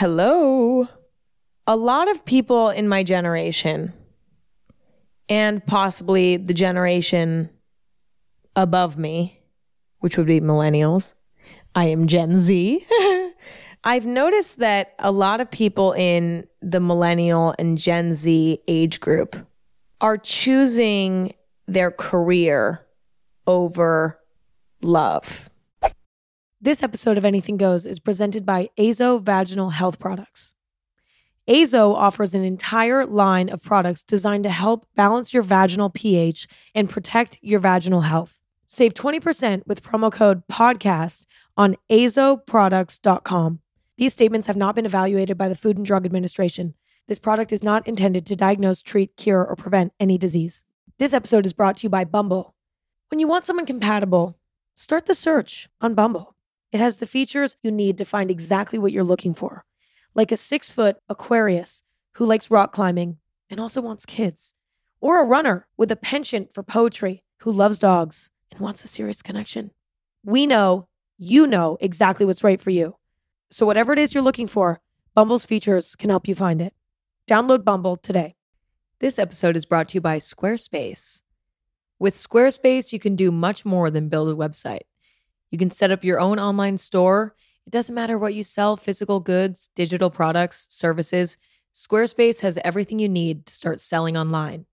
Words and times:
Hello. 0.00 0.86
A 1.66 1.74
lot 1.74 2.08
of 2.08 2.24
people 2.24 2.68
in 2.68 2.86
my 2.86 3.02
generation, 3.02 3.92
and 5.28 5.66
possibly 5.66 6.36
the 6.36 6.54
generation 6.54 7.50
above 8.54 8.96
me, 8.96 9.40
which 9.98 10.16
would 10.16 10.28
be 10.28 10.40
millennials, 10.40 11.14
I 11.74 11.86
am 11.86 12.06
Gen 12.06 12.38
Z. 12.38 12.86
I've 13.82 14.06
noticed 14.06 14.60
that 14.60 14.94
a 15.00 15.10
lot 15.10 15.40
of 15.40 15.50
people 15.50 15.94
in 15.94 16.46
the 16.62 16.78
millennial 16.78 17.56
and 17.58 17.76
Gen 17.76 18.14
Z 18.14 18.60
age 18.68 19.00
group 19.00 19.34
are 20.00 20.16
choosing 20.16 21.34
their 21.66 21.90
career 21.90 22.86
over 23.48 24.20
love. 24.80 25.47
This 26.60 26.82
episode 26.82 27.16
of 27.16 27.24
Anything 27.24 27.56
Goes 27.56 27.86
is 27.86 28.00
presented 28.00 28.44
by 28.44 28.68
Azo 28.76 29.20
Vaginal 29.20 29.70
Health 29.70 30.00
Products. 30.00 30.56
Azo 31.46 31.94
offers 31.94 32.34
an 32.34 32.42
entire 32.42 33.06
line 33.06 33.48
of 33.48 33.62
products 33.62 34.02
designed 34.02 34.42
to 34.42 34.50
help 34.50 34.84
balance 34.96 35.32
your 35.32 35.44
vaginal 35.44 35.88
pH 35.88 36.48
and 36.74 36.90
protect 36.90 37.38
your 37.42 37.60
vaginal 37.60 38.00
health. 38.00 38.40
Save 38.66 38.94
20% 38.94 39.68
with 39.68 39.84
promo 39.84 40.10
code 40.10 40.42
PODCAST 40.48 41.26
on 41.56 41.76
azoproducts.com. 41.92 43.60
These 43.96 44.12
statements 44.14 44.48
have 44.48 44.56
not 44.56 44.74
been 44.74 44.84
evaluated 44.84 45.38
by 45.38 45.48
the 45.48 45.54
Food 45.54 45.76
and 45.76 45.86
Drug 45.86 46.04
Administration. 46.04 46.74
This 47.06 47.20
product 47.20 47.52
is 47.52 47.62
not 47.62 47.86
intended 47.86 48.26
to 48.26 48.34
diagnose, 48.34 48.82
treat, 48.82 49.16
cure, 49.16 49.46
or 49.46 49.54
prevent 49.54 49.92
any 50.00 50.18
disease. 50.18 50.64
This 50.98 51.12
episode 51.12 51.46
is 51.46 51.52
brought 51.52 51.76
to 51.76 51.82
you 51.84 51.88
by 51.88 52.04
Bumble. 52.04 52.56
When 53.12 53.20
you 53.20 53.28
want 53.28 53.44
someone 53.44 53.64
compatible, 53.64 54.36
start 54.74 55.06
the 55.06 55.14
search 55.14 55.68
on 55.80 55.94
Bumble. 55.94 56.34
It 56.70 56.80
has 56.80 56.98
the 56.98 57.06
features 57.06 57.56
you 57.62 57.70
need 57.70 57.96
to 57.98 58.04
find 58.04 58.30
exactly 58.30 58.78
what 58.78 58.92
you're 58.92 59.04
looking 59.04 59.34
for, 59.34 59.64
like 60.14 60.30
a 60.30 60.36
six 60.36 60.70
foot 60.70 60.98
Aquarius 61.08 61.82
who 62.14 62.26
likes 62.26 62.50
rock 62.50 62.72
climbing 62.72 63.18
and 63.48 63.58
also 63.58 63.80
wants 63.80 64.04
kids, 64.04 64.54
or 65.00 65.20
a 65.20 65.24
runner 65.24 65.66
with 65.76 65.90
a 65.90 65.96
penchant 65.96 66.52
for 66.52 66.62
poetry 66.62 67.22
who 67.38 67.52
loves 67.52 67.78
dogs 67.78 68.30
and 68.50 68.60
wants 68.60 68.84
a 68.84 68.88
serious 68.88 69.22
connection. 69.22 69.70
We 70.24 70.46
know 70.46 70.88
you 71.16 71.46
know 71.46 71.78
exactly 71.80 72.26
what's 72.26 72.44
right 72.44 72.60
for 72.60 72.70
you. 72.70 72.96
So, 73.50 73.64
whatever 73.64 73.94
it 73.94 73.98
is 73.98 74.12
you're 74.12 74.22
looking 74.22 74.46
for, 74.46 74.80
Bumble's 75.14 75.46
features 75.46 75.96
can 75.96 76.10
help 76.10 76.28
you 76.28 76.34
find 76.34 76.60
it. 76.60 76.74
Download 77.26 77.64
Bumble 77.64 77.96
today. 77.96 78.36
This 79.00 79.18
episode 79.18 79.56
is 79.56 79.64
brought 79.64 79.88
to 79.90 79.94
you 79.94 80.00
by 80.00 80.18
Squarespace. 80.18 81.22
With 81.98 82.14
Squarespace, 82.14 82.92
you 82.92 82.98
can 82.98 83.16
do 83.16 83.32
much 83.32 83.64
more 83.64 83.90
than 83.90 84.08
build 84.08 84.28
a 84.28 84.34
website. 84.34 84.82
You 85.50 85.58
can 85.58 85.70
set 85.70 85.90
up 85.90 86.04
your 86.04 86.20
own 86.20 86.38
online 86.38 86.78
store. 86.78 87.34
It 87.66 87.70
doesn't 87.70 87.94
matter 87.94 88.18
what 88.18 88.34
you 88.34 88.44
sell 88.44 88.76
physical 88.76 89.20
goods, 89.20 89.68
digital 89.74 90.10
products, 90.10 90.66
services. 90.70 91.38
Squarespace 91.74 92.40
has 92.40 92.58
everything 92.64 92.98
you 92.98 93.08
need 93.08 93.46
to 93.46 93.54
start 93.54 93.80
selling 93.80 94.16
online. 94.16 94.66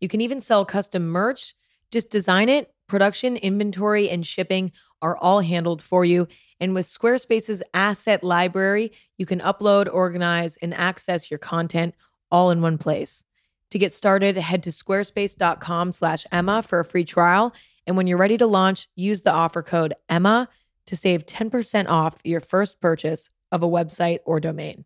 You 0.00 0.08
can 0.08 0.20
even 0.20 0.40
sell 0.40 0.64
custom 0.64 1.08
merch. 1.08 1.54
Just 1.90 2.10
design 2.10 2.48
it, 2.48 2.74
production, 2.88 3.36
inventory, 3.36 4.10
and 4.10 4.26
shipping 4.26 4.72
are 5.00 5.16
all 5.16 5.40
handled 5.40 5.82
for 5.82 6.04
you. 6.04 6.26
And 6.60 6.74
with 6.74 6.86
Squarespace's 6.86 7.62
asset 7.72 8.24
library, 8.24 8.92
you 9.16 9.26
can 9.26 9.40
upload, 9.40 9.92
organize, 9.92 10.56
and 10.58 10.74
access 10.74 11.30
your 11.30 11.38
content 11.38 11.94
all 12.30 12.50
in 12.50 12.62
one 12.62 12.78
place. 12.78 13.24
To 13.74 13.78
get 13.78 13.92
started, 13.92 14.36
head 14.36 14.62
to 14.62 14.70
squarespace.com 14.70 15.90
slash 15.90 16.24
Emma 16.30 16.62
for 16.62 16.78
a 16.78 16.84
free 16.84 17.04
trial. 17.04 17.52
And 17.88 17.96
when 17.96 18.06
you're 18.06 18.18
ready 18.18 18.38
to 18.38 18.46
launch, 18.46 18.86
use 18.94 19.22
the 19.22 19.32
offer 19.32 19.62
code 19.62 19.94
Emma 20.08 20.48
to 20.86 20.96
save 20.96 21.26
10% 21.26 21.88
off 21.88 22.20
your 22.22 22.40
first 22.40 22.80
purchase 22.80 23.30
of 23.50 23.64
a 23.64 23.68
website 23.68 24.20
or 24.26 24.38
domain. 24.38 24.84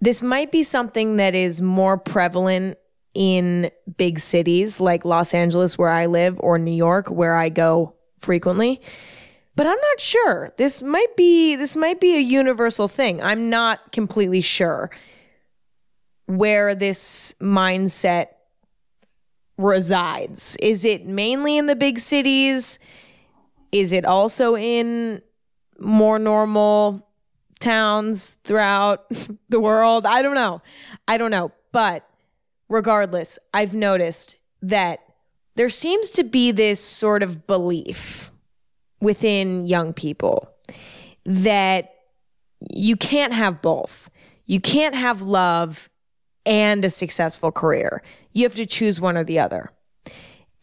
This 0.00 0.22
might 0.22 0.50
be 0.50 0.62
something 0.62 1.18
that 1.18 1.34
is 1.34 1.60
more 1.60 1.98
prevalent 1.98 2.78
in 3.12 3.70
big 3.98 4.18
cities 4.18 4.80
like 4.80 5.04
Los 5.04 5.34
Angeles, 5.34 5.76
where 5.76 5.90
I 5.90 6.06
live, 6.06 6.40
or 6.40 6.58
New 6.58 6.72
York, 6.72 7.10
where 7.10 7.36
I 7.36 7.50
go 7.50 7.96
frequently. 8.20 8.80
But 9.56 9.66
I'm 9.66 9.78
not 9.78 10.00
sure. 10.00 10.54
This 10.56 10.82
might 10.82 11.18
be 11.18 11.54
this 11.54 11.76
might 11.76 12.00
be 12.00 12.16
a 12.16 12.20
universal 12.20 12.88
thing. 12.88 13.22
I'm 13.22 13.50
not 13.50 13.92
completely 13.92 14.40
sure 14.40 14.90
where 16.26 16.74
this 16.74 17.34
mindset 17.40 18.28
resides. 19.58 20.56
Is 20.56 20.84
it 20.84 21.06
mainly 21.06 21.56
in 21.56 21.66
the 21.66 21.76
big 21.76 21.98
cities? 21.98 22.78
Is 23.72 23.92
it 23.92 24.04
also 24.04 24.56
in 24.56 25.22
more 25.78 26.18
normal 26.18 27.08
towns 27.58 28.38
throughout 28.44 29.06
the 29.48 29.60
world? 29.60 30.06
I 30.06 30.22
don't 30.22 30.34
know. 30.34 30.62
I 31.08 31.16
don't 31.16 31.30
know. 31.30 31.52
But 31.72 32.08
regardless, 32.68 33.38
I've 33.54 33.74
noticed 33.74 34.36
that 34.62 35.00
there 35.54 35.68
seems 35.68 36.10
to 36.12 36.24
be 36.24 36.52
this 36.52 36.80
sort 36.80 37.22
of 37.22 37.46
belief 37.46 38.30
within 39.00 39.66
young 39.66 39.92
people 39.92 40.50
that 41.24 41.94
you 42.74 42.96
can't 42.96 43.32
have 43.32 43.62
both. 43.62 44.10
You 44.46 44.60
can't 44.60 44.94
have 44.94 45.22
love 45.22 45.88
and 46.46 46.84
a 46.84 46.90
successful 46.90 47.52
career. 47.52 48.02
You 48.32 48.44
have 48.44 48.54
to 48.54 48.64
choose 48.64 49.00
one 49.00 49.18
or 49.18 49.24
the 49.24 49.40
other. 49.40 49.72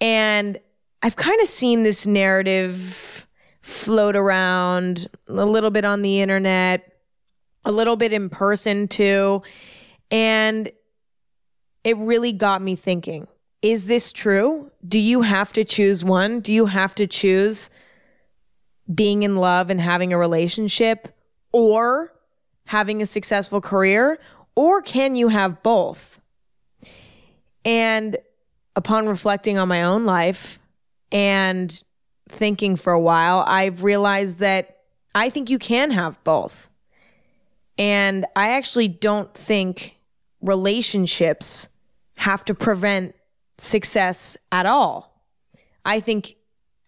And 0.01 0.57
I've 1.03 1.17
kind 1.17 1.39
of 1.41 1.47
seen 1.47 1.83
this 1.83 2.07
narrative 2.07 3.27
float 3.61 4.15
around 4.15 5.07
a 5.27 5.45
little 5.45 5.69
bit 5.69 5.85
on 5.85 6.01
the 6.01 6.21
internet, 6.21 6.93
a 7.65 7.71
little 7.71 7.97
bit 7.97 8.13
in 8.13 8.29
person 8.29 8.87
too. 8.87 9.43
And 10.09 10.71
it 11.83 11.97
really 11.97 12.31
got 12.31 12.61
me 12.61 12.75
thinking 12.75 13.27
is 13.61 13.85
this 13.85 14.11
true? 14.11 14.69
Do 14.85 14.99
you 14.99 15.21
have 15.21 15.53
to 15.53 15.63
choose 15.63 16.03
one? 16.03 16.41
Do 16.41 16.51
you 16.51 16.65
have 16.65 16.93
to 16.95 17.07
choose 17.07 17.69
being 18.93 19.23
in 19.23 19.37
love 19.37 19.69
and 19.69 19.79
having 19.79 20.11
a 20.11 20.17
relationship 20.17 21.07
or 21.53 22.13
having 22.65 23.01
a 23.01 23.05
successful 23.05 23.61
career? 23.61 24.19
Or 24.55 24.81
can 24.81 25.15
you 25.15 25.29
have 25.29 25.63
both? 25.63 26.19
And 27.65 28.17
upon 28.75 29.07
reflecting 29.07 29.57
on 29.57 29.67
my 29.67 29.83
own 29.83 30.05
life 30.05 30.59
and 31.11 31.81
thinking 32.29 32.75
for 32.75 32.93
a 32.93 32.99
while, 32.99 33.43
I've 33.47 33.83
realized 33.83 34.39
that 34.39 34.77
I 35.15 35.29
think 35.29 35.49
you 35.49 35.59
can 35.59 35.91
have 35.91 36.23
both. 36.23 36.69
And 37.77 38.25
I 38.35 38.51
actually 38.51 38.87
don't 38.87 39.33
think 39.33 39.97
relationships 40.41 41.69
have 42.15 42.45
to 42.45 42.53
prevent 42.53 43.15
success 43.57 44.37
at 44.51 44.65
all. 44.65 45.23
I 45.85 45.99
think 45.99 46.35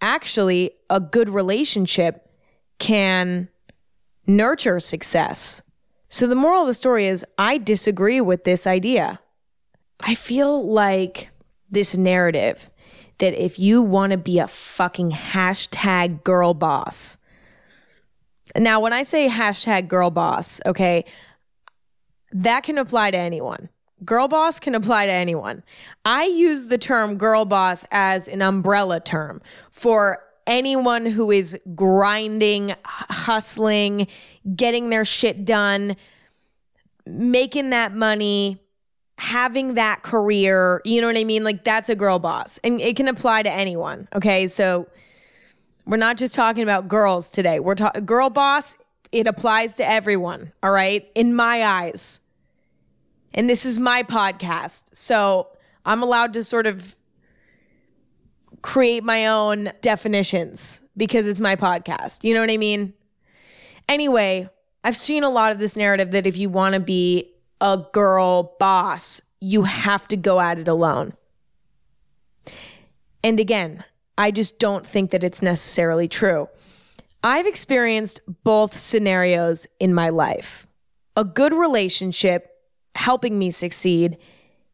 actually 0.02 0.72
a 0.90 1.00
good 1.00 1.30
relationship 1.30 2.30
can 2.80 3.50
nurture 4.28 4.80
success. 4.80 5.62
So 6.10 6.28
the 6.28 6.36
moral 6.36 6.62
of 6.62 6.68
the 6.68 6.74
story 6.74 7.08
is 7.08 7.26
I 7.38 7.58
disagree 7.58 8.22
with 8.22 8.44
this 8.44 8.68
idea. 8.68 9.20
I 10.00 10.16
feel 10.16 10.68
like 10.72 11.30
this 11.70 11.96
narrative 11.96 12.70
that 13.18 13.34
if 13.34 13.58
you 13.58 13.82
want 13.82 14.12
to 14.12 14.18
be 14.18 14.40
a 14.40 14.48
fucking 14.48 15.12
hashtag 15.12 16.24
girl 16.24 16.54
boss. 16.54 17.18
Now, 18.58 18.80
when 18.80 18.94
I 18.94 19.04
say 19.04 19.28
hashtag 19.30 19.88
girl 19.88 20.12
boss, 20.12 20.62
okay, 20.66 21.06
that 22.32 22.64
can 22.64 22.78
apply 22.78 23.12
to 23.12 23.18
anyone. 23.18 23.70
Girl 24.04 24.28
boss 24.28 24.60
can 24.60 24.76
apply 24.76 25.06
to 25.06 25.12
anyone. 25.12 25.64
I 26.04 26.26
use 26.26 26.66
the 26.66 26.78
term 26.78 27.18
girl 27.18 27.46
boss 27.46 27.86
as 27.92 28.28
an 28.28 28.42
umbrella 28.42 29.00
term 29.00 29.42
for 29.72 30.22
anyone 30.48 31.06
who 31.06 31.32
is 31.32 31.58
grinding, 31.74 32.76
hustling, 32.84 34.08
getting 34.56 34.90
their 34.90 35.06
shit 35.06 35.46
done, 35.46 35.96
making 37.06 37.72
that 37.72 37.94
money, 37.94 38.60
having 39.18 39.76
that 39.76 40.04
career. 40.04 40.82
You 40.86 41.02
know 41.02 41.08
what 41.08 41.18
I 41.18 41.24
mean? 41.24 41.44
Like 41.44 41.64
that's 41.64 41.90
a 41.90 41.96
girl 41.96 42.20
boss. 42.20 42.60
And 42.64 42.82
it 42.82 42.96
can 42.96 43.08
apply 43.08 43.44
to 43.44 43.52
anyone. 43.52 44.08
Okay. 44.16 44.48
So 44.48 44.88
we're 45.86 45.98
not 45.98 46.18
just 46.18 46.34
talking 46.34 46.64
about 46.64 46.88
girls 46.88 47.30
today. 47.30 47.60
We're 47.60 47.76
talking 47.76 48.06
girl 48.06 48.30
boss. 48.30 48.78
It 49.12 49.28
applies 49.28 49.78
to 49.78 49.88
everyone. 49.88 50.52
All 50.62 50.72
right. 50.72 51.10
In 51.16 51.36
my 51.36 51.64
eyes 51.64 52.22
and 53.36 53.50
this 53.50 53.66
is 53.66 53.78
my 53.78 54.02
podcast. 54.02 54.86
So 54.94 55.50
I'm 55.86 56.02
allowed 56.02 56.34
to 56.34 56.44
sort 56.44 56.66
of 56.66 56.96
create 58.66 59.04
my 59.04 59.28
own 59.28 59.72
definitions 59.82 60.82
because 60.98 61.28
it's 61.28 61.40
my 61.40 61.56
podcast. 61.56 62.24
You 62.24 62.34
know 62.34 62.40
what 62.40 62.50
I 62.50 62.58
mean? 62.58 62.96
Anyway, 63.88 64.50
I've 64.84 64.98
seen 64.98 65.24
a 65.24 65.30
lot 65.30 65.52
of 65.52 65.60
this 65.60 65.76
narrative 65.76 66.10
that 66.12 66.26
if 66.26 66.36
you 66.36 66.50
want 66.50 66.74
to 66.74 66.80
be 66.80 67.32
a 67.62 67.86
girl 67.94 68.56
boss, 68.60 69.22
you 69.40 69.64
have 69.64 70.08
to 70.08 70.18
go 70.18 70.40
at 70.40 70.58
it 70.58 70.68
alone. 70.68 71.14
And 73.24 73.40
again, 73.40 73.84
I 74.18 74.32
just 74.32 74.58
don't 74.58 74.84
think 74.84 75.12
that 75.12 75.24
it's 75.24 75.44
necessarily 75.44 76.08
true. 76.08 76.50
I've 77.24 77.46
experienced 77.46 78.20
both 78.44 78.74
scenarios 78.74 79.68
in 79.80 79.94
my 79.94 80.10
life. 80.10 80.66
a 81.16 81.24
good 81.24 81.54
relationship 81.54 82.50
helping 82.96 83.38
me 83.38 83.52
succeed 83.52 84.18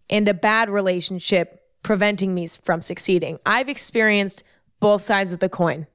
and 0.10 0.28
a 0.30 0.34
bad 0.34 0.70
relationship 0.70 1.61
preventing 1.83 2.33
me 2.33 2.48
from 2.48 2.81
succeeding. 2.81 3.39
I've 3.45 3.69
experienced 3.69 4.44
both 4.80 5.01
sides 5.01 5.33
of 5.33 5.39
the 5.39 5.50
coin. 5.50 5.88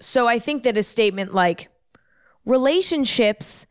So 0.00 0.28
I 0.28 0.38
think 0.38 0.62
that 0.64 0.76
a 0.76 0.82
statement 0.82 1.34
like 1.34 1.68
relationships 2.44 3.66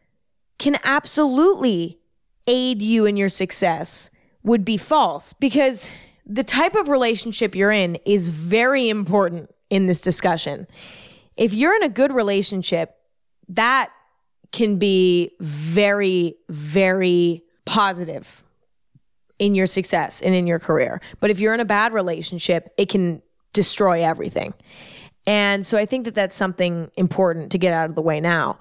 can 0.57 0.77
absolutely 0.83 2.00
aid 2.47 2.81
you 2.81 3.06
in 3.06 3.17
your 3.17 3.29
success 3.29 4.09
would 4.44 4.63
be 4.63 4.77
false 4.77 5.33
because 5.33 5.91
the 6.25 6.44
type 6.44 6.75
of 6.75 6.89
relationship 6.89 7.56
you're 7.56 7.71
in 7.71 7.95
is 8.06 8.29
very 8.29 8.89
important 8.89 9.53
in 9.69 9.88
this 9.88 10.01
discussion. 10.01 10.68
If 11.38 11.53
you're 11.53 11.75
in 11.75 11.83
a 11.83 11.89
good 11.89 12.13
relationship, 12.13 12.95
that 13.50 13.91
can 14.51 14.77
be 14.77 15.31
very, 15.39 16.35
very 16.50 17.44
positive 17.65 18.44
in 19.39 19.55
your 19.55 19.67
success 19.67 20.21
and 20.21 20.33
in 20.33 20.47
your 20.47 20.59
career. 20.59 21.01
But 21.19 21.29
if 21.29 21.39
you're 21.39 21.53
in 21.53 21.59
a 21.59 21.65
bad 21.65 21.93
relationship, 21.93 22.73
it 22.77 22.89
can 22.89 23.21
destroy 23.53 24.03
everything. 24.03 24.53
And 25.27 25.65
so 25.65 25.77
I 25.77 25.85
think 25.85 26.05
that 26.05 26.13
that's 26.13 26.35
something 26.35 26.91
important 26.95 27.51
to 27.51 27.57
get 27.57 27.73
out 27.73 27.89
of 27.89 27.95
the 27.95 28.01
way 28.01 28.19
now. 28.19 28.59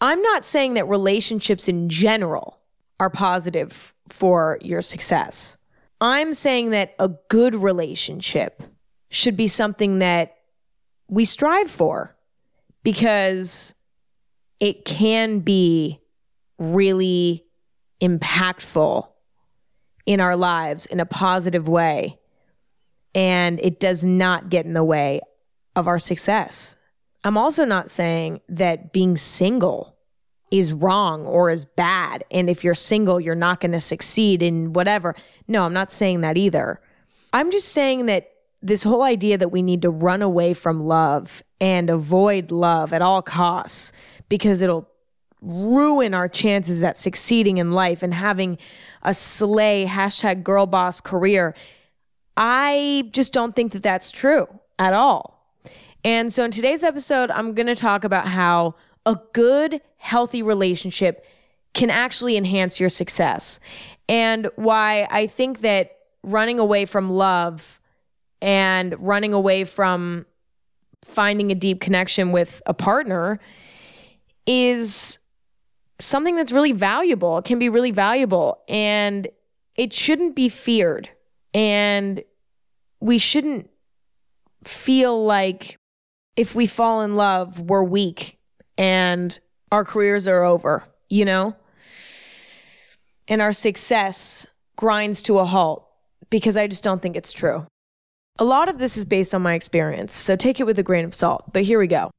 I'm 0.00 0.20
not 0.22 0.44
saying 0.44 0.74
that 0.74 0.88
relationships 0.88 1.68
in 1.68 1.88
general 1.88 2.58
are 2.98 3.10
positive 3.10 3.94
for 4.08 4.58
your 4.60 4.82
success. 4.82 5.56
I'm 6.00 6.32
saying 6.32 6.70
that 6.70 6.94
a 6.98 7.08
good 7.28 7.54
relationship 7.54 8.62
should 9.10 9.36
be 9.36 9.48
something 9.48 9.98
that 9.98 10.36
we 11.08 11.24
strive 11.24 11.70
for 11.70 12.16
because 12.82 13.74
it 14.58 14.84
can 14.84 15.40
be 15.40 16.00
really 16.58 17.44
impactful 18.00 19.08
in 20.10 20.18
our 20.18 20.34
lives 20.34 20.86
in 20.86 20.98
a 20.98 21.06
positive 21.06 21.68
way. 21.68 22.18
And 23.14 23.60
it 23.60 23.78
does 23.78 24.04
not 24.04 24.50
get 24.50 24.66
in 24.66 24.72
the 24.72 24.82
way 24.82 25.20
of 25.76 25.86
our 25.86 26.00
success. 26.00 26.76
I'm 27.22 27.38
also 27.38 27.64
not 27.64 27.88
saying 27.88 28.40
that 28.48 28.92
being 28.92 29.16
single 29.16 29.96
is 30.50 30.72
wrong 30.72 31.24
or 31.26 31.48
is 31.48 31.64
bad. 31.64 32.24
And 32.32 32.50
if 32.50 32.64
you're 32.64 32.74
single, 32.74 33.20
you're 33.20 33.36
not 33.36 33.60
going 33.60 33.70
to 33.70 33.80
succeed 33.80 34.42
in 34.42 34.72
whatever. 34.72 35.14
No, 35.46 35.62
I'm 35.62 35.72
not 35.72 35.92
saying 35.92 36.22
that 36.22 36.36
either. 36.36 36.80
I'm 37.32 37.52
just 37.52 37.68
saying 37.68 38.06
that 38.06 38.32
this 38.60 38.82
whole 38.82 39.04
idea 39.04 39.38
that 39.38 39.50
we 39.50 39.62
need 39.62 39.82
to 39.82 39.90
run 39.90 40.22
away 40.22 40.54
from 40.54 40.88
love 40.88 41.40
and 41.60 41.88
avoid 41.88 42.50
love 42.50 42.92
at 42.92 43.00
all 43.00 43.22
costs 43.22 43.92
because 44.28 44.60
it'll 44.60 44.88
ruin 45.42 46.14
our 46.14 46.28
chances 46.28 46.82
at 46.82 46.96
succeeding 46.96 47.58
in 47.58 47.72
life 47.72 48.02
and 48.02 48.12
having 48.12 48.58
a 49.02 49.14
slay 49.14 49.86
hashtag 49.86 50.42
girl 50.42 50.66
boss 50.66 51.00
career. 51.00 51.54
I 52.36 53.08
just 53.12 53.32
don't 53.32 53.54
think 53.56 53.72
that 53.72 53.82
that's 53.82 54.12
true 54.12 54.46
at 54.78 54.92
all. 54.92 55.46
And 56.04 56.32
so 56.32 56.44
in 56.44 56.50
today's 56.50 56.82
episode, 56.82 57.30
I'm 57.30 57.54
going 57.54 57.66
to 57.66 57.74
talk 57.74 58.04
about 58.04 58.26
how 58.26 58.74
a 59.04 59.18
good, 59.32 59.80
healthy 59.98 60.42
relationship 60.42 61.26
can 61.74 61.90
actually 61.90 62.36
enhance 62.36 62.80
your 62.80 62.88
success 62.88 63.60
and 64.08 64.48
why 64.56 65.06
I 65.10 65.26
think 65.26 65.60
that 65.60 65.98
running 66.22 66.58
away 66.58 66.84
from 66.84 67.10
love 67.10 67.80
and 68.42 68.94
running 69.00 69.32
away 69.32 69.64
from 69.64 70.26
finding 71.04 71.52
a 71.52 71.54
deep 71.54 71.80
connection 71.80 72.32
with 72.32 72.60
a 72.66 72.74
partner 72.74 73.38
is 74.46 75.19
something 76.00 76.36
that's 76.36 76.52
really 76.52 76.72
valuable. 76.72 77.40
Can 77.42 77.58
be 77.58 77.68
really 77.68 77.90
valuable 77.90 78.62
and 78.68 79.28
it 79.76 79.92
shouldn't 79.92 80.34
be 80.34 80.48
feared. 80.48 81.08
And 81.54 82.22
we 83.00 83.18
shouldn't 83.18 83.70
feel 84.64 85.24
like 85.24 85.76
if 86.36 86.54
we 86.54 86.66
fall 86.66 87.02
in 87.02 87.16
love, 87.16 87.60
we're 87.60 87.82
weak 87.82 88.38
and 88.76 89.38
our 89.72 89.84
careers 89.84 90.26
are 90.26 90.42
over, 90.42 90.84
you 91.08 91.24
know? 91.24 91.56
And 93.28 93.40
our 93.40 93.52
success 93.52 94.46
grinds 94.76 95.22
to 95.24 95.38
a 95.38 95.44
halt 95.44 95.86
because 96.30 96.56
I 96.56 96.66
just 96.66 96.82
don't 96.82 97.02
think 97.02 97.16
it's 97.16 97.32
true. 97.32 97.66
A 98.38 98.44
lot 98.44 98.68
of 98.68 98.78
this 98.78 98.96
is 98.96 99.04
based 99.04 99.34
on 99.34 99.42
my 99.42 99.54
experience, 99.54 100.14
so 100.14 100.34
take 100.34 100.60
it 100.60 100.64
with 100.64 100.78
a 100.78 100.82
grain 100.82 101.04
of 101.04 101.14
salt. 101.14 101.52
But 101.52 101.64
here 101.64 101.78
we 101.78 101.86
go. 101.86 102.10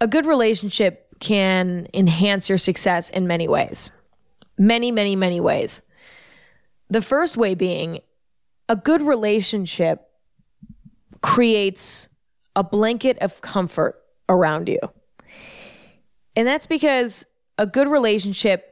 A 0.00 0.06
good 0.06 0.26
relationship 0.26 1.03
can 1.24 1.88
enhance 1.94 2.50
your 2.50 2.58
success 2.58 3.08
in 3.08 3.26
many 3.26 3.48
ways. 3.48 3.90
Many, 4.58 4.92
many, 4.92 5.16
many 5.16 5.40
ways. 5.40 5.80
The 6.90 7.00
first 7.00 7.38
way 7.38 7.54
being 7.54 8.00
a 8.68 8.76
good 8.76 9.00
relationship 9.00 10.06
creates 11.22 12.10
a 12.54 12.62
blanket 12.62 13.16
of 13.20 13.40
comfort 13.40 14.02
around 14.28 14.68
you. 14.68 14.78
And 16.36 16.46
that's 16.46 16.66
because 16.66 17.26
a 17.56 17.66
good 17.66 17.88
relationship 17.88 18.70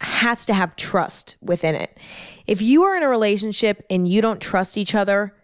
has 0.00 0.46
to 0.46 0.54
have 0.54 0.76
trust 0.76 1.36
within 1.42 1.74
it. 1.74 1.98
If 2.46 2.62
you 2.62 2.84
are 2.84 2.96
in 2.96 3.02
a 3.02 3.08
relationship 3.08 3.84
and 3.90 4.08
you 4.08 4.22
don't 4.22 4.40
trust 4.40 4.78
each 4.78 4.94
other, 4.94 5.34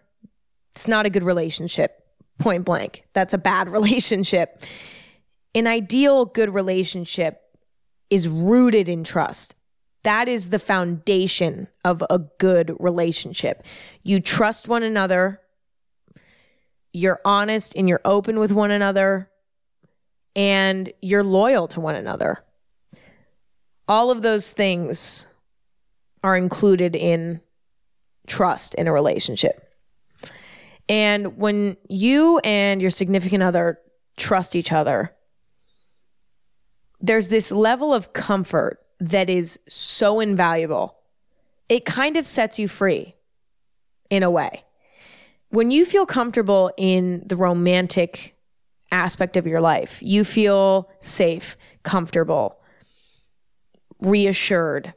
it's 0.73 0.87
not 0.87 1.05
a 1.05 1.11
good 1.11 1.23
relationship, 1.23 2.03
point 2.39 2.65
blank. 2.65 3.03
That's 3.13 3.35
a 3.35 3.37
bad 3.37 3.69
relationship. 3.77 4.63
An 5.53 5.67
ideal 5.67 6.25
good 6.25 6.53
relationship 6.53 7.41
is 8.09 8.27
rooted 8.27 8.87
in 8.89 9.03
trust. 9.03 9.55
That 10.03 10.27
is 10.27 10.49
the 10.49 10.59
foundation 10.59 11.67
of 11.85 12.03
a 12.09 12.19
good 12.39 12.75
relationship. 12.79 13.63
You 14.03 14.19
trust 14.19 14.67
one 14.67 14.83
another 14.83 15.41
you're 16.93 17.21
honest 17.23 17.75
and 17.75 17.87
you're 17.87 18.01
open 18.03 18.39
with 18.39 18.51
one 18.51 18.71
another 18.71 19.29
and 20.35 20.91
you're 21.01 21.23
loyal 21.23 21.67
to 21.69 21.79
one 21.79 21.95
another. 21.95 22.43
All 23.87 24.11
of 24.11 24.21
those 24.21 24.51
things 24.51 25.27
are 26.23 26.35
included 26.35 26.95
in 26.95 27.41
trust 28.27 28.73
in 28.75 28.87
a 28.87 28.93
relationship. 28.93 29.73
And 30.87 31.37
when 31.37 31.77
you 31.87 32.39
and 32.39 32.81
your 32.81 32.91
significant 32.91 33.43
other 33.43 33.79
trust 34.17 34.55
each 34.55 34.71
other, 34.71 35.13
there's 37.01 37.29
this 37.29 37.51
level 37.51 37.93
of 37.93 38.13
comfort 38.13 38.79
that 38.99 39.29
is 39.29 39.59
so 39.67 40.19
invaluable. 40.19 40.95
It 41.69 41.85
kind 41.85 42.17
of 42.17 42.27
sets 42.27 42.59
you 42.59 42.67
free 42.67 43.15
in 44.09 44.23
a 44.23 44.29
way 44.29 44.63
when 45.51 45.69
you 45.69 45.85
feel 45.85 46.05
comfortable 46.05 46.71
in 46.77 47.23
the 47.25 47.35
romantic 47.35 48.35
aspect 48.91 49.37
of 49.37 49.45
your 49.45 49.61
life, 49.61 50.01
you 50.01 50.23
feel 50.23 50.89
safe, 51.01 51.57
comfortable, 51.83 52.57
reassured, 53.99 54.93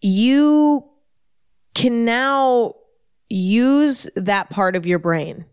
you 0.00 0.84
can 1.74 2.04
now 2.04 2.74
use 3.28 4.08
that 4.16 4.50
part 4.50 4.74
of 4.74 4.86
your 4.86 4.98
brain 4.98 5.44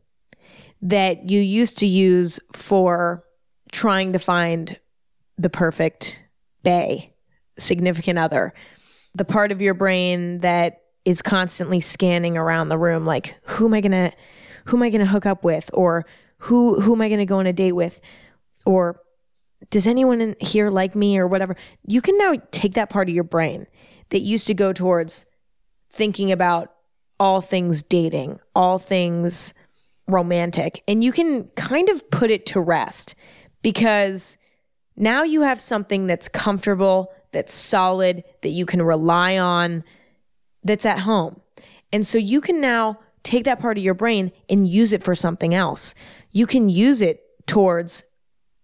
that 0.82 1.30
you 1.30 1.40
used 1.40 1.78
to 1.80 1.88
use 1.88 2.40
for 2.54 3.24
trying 3.72 4.14
to 4.14 4.20
find 4.20 4.80
the 5.38 5.50
perfect 5.50 6.22
bay, 6.64 7.14
significant 7.58 8.20
other, 8.20 8.54
the 9.16 9.26
part 9.26 9.52
of 9.52 9.62
your 9.62 9.74
brain 9.74 10.40
that 10.40 10.82
is 11.06 11.22
constantly 11.22 11.80
scanning 11.80 12.38
around 12.38 12.70
the 12.70 12.78
room 12.78 13.06
like 13.06 13.40
who 13.46 13.68
am 13.68 13.74
I 13.74 13.82
to 13.82 14.12
who 14.66 14.78
am 14.78 14.84
I 14.84 14.90
to 14.90 15.06
hook 15.06 15.26
up 15.26 15.44
with? 15.44 15.70
Or 15.74 16.06
who 16.40 16.82
who 16.82 16.94
am 16.94 17.02
I 17.02 17.10
to 17.10 17.26
go 17.26 17.40
on 17.40 17.48
a 17.48 17.54
date 17.54 17.72
with? 17.72 18.02
Or 18.66 19.00
does 19.70 19.88
anyone 19.88 20.22
in 20.22 20.36
here 20.40 20.70
like 20.70 20.96
me 20.96 21.18
or 21.18 21.28
whatever? 21.28 21.56
You 21.86 22.02
can 22.02 22.18
now 22.18 22.36
take 22.52 22.74
that 22.74 22.90
part 22.90 23.10
of 23.10 23.16
your 23.16 23.24
brain 23.24 23.68
that 24.10 24.20
used 24.20 24.48
to 24.48 24.54
go 24.54 24.74
towards 24.74 25.26
thinking 25.90 26.32
about 26.32 26.74
all 27.20 27.42
things 27.42 27.82
dating 27.82 28.40
all 28.56 28.78
things 28.78 29.54
romantic 30.08 30.84
and 30.88 31.04
you 31.04 31.12
can 31.12 31.46
kind 31.56 31.90
of 31.90 32.10
put 32.12 32.30
it 32.30 32.46
to 32.46 32.62
rest 32.62 33.16
because 33.62 34.38
now 34.98 35.24
you 35.24 35.42
have 35.42 35.62
something 35.62 36.08
that's 36.08 36.28
comfortable 36.28 37.12
that's 37.32 37.54
solid 37.54 38.24
that 38.42 38.50
you 38.50 38.66
can 38.66 38.82
rely 38.82 39.38
on 39.38 39.84
that's 40.64 40.86
at 40.86 41.00
home. 41.00 41.40
And 41.94 42.06
so 42.06 42.18
you 42.18 42.42
can 42.42 42.60
now 42.60 43.00
take 43.24 43.46
that 43.46 43.60
part 43.60 43.78
of 43.78 43.84
your 43.84 43.94
brain 43.94 44.32
and 44.50 44.68
use 44.68 44.94
it 44.94 45.04
for 45.04 45.16
something 45.16 45.54
else. 45.54 45.94
You 46.32 46.48
can 46.48 46.70
use 46.70 47.02
it 47.02 47.22
towards 47.46 48.04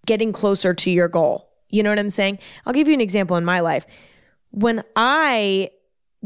getting 0.06 0.34
closer 0.34 0.74
to 0.74 0.92
your 0.92 1.08
goal. 1.08 1.50
You 1.70 1.84
know 1.84 1.90
what 1.90 2.00
I'm 2.00 2.10
saying? 2.10 2.40
I'll 2.66 2.74
give 2.74 2.88
you 2.88 2.94
an 2.94 3.02
example 3.02 3.38
in 3.38 3.46
my 3.46 3.62
life. 3.62 3.86
When 4.52 4.84
I 4.96 5.72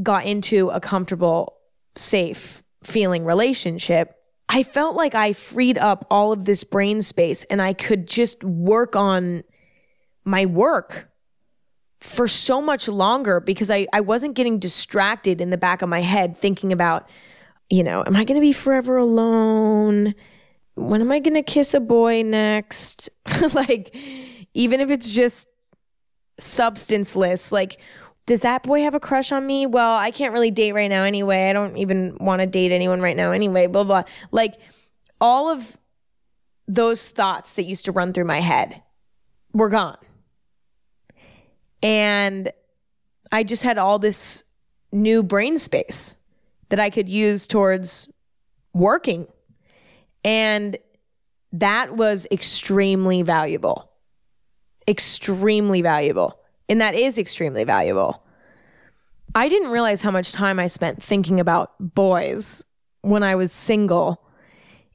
got 0.01 0.25
into 0.25 0.69
a 0.69 0.79
comfortable, 0.79 1.57
safe 1.95 2.63
feeling 2.83 3.25
relationship, 3.25 4.15
I 4.49 4.63
felt 4.63 4.95
like 4.95 5.15
I 5.15 5.33
freed 5.33 5.77
up 5.77 6.05
all 6.09 6.31
of 6.31 6.45
this 6.45 6.63
brain 6.63 7.01
space 7.01 7.43
and 7.45 7.61
I 7.61 7.73
could 7.73 8.07
just 8.07 8.43
work 8.43 8.95
on 8.95 9.43
my 10.27 10.45
work 10.45 11.09
for 12.01 12.27
so 12.27 12.61
much 12.61 12.87
longer 12.87 13.39
because 13.39 13.71
I, 13.71 13.87
I 13.93 14.01
wasn't 14.01 14.35
getting 14.35 14.59
distracted 14.59 15.41
in 15.41 15.49
the 15.49 15.57
back 15.57 15.81
of 15.81 15.89
my 15.89 16.01
head 16.01 16.37
thinking 16.37 16.71
about, 16.71 17.09
you 17.69 17.83
know, 17.83 18.03
am 18.05 18.15
I 18.15 18.23
going 18.23 18.39
to 18.39 18.41
be 18.41 18.53
forever 18.53 18.97
alone? 18.97 20.13
When 20.75 21.01
am 21.01 21.11
I 21.11 21.19
going 21.19 21.33
to 21.33 21.41
kiss 21.41 21.73
a 21.73 21.79
boy 21.79 22.21
next? 22.23 23.09
like, 23.53 23.95
even 24.53 24.79
if 24.79 24.91
it's 24.91 25.09
just 25.09 25.47
substanceless, 26.37 27.51
like, 27.51 27.79
does 28.27 28.41
that 28.41 28.63
boy 28.63 28.81
have 28.81 28.93
a 28.93 28.99
crush 28.99 29.31
on 29.31 29.47
me? 29.47 29.65
Well, 29.65 29.95
I 29.95 30.11
can't 30.11 30.33
really 30.33 30.51
date 30.51 30.73
right 30.73 30.89
now 30.89 31.03
anyway. 31.03 31.49
I 31.49 31.53
don't 31.53 31.77
even 31.77 32.17
want 32.19 32.41
to 32.41 32.45
date 32.45 32.73
anyone 32.73 33.01
right 33.01 33.15
now 33.15 33.31
anyway, 33.31 33.67
blah, 33.67 33.85
blah. 33.85 34.03
Like, 34.31 34.55
all 35.21 35.49
of 35.49 35.77
those 36.67 37.07
thoughts 37.07 37.53
that 37.53 37.63
used 37.63 37.85
to 37.85 37.93
run 37.93 38.11
through 38.11 38.25
my 38.25 38.41
head 38.41 38.83
were 39.53 39.69
gone. 39.69 39.97
And 41.81 42.51
I 43.31 43.43
just 43.43 43.63
had 43.63 43.77
all 43.77 43.99
this 43.99 44.43
new 44.91 45.23
brain 45.23 45.57
space 45.57 46.17
that 46.69 46.79
I 46.79 46.89
could 46.89 47.09
use 47.09 47.47
towards 47.47 48.11
working. 48.73 49.27
And 50.23 50.77
that 51.53 51.95
was 51.95 52.27
extremely 52.31 53.21
valuable. 53.21 53.91
Extremely 54.87 55.81
valuable. 55.81 56.39
And 56.69 56.81
that 56.81 56.95
is 56.95 57.17
extremely 57.17 57.63
valuable. 57.63 58.23
I 59.35 59.49
didn't 59.49 59.71
realize 59.71 60.01
how 60.01 60.11
much 60.11 60.31
time 60.31 60.59
I 60.59 60.67
spent 60.67 61.01
thinking 61.01 61.39
about 61.39 61.73
boys 61.79 62.65
when 63.01 63.23
I 63.23 63.35
was 63.35 63.51
single 63.51 64.21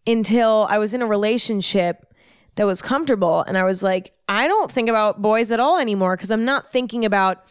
until 0.06 0.66
I 0.68 0.78
was 0.78 0.94
in 0.94 1.02
a 1.02 1.06
relationship 1.06 2.12
that 2.56 2.66
was 2.66 2.82
comfortable. 2.82 3.42
And 3.42 3.56
I 3.56 3.64
was 3.64 3.82
like, 3.82 4.12
I 4.32 4.48
don't 4.48 4.72
think 4.72 4.88
about 4.88 5.20
boys 5.20 5.52
at 5.52 5.60
all 5.60 5.78
anymore 5.78 6.16
because 6.16 6.30
I'm 6.30 6.46
not 6.46 6.66
thinking 6.66 7.04
about 7.04 7.44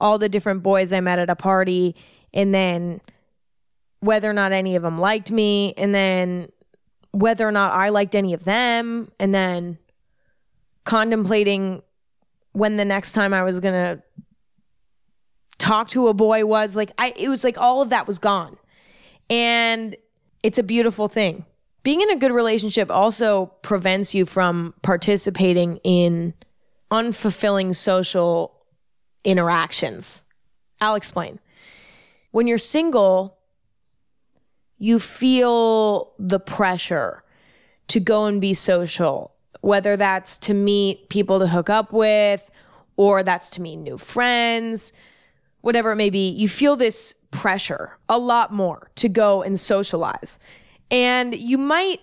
all 0.00 0.16
the 0.16 0.30
different 0.30 0.62
boys 0.62 0.90
I 0.90 1.00
met 1.00 1.18
at 1.18 1.28
a 1.28 1.36
party 1.36 1.94
and 2.32 2.54
then 2.54 3.02
whether 4.00 4.30
or 4.30 4.32
not 4.32 4.50
any 4.50 4.74
of 4.74 4.82
them 4.82 4.98
liked 4.98 5.30
me 5.30 5.74
and 5.76 5.94
then 5.94 6.50
whether 7.10 7.46
or 7.46 7.52
not 7.52 7.72
I 7.72 7.90
liked 7.90 8.14
any 8.14 8.32
of 8.32 8.44
them 8.44 9.12
and 9.20 9.34
then 9.34 9.76
contemplating 10.84 11.82
when 12.52 12.78
the 12.78 12.86
next 12.86 13.12
time 13.12 13.34
I 13.34 13.42
was 13.42 13.60
going 13.60 13.74
to 13.74 14.02
talk 15.58 15.90
to 15.90 16.08
a 16.08 16.14
boy 16.14 16.46
was 16.46 16.76
like 16.76 16.92
I 16.96 17.12
it 17.14 17.28
was 17.28 17.44
like 17.44 17.58
all 17.58 17.82
of 17.82 17.90
that 17.90 18.06
was 18.06 18.18
gone. 18.18 18.56
And 19.28 19.96
it's 20.42 20.58
a 20.58 20.62
beautiful 20.62 21.08
thing 21.08 21.44
being 21.82 22.00
in 22.00 22.10
a 22.10 22.16
good 22.16 22.32
relationship 22.32 22.90
also 22.90 23.46
prevents 23.62 24.14
you 24.14 24.26
from 24.26 24.74
participating 24.82 25.78
in 25.84 26.34
unfulfilling 26.90 27.74
social 27.74 28.54
interactions. 29.24 30.22
I'll 30.80 30.94
explain. 30.94 31.38
When 32.30 32.46
you're 32.46 32.58
single, 32.58 33.38
you 34.78 34.98
feel 34.98 36.12
the 36.18 36.40
pressure 36.40 37.22
to 37.88 38.00
go 38.00 38.26
and 38.26 38.40
be 38.40 38.54
social, 38.54 39.32
whether 39.60 39.96
that's 39.96 40.38
to 40.38 40.54
meet 40.54 41.08
people 41.08 41.40
to 41.40 41.46
hook 41.46 41.70
up 41.70 41.92
with 41.92 42.48
or 42.96 43.22
that's 43.22 43.50
to 43.50 43.62
meet 43.62 43.76
new 43.76 43.98
friends, 43.98 44.92
whatever 45.60 45.92
it 45.92 45.96
may 45.96 46.10
be. 46.10 46.30
You 46.30 46.48
feel 46.48 46.76
this 46.76 47.14
pressure 47.30 47.96
a 48.08 48.18
lot 48.18 48.52
more 48.52 48.90
to 48.96 49.08
go 49.08 49.42
and 49.42 49.58
socialize. 49.58 50.38
And 50.92 51.34
you 51.34 51.58
might 51.58 52.00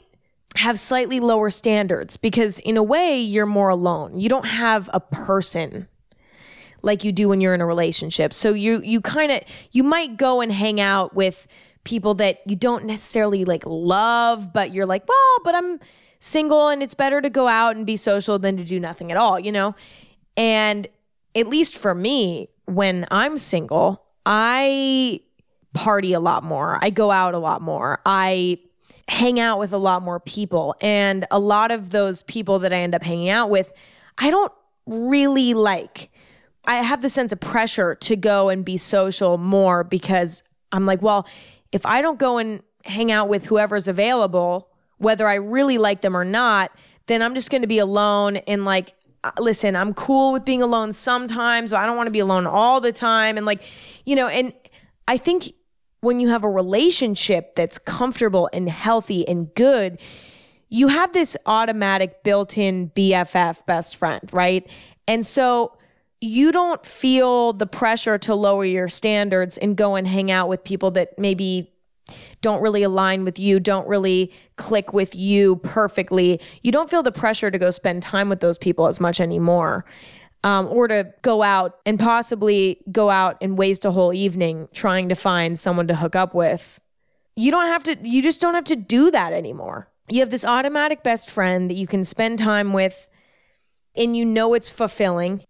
have 0.55 0.77
slightly 0.79 1.19
lower 1.19 1.49
standards 1.51 2.17
because, 2.17 2.59
in 2.59 2.75
a 2.75 2.83
way, 2.83 3.19
you're 3.19 3.45
more 3.45 3.69
alone. 3.69 4.19
You 4.19 4.27
don't 4.27 4.47
have 4.47 4.89
a 4.91 4.99
person 4.99 5.87
like 6.81 7.03
you 7.03 7.11
do 7.11 7.29
when 7.29 7.39
you're 7.39 7.53
in 7.53 7.61
a 7.61 7.65
relationship. 7.65 8.33
So 8.33 8.53
you 8.53 8.81
you 8.83 8.99
kind 8.99 9.31
of 9.31 9.41
you 9.71 9.83
might 9.83 10.17
go 10.17 10.41
and 10.41 10.51
hang 10.51 10.81
out 10.81 11.13
with 11.15 11.47
people 11.83 12.15
that 12.15 12.41
you 12.45 12.55
don't 12.55 12.85
necessarily 12.85 13.45
like 13.45 13.63
love, 13.65 14.51
but 14.51 14.73
you're 14.73 14.85
like, 14.85 15.07
well, 15.07 15.37
but 15.43 15.55
I'm 15.55 15.79
single 16.19 16.67
and 16.67 16.83
it's 16.83 16.93
better 16.93 17.21
to 17.21 17.29
go 17.29 17.47
out 17.47 17.75
and 17.75 17.85
be 17.85 17.95
social 17.95 18.37
than 18.39 18.57
to 18.57 18.63
do 18.63 18.79
nothing 18.79 19.11
at 19.11 19.17
all, 19.17 19.39
you 19.39 19.51
know? 19.51 19.75
And 20.35 20.87
at 21.35 21.47
least 21.47 21.77
for 21.77 21.95
me, 21.95 22.49
when 22.65 23.05
I'm 23.11 23.37
single, 23.37 24.03
I 24.25 25.21
party 25.73 26.13
a 26.13 26.19
lot 26.19 26.43
more. 26.43 26.77
I 26.81 26.89
go 26.89 27.11
out 27.11 27.33
a 27.33 27.39
lot 27.39 27.61
more. 27.61 28.01
I 28.05 28.59
hang 29.09 29.39
out 29.39 29.59
with 29.59 29.73
a 29.73 29.77
lot 29.77 30.03
more 30.03 30.19
people. 30.19 30.75
And 30.81 31.25
a 31.31 31.39
lot 31.39 31.71
of 31.71 31.89
those 31.89 32.21
people 32.23 32.59
that 32.59 32.71
I 32.71 32.77
end 32.77 32.93
up 32.93 33.03
hanging 33.03 33.29
out 33.29 33.49
with, 33.49 33.71
I 34.17 34.29
don't 34.29 34.51
really 34.85 35.53
like. 35.53 36.11
I 36.65 36.75
have 36.75 37.01
the 37.01 37.09
sense 37.09 37.31
of 37.31 37.39
pressure 37.39 37.95
to 37.95 38.15
go 38.15 38.49
and 38.49 38.63
be 38.63 38.77
social 38.77 39.37
more 39.37 39.83
because 39.83 40.43
I'm 40.71 40.85
like, 40.85 41.01
well, 41.01 41.27
if 41.71 41.85
I 41.85 42.01
don't 42.01 42.19
go 42.19 42.37
and 42.37 42.61
hang 42.85 43.11
out 43.11 43.27
with 43.27 43.45
whoever's 43.45 43.87
available, 43.87 44.69
whether 44.97 45.27
I 45.27 45.35
really 45.35 45.77
like 45.77 46.01
them 46.01 46.15
or 46.15 46.25
not, 46.25 46.71
then 47.07 47.21
I'm 47.23 47.33
just 47.33 47.49
going 47.49 47.63
to 47.63 47.67
be 47.67 47.79
alone 47.79 48.37
and 48.37 48.65
like 48.65 48.93
uh, 49.23 49.31
listen, 49.39 49.75
I'm 49.75 49.93
cool 49.93 50.31
with 50.31 50.45
being 50.45 50.61
alone 50.61 50.93
sometimes, 50.93 51.71
but 51.71 51.77
I 51.77 51.85
don't 51.85 51.97
want 51.97 52.07
to 52.07 52.11
be 52.11 52.19
alone 52.19 52.47
all 52.47 52.79
the 52.79 52.93
time 52.93 53.35
and 53.35 53.45
like, 53.45 53.63
you 54.05 54.15
know, 54.15 54.27
and 54.27 54.53
I 55.07 55.17
think 55.17 55.51
when 56.01 56.19
you 56.19 56.29
have 56.29 56.43
a 56.43 56.49
relationship 56.49 57.55
that's 57.55 57.77
comfortable 57.77 58.49
and 58.53 58.69
healthy 58.69 59.27
and 59.27 59.53
good, 59.53 59.99
you 60.69 60.87
have 60.87 61.13
this 61.13 61.35
automatic 61.45 62.23
built 62.23 62.57
in 62.57 62.89
BFF 62.91 63.65
best 63.65 63.97
friend, 63.97 64.21
right? 64.31 64.69
And 65.07 65.25
so 65.25 65.77
you 66.21 66.51
don't 66.51 66.85
feel 66.85 67.53
the 67.53 67.65
pressure 67.65 68.17
to 68.19 68.35
lower 68.35 68.65
your 68.65 68.87
standards 68.87 69.57
and 69.57 69.75
go 69.75 69.95
and 69.95 70.07
hang 70.07 70.31
out 70.31 70.47
with 70.47 70.63
people 70.63 70.91
that 70.91 71.17
maybe 71.17 71.71
don't 72.41 72.61
really 72.61 72.83
align 72.83 73.23
with 73.23 73.37
you, 73.39 73.59
don't 73.59 73.87
really 73.87 74.31
click 74.55 74.93
with 74.93 75.15
you 75.15 75.57
perfectly. 75.57 76.39
You 76.61 76.71
don't 76.71 76.89
feel 76.89 77.03
the 77.03 77.11
pressure 77.11 77.51
to 77.51 77.57
go 77.57 77.69
spend 77.71 78.03
time 78.03 78.29
with 78.29 78.39
those 78.39 78.57
people 78.57 78.87
as 78.87 78.99
much 78.99 79.19
anymore 79.19 79.85
um, 80.43 80.67
or 80.67 80.87
to 80.87 81.13
go 81.21 81.43
out 81.43 81.79
and 81.85 81.99
possibly 81.99 82.81
go 82.91 83.09
out 83.09 83.37
and 83.41 83.57
waste 83.57 83.85
a 83.85 83.91
whole 83.91 84.13
evening 84.13 84.67
trying 84.73 85.09
to 85.09 85.15
find 85.15 85.59
someone 85.59 85.87
to 85.87 85.95
hook 85.95 86.15
up 86.15 86.33
with. 86.33 86.79
You 87.35 87.51
don't 87.51 87.67
have 87.67 87.83
to, 87.83 87.97
you 88.03 88.21
just 88.21 88.41
don't 88.41 88.53
have 88.53 88.65
to 88.65 88.75
do 88.75 89.11
that 89.11 89.33
anymore. 89.33 89.89
You 90.09 90.21
have 90.21 90.29
this 90.29 90.45
automatic 90.45 91.03
best 91.03 91.29
friend 91.29 91.69
that 91.69 91.75
you 91.75 91.87
can 91.87 92.03
spend 92.03 92.39
time 92.39 92.73
with 92.73 93.07
and 93.95 94.15
you 94.15 94.25
know 94.25 94.53
it's 94.53 94.69
fulfilling. 94.69 95.43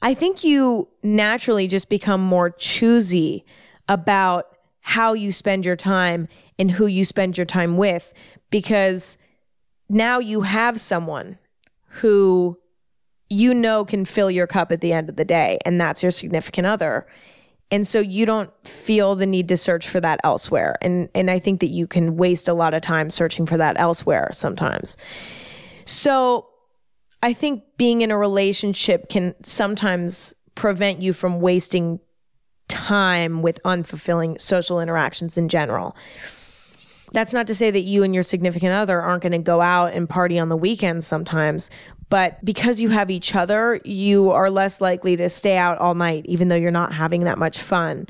I 0.00 0.14
think 0.14 0.44
you 0.44 0.88
naturally 1.02 1.66
just 1.66 1.88
become 1.88 2.20
more 2.20 2.50
choosy 2.50 3.44
about 3.88 4.56
how 4.80 5.12
you 5.12 5.32
spend 5.32 5.66
your 5.66 5.76
time 5.76 6.28
and 6.58 6.70
who 6.70 6.86
you 6.86 7.04
spend 7.04 7.36
your 7.36 7.44
time 7.44 7.76
with 7.76 8.12
because 8.50 9.18
now 9.88 10.18
you 10.18 10.42
have 10.42 10.78
someone 10.78 11.38
who 11.88 12.58
you 13.30 13.54
know 13.54 13.84
can 13.84 14.04
fill 14.04 14.30
your 14.30 14.46
cup 14.46 14.72
at 14.72 14.80
the 14.80 14.92
end 14.92 15.08
of 15.08 15.16
the 15.16 15.24
day, 15.24 15.58
and 15.64 15.80
that's 15.80 16.02
your 16.02 16.12
significant 16.12 16.66
other. 16.66 17.06
And 17.70 17.86
so 17.86 18.00
you 18.00 18.24
don't 18.24 18.50
feel 18.66 19.14
the 19.14 19.26
need 19.26 19.48
to 19.48 19.56
search 19.56 19.86
for 19.86 20.00
that 20.00 20.20
elsewhere. 20.24 20.76
And 20.80 21.08
and 21.14 21.30
I 21.30 21.38
think 21.38 21.60
that 21.60 21.68
you 21.68 21.86
can 21.86 22.16
waste 22.16 22.48
a 22.48 22.54
lot 22.54 22.74
of 22.74 22.80
time 22.80 23.10
searching 23.10 23.46
for 23.46 23.56
that 23.58 23.78
elsewhere 23.78 24.30
sometimes. 24.32 24.96
So 25.84 26.48
I 27.22 27.32
think 27.32 27.64
being 27.76 28.00
in 28.02 28.10
a 28.10 28.18
relationship 28.18 29.08
can 29.08 29.34
sometimes 29.42 30.34
prevent 30.54 31.02
you 31.02 31.12
from 31.12 31.40
wasting 31.40 32.00
time 32.68 33.42
with 33.42 33.60
unfulfilling 33.64 34.40
social 34.40 34.80
interactions 34.80 35.36
in 35.36 35.48
general. 35.48 35.96
That's 37.12 37.32
not 37.32 37.46
to 37.46 37.54
say 37.54 37.70
that 37.70 37.80
you 37.80 38.02
and 38.02 38.14
your 38.14 38.22
significant 38.22 38.72
other 38.72 39.00
aren't 39.00 39.22
going 39.22 39.32
to 39.32 39.38
go 39.38 39.60
out 39.60 39.94
and 39.94 40.08
party 40.08 40.38
on 40.38 40.50
the 40.50 40.56
weekends 40.56 41.06
sometimes, 41.06 41.70
but 42.08 42.42
because 42.44 42.80
you 42.80 42.88
have 42.88 43.10
each 43.10 43.34
other, 43.34 43.80
you 43.84 44.30
are 44.30 44.50
less 44.50 44.80
likely 44.80 45.16
to 45.16 45.28
stay 45.28 45.56
out 45.56 45.78
all 45.78 45.94
night, 45.94 46.24
even 46.26 46.48
though 46.48 46.56
you're 46.56 46.70
not 46.70 46.92
having 46.92 47.24
that 47.24 47.38
much 47.38 47.58
fun. 47.58 48.06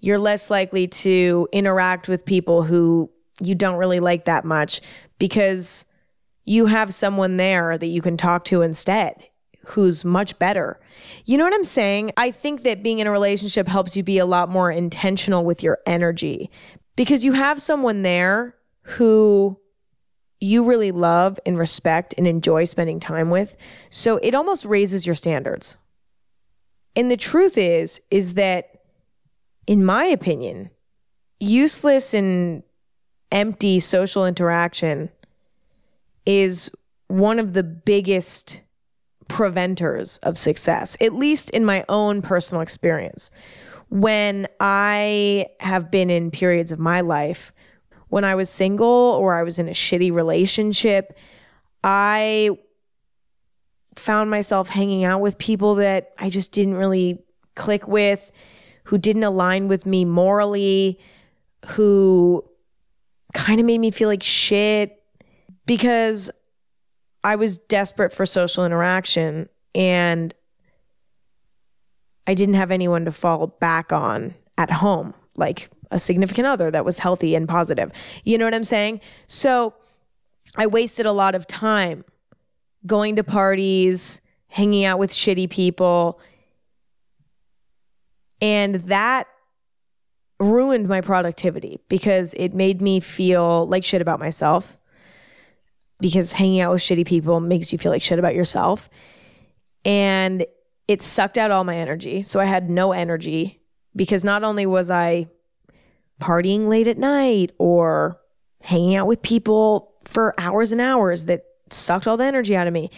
You're 0.00 0.18
less 0.18 0.50
likely 0.50 0.86
to 0.88 1.48
interact 1.52 2.08
with 2.08 2.24
people 2.24 2.62
who 2.62 3.10
you 3.40 3.54
don't 3.54 3.76
really 3.76 4.00
like 4.00 4.26
that 4.26 4.44
much 4.44 4.80
because 5.18 5.86
you 6.44 6.66
have 6.66 6.92
someone 6.94 7.36
there 7.36 7.76
that 7.76 7.86
you 7.86 8.02
can 8.02 8.16
talk 8.16 8.44
to 8.46 8.62
instead 8.62 9.14
who's 9.66 10.04
much 10.04 10.38
better. 10.38 10.80
You 11.26 11.38
know 11.38 11.44
what 11.44 11.54
I'm 11.54 11.64
saying? 11.64 12.12
I 12.16 12.30
think 12.30 12.62
that 12.62 12.82
being 12.82 12.98
in 12.98 13.06
a 13.06 13.10
relationship 13.10 13.68
helps 13.68 13.96
you 13.96 14.02
be 14.02 14.18
a 14.18 14.26
lot 14.26 14.48
more 14.48 14.70
intentional 14.70 15.44
with 15.44 15.62
your 15.62 15.78
energy 15.86 16.50
because 16.96 17.24
you 17.24 17.32
have 17.32 17.60
someone 17.60 18.02
there 18.02 18.54
who 18.82 19.58
you 20.40 20.64
really 20.64 20.90
love 20.90 21.38
and 21.44 21.58
respect 21.58 22.14
and 22.16 22.26
enjoy 22.26 22.64
spending 22.64 22.98
time 22.98 23.30
with. 23.30 23.56
So 23.90 24.16
it 24.18 24.34
almost 24.34 24.64
raises 24.64 25.06
your 25.06 25.14
standards. 25.14 25.76
And 26.96 27.10
the 27.10 27.16
truth 27.16 27.56
is, 27.58 28.00
is 28.10 28.34
that, 28.34 28.80
in 29.66 29.84
my 29.84 30.04
opinion, 30.04 30.70
useless 31.38 32.14
and 32.14 32.62
empty 33.30 33.78
social 33.80 34.26
interaction 34.26 35.10
is 36.26 36.70
one 37.08 37.38
of 37.38 37.52
the 37.52 37.62
biggest 37.62 38.62
preventers 39.28 40.18
of 40.18 40.36
success, 40.36 40.96
at 41.00 41.14
least 41.14 41.50
in 41.50 41.64
my 41.64 41.84
own 41.88 42.22
personal 42.22 42.62
experience. 42.62 43.30
When 43.88 44.46
I 44.58 45.46
have 45.60 45.90
been 45.90 46.10
in 46.10 46.30
periods 46.30 46.72
of 46.72 46.78
my 46.78 47.00
life 47.00 47.52
when 48.10 48.24
I 48.24 48.34
was 48.34 48.50
single 48.50 48.86
or 49.18 49.34
I 49.34 49.42
was 49.42 49.58
in 49.58 49.68
a 49.68 49.72
shitty 49.72 50.12
relationship, 50.12 51.16
I 51.82 52.50
found 53.94 54.30
myself 54.30 54.68
hanging 54.68 55.04
out 55.04 55.20
with 55.20 55.38
people 55.38 55.76
that 55.76 56.12
I 56.18 56.28
just 56.28 56.52
didn't 56.52 56.74
really 56.74 57.24
click 57.54 57.88
with, 57.88 58.30
who 58.84 58.98
didn't 58.98 59.24
align 59.24 59.68
with 59.68 59.86
me 59.86 60.04
morally, 60.04 60.98
who 61.66 62.44
kind 63.32 63.60
of 63.60 63.66
made 63.66 63.78
me 63.78 63.90
feel 63.90 64.08
like 64.08 64.22
shit 64.22 65.02
because 65.66 66.30
I 67.22 67.36
was 67.36 67.58
desperate 67.58 68.12
for 68.12 68.26
social 68.26 68.64
interaction 68.64 69.48
and 69.74 70.34
I 72.26 72.34
didn't 72.34 72.54
have 72.54 72.72
anyone 72.72 73.04
to 73.04 73.12
fall 73.12 73.46
back 73.46 73.92
on 73.92 74.34
at 74.58 74.70
home, 74.70 75.14
like 75.36 75.70
a 75.90 75.98
significant 75.98 76.46
other 76.46 76.70
that 76.70 76.84
was 76.84 76.98
healthy 76.98 77.34
and 77.34 77.48
positive. 77.48 77.90
You 78.24 78.38
know 78.38 78.44
what 78.44 78.54
I'm 78.54 78.64
saying? 78.64 79.00
So 79.26 79.74
I 80.56 80.66
wasted 80.66 81.06
a 81.06 81.12
lot 81.12 81.34
of 81.34 81.46
time 81.46 82.04
going 82.86 83.16
to 83.16 83.24
parties, 83.24 84.20
hanging 84.48 84.84
out 84.84 84.98
with 84.98 85.10
shitty 85.10 85.50
people. 85.50 86.20
And 88.40 88.76
that 88.86 89.26
ruined 90.38 90.88
my 90.88 91.00
productivity 91.00 91.78
because 91.88 92.34
it 92.34 92.54
made 92.54 92.80
me 92.80 93.00
feel 93.00 93.66
like 93.66 93.84
shit 93.84 94.00
about 94.00 94.18
myself. 94.18 94.78
Because 96.00 96.32
hanging 96.32 96.60
out 96.60 96.72
with 96.72 96.80
shitty 96.80 97.06
people 97.06 97.40
makes 97.40 97.72
you 97.72 97.78
feel 97.78 97.92
like 97.92 98.02
shit 98.02 98.18
about 98.18 98.34
yourself. 98.34 98.88
And 99.84 100.46
it 100.88 101.02
sucked 101.02 101.36
out 101.36 101.50
all 101.50 101.64
my 101.64 101.76
energy. 101.76 102.22
So 102.22 102.40
I 102.40 102.46
had 102.46 102.70
no 102.70 102.92
energy 102.92 103.60
because 103.94 104.24
not 104.24 104.42
only 104.42 104.64
was 104.64 104.90
I 104.90 105.28
partying 106.20 106.68
late 106.68 106.86
at 106.86 106.98
night 106.98 107.52
or 107.58 108.20
hanging 108.60 108.94
out 108.94 109.06
with 109.06 109.22
people 109.22 109.92
for 110.04 110.34
hours 110.38 110.72
and 110.72 110.80
hours 110.80 111.24
that 111.24 111.44
sucked 111.70 112.06
all 112.06 112.16
the 112.16 112.24
energy 112.24 112.54
out 112.54 112.66
of 112.66 112.72
me. 112.72 112.90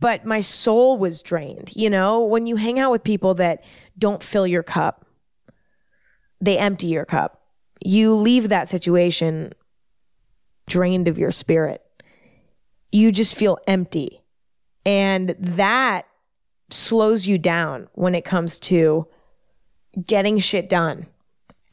But 0.00 0.26
my 0.26 0.40
soul 0.40 0.98
was 0.98 1.22
drained. 1.22 1.74
You 1.74 1.88
know, 1.88 2.24
when 2.24 2.46
you 2.46 2.56
hang 2.56 2.78
out 2.78 2.90
with 2.90 3.04
people 3.04 3.34
that 3.34 3.64
don't 3.98 4.22
fill 4.22 4.46
your 4.46 4.62
cup, 4.62 5.06
they 6.40 6.58
empty 6.58 6.88
your 6.88 7.04
cup. 7.04 7.42
You 7.84 8.14
leave 8.14 8.48
that 8.48 8.68
situation 8.68 9.52
drained 10.66 11.08
of 11.08 11.18
your 11.18 11.32
spirit. 11.32 11.82
You 12.92 13.12
just 13.12 13.34
feel 13.34 13.58
empty. 13.66 14.22
And 14.84 15.30
that 15.38 16.06
slows 16.70 17.26
you 17.26 17.38
down 17.38 17.88
when 17.92 18.14
it 18.14 18.24
comes 18.24 18.58
to 18.58 19.06
getting 20.04 20.38
shit 20.38 20.68
done 20.68 21.06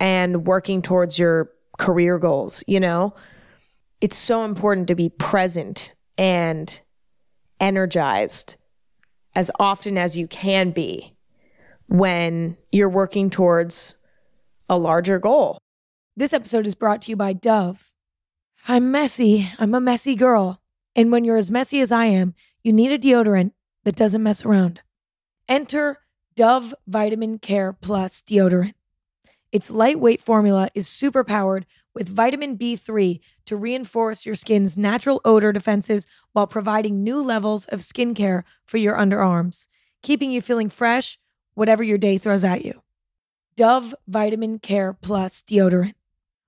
and 0.01 0.48
working 0.48 0.81
towards 0.81 1.20
your 1.20 1.51
career 1.77 2.17
goals, 2.17 2.63
you 2.67 2.79
know? 2.79 3.13
It's 4.01 4.17
so 4.17 4.43
important 4.43 4.88
to 4.88 4.96
be 4.96 5.10
present 5.10 5.93
and 6.17 6.81
energized 7.60 8.58
as 9.36 9.51
often 9.60 10.00
as 10.00 10.17
you 10.17 10.27
can 10.27 10.72
be 10.72 11.15
when 11.88 12.58
you're 12.72 12.89
working 12.89 13.29
towards 13.29 13.96
a 14.67 14.77
larger 14.77 15.20
goal. 15.20 15.60
This 16.17 16.34
episode 16.34 16.65
is 16.65 16.74
brought 16.74 17.03
to 17.03 17.12
you 17.12 17.15
by 17.15 17.34
Dove. 17.34 17.93
I'm 18.67 18.91
messy. 18.91 19.51
I'm 19.60 19.75
a 19.75 19.79
messy 19.79 20.15
girl. 20.15 20.62
And 20.96 21.12
when 21.12 21.24
you're 21.24 21.38
as 21.38 21.51
messy 21.51 21.79
as 21.79 21.91
I 21.91 22.05
am, 22.05 22.34
you 22.63 22.74
need 22.74 22.91
a 22.91 22.98
deodorant 22.98 23.51
that 23.84 23.96
doesn't 23.96 24.24
mess 24.24 24.43
around. 24.46 24.81
Enter 25.48 26.00
Dove 26.36 26.74
Vitamin 26.88 27.38
Care 27.38 27.72
Plus 27.72 28.24
deodorant. 28.24 28.74
Its 29.51 29.70
lightweight 29.70 30.22
formula 30.22 30.70
is 30.74 30.88
super 30.88 31.24
powered 31.24 31.65
with 31.93 32.08
vitamin 32.08 32.58
B3 32.58 33.19
to 33.45 33.58
reinforce 33.58 34.25
your 34.25 34.36
skin's 34.36 34.78
natural 34.78 35.19
odor 35.25 35.52
defenses 35.52 36.08
while 36.32 36.47
providing 36.47 37.04
new 37.04 37.21
levels 37.21 37.65
of 37.65 37.82
skincare 37.82 38.43
for 38.65 38.78
your 38.78 38.95
underarms, 38.95 39.67
keeping 40.02 40.32
you 40.32 40.41
feeling 40.41 40.69
fresh 40.69 41.19
whatever 41.54 41.84
your 41.84 41.97
day 41.97 42.17
throws 42.17 42.43
at 42.43 42.63
you. 42.63 42.82
Dove 43.58 43.93
Vitamin 44.08 44.60
Care 44.60 44.93
Plus 44.93 45.43
deodorant. 45.43 45.95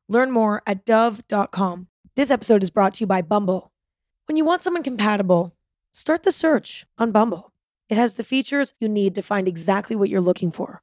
Learn 0.07 0.31
more 0.31 0.63
at 0.65 0.85
dove.com. 0.85 1.87
This 2.15 2.31
episode 2.31 2.63
is 2.63 2.69
brought 2.69 2.93
to 2.95 3.01
you 3.01 3.07
by 3.07 3.21
Bumble. 3.21 3.71
When 4.27 4.37
you 4.37 4.45
want 4.45 4.61
someone 4.61 4.83
compatible, 4.83 5.53
start 5.91 6.23
the 6.23 6.31
search 6.31 6.85
on 6.97 7.11
Bumble. 7.11 7.51
It 7.89 7.97
has 7.97 8.13
the 8.13 8.23
features 8.23 8.73
you 8.79 8.87
need 8.87 9.13
to 9.15 9.21
find 9.21 9.47
exactly 9.47 9.95
what 9.95 10.09
you're 10.09 10.21
looking 10.21 10.51
for, 10.51 10.81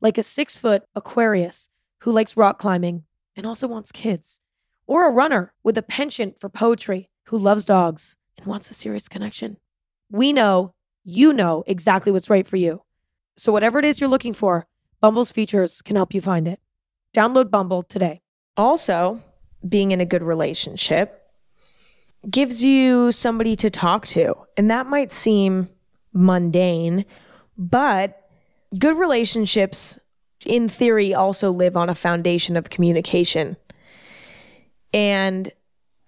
like 0.00 0.18
a 0.18 0.22
six 0.22 0.56
foot 0.56 0.84
Aquarius 0.94 1.68
who 2.02 2.12
likes 2.12 2.36
rock 2.36 2.58
climbing 2.58 3.04
and 3.36 3.46
also 3.46 3.66
wants 3.66 3.92
kids, 3.92 4.40
or 4.86 5.06
a 5.06 5.12
runner 5.12 5.52
with 5.62 5.78
a 5.78 5.82
penchant 5.82 6.38
for 6.38 6.48
poetry 6.48 7.08
who 7.26 7.38
loves 7.38 7.64
dogs 7.64 8.16
and 8.36 8.46
wants 8.46 8.68
a 8.68 8.74
serious 8.74 9.08
connection. 9.08 9.56
We 10.10 10.32
know 10.32 10.74
you 11.04 11.32
know 11.32 11.62
exactly 11.66 12.12
what's 12.12 12.28
right 12.28 12.46
for 12.46 12.56
you. 12.56 12.82
So, 13.36 13.52
whatever 13.52 13.78
it 13.78 13.84
is 13.84 14.00
you're 14.00 14.10
looking 14.10 14.34
for, 14.34 14.66
Bumble's 15.00 15.32
features 15.32 15.80
can 15.80 15.96
help 15.96 16.12
you 16.12 16.20
find 16.20 16.46
it. 16.46 16.60
Download 17.14 17.50
Bumble 17.50 17.82
today. 17.82 18.20
Also, 18.56 19.20
being 19.66 19.92
in 19.92 20.00
a 20.00 20.06
good 20.06 20.22
relationship 20.22 21.22
gives 22.28 22.62
you 22.64 23.12
somebody 23.12 23.56
to 23.56 23.70
talk 23.70 24.06
to. 24.08 24.34
And 24.56 24.70
that 24.70 24.86
might 24.86 25.12
seem 25.12 25.68
mundane, 26.12 27.04
but 27.56 28.28
good 28.78 28.96
relationships 28.96 29.98
in 30.46 30.68
theory, 30.68 31.14
also 31.14 31.50
live 31.50 31.76
on 31.76 31.88
a 31.88 31.94
foundation 31.94 32.56
of 32.56 32.70
communication. 32.70 33.56
And 34.92 35.50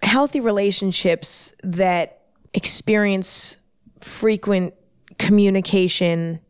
healthy 0.03 0.41
relationships 0.41 1.55
that 1.63 2.23
experience 2.53 3.57
frequent 4.01 4.75
communication 5.19 6.41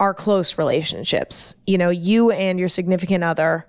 are 0.00 0.14
close 0.14 0.58
relationships. 0.58 1.54
You 1.66 1.78
know, 1.78 1.90
you 1.90 2.30
and 2.30 2.58
your 2.58 2.68
significant 2.68 3.22
other 3.24 3.66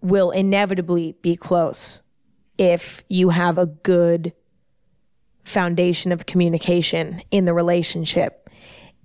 will 0.00 0.30
inevitably 0.30 1.16
be 1.20 1.36
close 1.36 2.02
if 2.56 3.02
you 3.08 3.28
have 3.30 3.58
a 3.58 3.66
good 3.66 4.32
foundation 5.44 6.12
of 6.12 6.26
communication 6.26 7.22
in 7.30 7.44
the 7.44 7.52
relationship. 7.52 8.48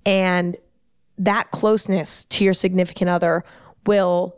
And 0.04 0.56
that 1.18 1.50
closeness 1.50 2.24
to 2.26 2.44
your 2.44 2.54
significant 2.54 3.10
other 3.10 3.44
will 3.86 4.36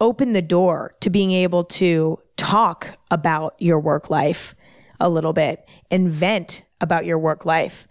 open 0.00 0.32
the 0.32 0.42
door 0.42 0.94
to 1.00 1.10
being 1.10 1.32
able 1.32 1.64
to 1.64 2.18
talk 2.36 2.98
about 3.10 3.54
your 3.58 3.78
work 3.78 4.10
life 4.10 4.54
a 5.00 5.08
little 5.08 5.32
bit 5.32 5.66
and 5.90 6.08
vent 6.08 6.64
about 6.80 7.06
your 7.06 7.18
work 7.18 7.46
life 7.46 7.88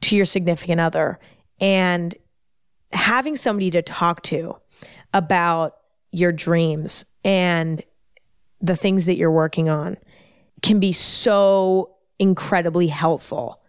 to 0.00 0.16
your 0.16 0.24
significant 0.24 0.80
other. 0.80 1.18
And 1.60 2.14
having 2.92 3.36
somebody 3.36 3.70
to 3.72 3.82
talk 3.82 4.22
to 4.22 4.56
about 5.12 5.76
your 6.12 6.32
dreams 6.32 7.04
and 7.24 7.82
the 8.60 8.76
things 8.76 9.06
that 9.06 9.16
you're 9.16 9.30
working 9.30 9.68
on 9.68 9.96
can 10.62 10.80
be 10.80 10.92
so 10.92 11.96
incredibly 12.18 12.86
helpful 12.86 13.60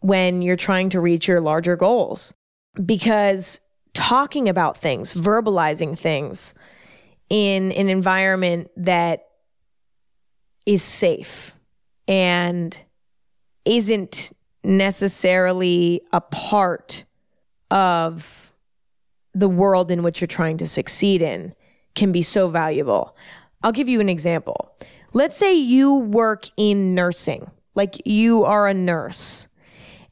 when 0.00 0.42
you're 0.42 0.56
trying 0.56 0.90
to 0.90 1.00
reach 1.00 1.28
your 1.28 1.40
larger 1.40 1.76
goals 1.76 2.34
because 2.84 3.60
talking 3.92 4.48
about 4.48 4.76
things, 4.76 5.14
verbalizing 5.14 5.98
things 5.98 6.54
in 7.28 7.72
an 7.72 7.88
environment 7.88 8.70
that 8.76 9.26
is 10.66 10.82
safe 10.82 11.52
and 12.06 12.80
isn't 13.64 14.32
necessarily 14.62 16.02
a 16.12 16.20
part 16.20 17.04
of 17.70 18.52
the 19.34 19.48
world 19.48 19.90
in 19.90 20.02
which 20.02 20.20
you're 20.20 20.28
trying 20.28 20.58
to 20.58 20.66
succeed 20.66 21.22
in 21.22 21.54
can 21.94 22.12
be 22.12 22.22
so 22.22 22.48
valuable. 22.48 23.16
I'll 23.62 23.72
give 23.72 23.88
you 23.88 24.00
an 24.00 24.08
example. 24.08 24.74
Let's 25.12 25.36
say 25.36 25.54
you 25.54 25.96
work 25.96 26.46
in 26.56 26.94
nursing, 26.94 27.50
like 27.74 28.02
you 28.04 28.44
are 28.44 28.66
a 28.66 28.74
nurse 28.74 29.48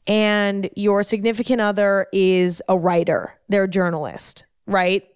and 0.09 0.69
your 0.75 1.03
significant 1.03 1.61
other 1.61 2.07
is 2.11 2.61
a 2.67 2.77
writer, 2.77 3.35
they're 3.47 3.65
a 3.65 3.69
journalist, 3.69 4.43
right? 4.65 5.07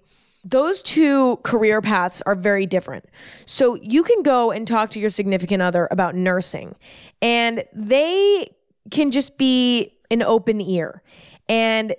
Those 0.46 0.84
two 0.84 1.38
career 1.38 1.82
paths 1.82 2.22
are 2.26 2.36
very 2.36 2.66
different. 2.66 3.06
So 3.46 3.76
you 3.76 4.04
can 4.04 4.22
go 4.22 4.52
and 4.52 4.68
talk 4.68 4.92
to 4.92 5.00
your 5.00 5.10
significant 5.10 5.62
other 5.64 5.88
about 5.90 6.16
nursing, 6.16 6.76
and 7.22 7.64
they 7.74 8.54
can 8.92 9.10
just 9.10 9.38
be 9.38 9.98
an 10.12 10.22
open 10.22 10.62
ear. 10.62 11.02
And 11.50 11.96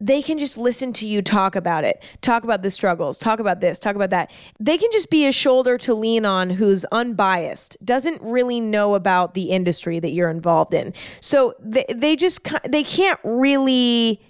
they 0.00 0.22
can 0.22 0.38
just 0.38 0.56
listen 0.56 0.92
to 0.94 1.06
you 1.06 1.22
talk 1.22 1.56
about 1.56 1.84
it, 1.84 2.02
talk 2.20 2.44
about 2.44 2.62
the 2.62 2.70
struggles, 2.70 3.18
talk 3.18 3.40
about 3.40 3.60
this, 3.60 3.78
talk 3.78 3.96
about 3.96 4.10
that. 4.10 4.30
They 4.60 4.78
can 4.78 4.90
just 4.92 5.10
be 5.10 5.26
a 5.26 5.32
shoulder 5.32 5.76
to 5.78 5.94
lean 5.94 6.24
on 6.24 6.50
who's 6.50 6.84
unbiased, 6.86 7.76
doesn't 7.84 8.22
really 8.22 8.60
know 8.60 8.94
about 8.94 9.34
the 9.34 9.50
industry 9.50 9.98
that 9.98 10.10
you're 10.10 10.30
involved 10.30 10.72
in. 10.72 10.94
So 11.20 11.54
they, 11.58 11.84
they 11.92 12.14
just 12.14 12.46
they 12.64 12.84
can't 12.84 13.18
really 13.24 14.20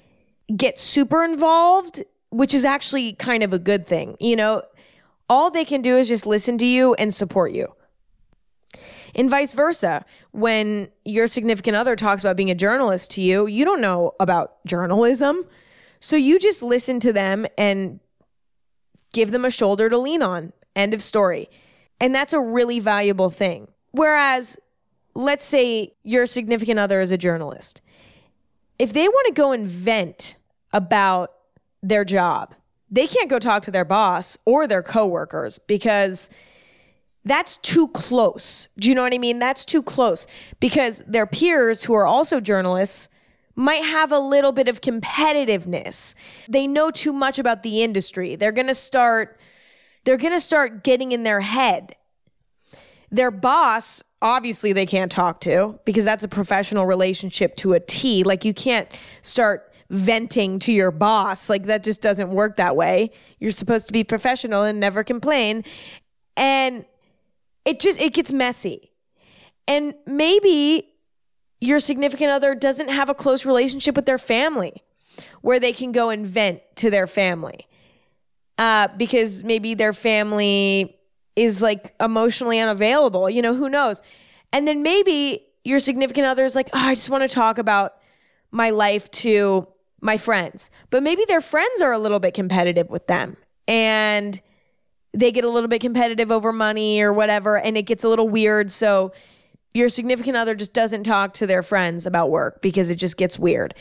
get 0.56 0.78
super 0.78 1.22
involved, 1.22 2.02
which 2.30 2.54
is 2.54 2.64
actually 2.64 3.12
kind 3.12 3.42
of 3.42 3.52
a 3.52 3.58
good 3.58 3.86
thing. 3.86 4.16
You 4.20 4.36
know, 4.36 4.62
all 5.28 5.50
they 5.50 5.64
can 5.64 5.82
do 5.82 5.96
is 5.98 6.08
just 6.08 6.26
listen 6.26 6.56
to 6.58 6.66
you 6.66 6.94
and 6.94 7.12
support 7.12 7.52
you. 7.52 7.74
And 9.18 9.28
vice 9.28 9.52
versa, 9.52 10.04
when 10.30 10.88
your 11.04 11.26
significant 11.26 11.76
other 11.76 11.96
talks 11.96 12.22
about 12.22 12.36
being 12.36 12.52
a 12.52 12.54
journalist 12.54 13.10
to 13.12 13.20
you, 13.20 13.48
you 13.48 13.64
don't 13.64 13.80
know 13.80 14.14
about 14.20 14.64
journalism. 14.64 15.44
So 15.98 16.14
you 16.14 16.38
just 16.38 16.62
listen 16.62 17.00
to 17.00 17.12
them 17.12 17.44
and 17.58 17.98
give 19.12 19.32
them 19.32 19.44
a 19.44 19.50
shoulder 19.50 19.90
to 19.90 19.98
lean 19.98 20.22
on. 20.22 20.52
End 20.76 20.94
of 20.94 21.02
story. 21.02 21.50
And 22.00 22.14
that's 22.14 22.32
a 22.32 22.40
really 22.40 22.78
valuable 22.78 23.28
thing. 23.28 23.66
Whereas, 23.90 24.56
let's 25.14 25.44
say 25.44 25.94
your 26.04 26.26
significant 26.26 26.78
other 26.78 27.00
is 27.00 27.10
a 27.10 27.18
journalist. 27.18 27.82
If 28.78 28.92
they 28.92 29.08
want 29.08 29.26
to 29.26 29.32
go 29.32 29.50
and 29.50 29.66
vent 29.66 30.36
about 30.72 31.32
their 31.82 32.04
job, 32.04 32.54
they 32.88 33.08
can't 33.08 33.28
go 33.28 33.40
talk 33.40 33.64
to 33.64 33.72
their 33.72 33.84
boss 33.84 34.38
or 34.44 34.68
their 34.68 34.84
coworkers 34.84 35.58
because 35.58 36.30
that's 37.24 37.56
too 37.58 37.88
close. 37.88 38.68
Do 38.78 38.88
you 38.88 38.94
know 38.94 39.02
what 39.02 39.14
I 39.14 39.18
mean? 39.18 39.38
That's 39.38 39.64
too 39.64 39.82
close 39.82 40.26
because 40.60 41.02
their 41.06 41.26
peers 41.26 41.84
who 41.84 41.94
are 41.94 42.06
also 42.06 42.40
journalists 42.40 43.08
might 43.54 43.84
have 43.84 44.12
a 44.12 44.18
little 44.18 44.52
bit 44.52 44.68
of 44.68 44.80
competitiveness. 44.80 46.14
They 46.48 46.66
know 46.66 46.90
too 46.90 47.12
much 47.12 47.38
about 47.38 47.64
the 47.64 47.82
industry. 47.82 48.36
They're 48.36 48.52
going 48.52 48.68
to 48.68 48.74
start 48.74 49.38
they're 50.04 50.16
going 50.16 50.32
to 50.32 50.40
start 50.40 50.84
getting 50.84 51.12
in 51.12 51.22
their 51.22 51.40
head. 51.40 51.94
Their 53.10 53.30
boss, 53.30 54.02
obviously 54.22 54.72
they 54.72 54.86
can't 54.86 55.12
talk 55.12 55.40
to 55.40 55.78
because 55.84 56.04
that's 56.04 56.24
a 56.24 56.28
professional 56.28 56.86
relationship 56.86 57.56
to 57.56 57.74
a 57.74 57.80
T. 57.80 58.22
Like 58.22 58.44
you 58.44 58.54
can't 58.54 58.88
start 59.20 59.70
venting 59.90 60.60
to 60.60 60.72
your 60.72 60.90
boss. 60.90 61.50
Like 61.50 61.64
that 61.66 61.82
just 61.82 62.00
doesn't 62.00 62.30
work 62.30 62.56
that 62.56 62.76
way. 62.76 63.10
You're 63.38 63.50
supposed 63.50 63.86
to 63.88 63.92
be 63.92 64.04
professional 64.04 64.62
and 64.62 64.80
never 64.80 65.04
complain. 65.04 65.64
And 66.36 66.86
it 67.64 67.80
just 67.80 68.00
it 68.00 68.14
gets 68.14 68.32
messy. 68.32 68.92
And 69.66 69.94
maybe 70.06 70.88
your 71.60 71.80
significant 71.80 72.30
other 72.30 72.54
doesn't 72.54 72.88
have 72.88 73.08
a 73.08 73.14
close 73.14 73.44
relationship 73.44 73.96
with 73.96 74.06
their 74.06 74.18
family 74.18 74.82
where 75.42 75.60
they 75.60 75.72
can 75.72 75.92
go 75.92 76.10
and 76.10 76.26
vent 76.26 76.62
to 76.76 76.90
their 76.90 77.06
family. 77.06 77.66
Uh, 78.56 78.88
because 78.96 79.44
maybe 79.44 79.74
their 79.74 79.92
family 79.92 80.96
is 81.36 81.62
like 81.62 81.94
emotionally 82.00 82.58
unavailable, 82.58 83.30
you 83.30 83.40
know, 83.40 83.54
who 83.54 83.68
knows? 83.68 84.02
And 84.52 84.66
then 84.66 84.82
maybe 84.82 85.46
your 85.64 85.78
significant 85.78 86.26
other 86.26 86.44
is 86.44 86.56
like, 86.56 86.68
oh, 86.72 86.78
I 86.88 86.94
just 86.94 87.10
want 87.10 87.22
to 87.22 87.32
talk 87.32 87.58
about 87.58 87.94
my 88.50 88.70
life 88.70 89.10
to 89.10 89.68
my 90.00 90.16
friends. 90.16 90.70
But 90.90 91.02
maybe 91.02 91.24
their 91.28 91.40
friends 91.40 91.82
are 91.82 91.92
a 91.92 91.98
little 91.98 92.18
bit 92.18 92.34
competitive 92.34 92.88
with 92.88 93.06
them. 93.06 93.36
And 93.68 94.40
they 95.18 95.32
get 95.32 95.44
a 95.44 95.50
little 95.50 95.68
bit 95.68 95.80
competitive 95.80 96.30
over 96.30 96.52
money 96.52 97.00
or 97.00 97.12
whatever, 97.12 97.58
and 97.58 97.76
it 97.76 97.82
gets 97.82 98.04
a 98.04 98.08
little 98.08 98.28
weird. 98.28 98.70
So 98.70 99.12
your 99.74 99.88
significant 99.88 100.36
other 100.36 100.54
just 100.54 100.72
doesn't 100.72 101.04
talk 101.04 101.34
to 101.34 101.46
their 101.46 101.62
friends 101.62 102.06
about 102.06 102.30
work 102.30 102.62
because 102.62 102.88
it 102.88 102.96
just 102.96 103.16
gets 103.16 103.38
weird. 103.38 103.74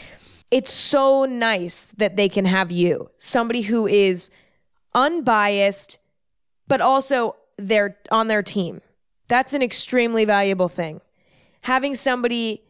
It's 0.50 0.71
so 0.71 1.26
nice 1.26 1.86
that 1.97 2.15
they 2.15 2.28
can 2.28 2.45
have 2.45 2.71
you, 2.71 3.12
somebody 3.19 3.62
who 3.62 3.86
is 3.86 4.32
unbiased, 4.95 6.00
but 6.67 6.82
also 6.82 7.36
they're 7.58 7.97
on 8.12 8.28
their 8.28 8.41
team. 8.41 8.82
That's 9.28 9.54
an 9.54 9.62
extremely 9.62 10.26
valuable 10.26 10.69
thing. 10.69 11.02
Having 11.62 11.95
somebody 11.95 12.63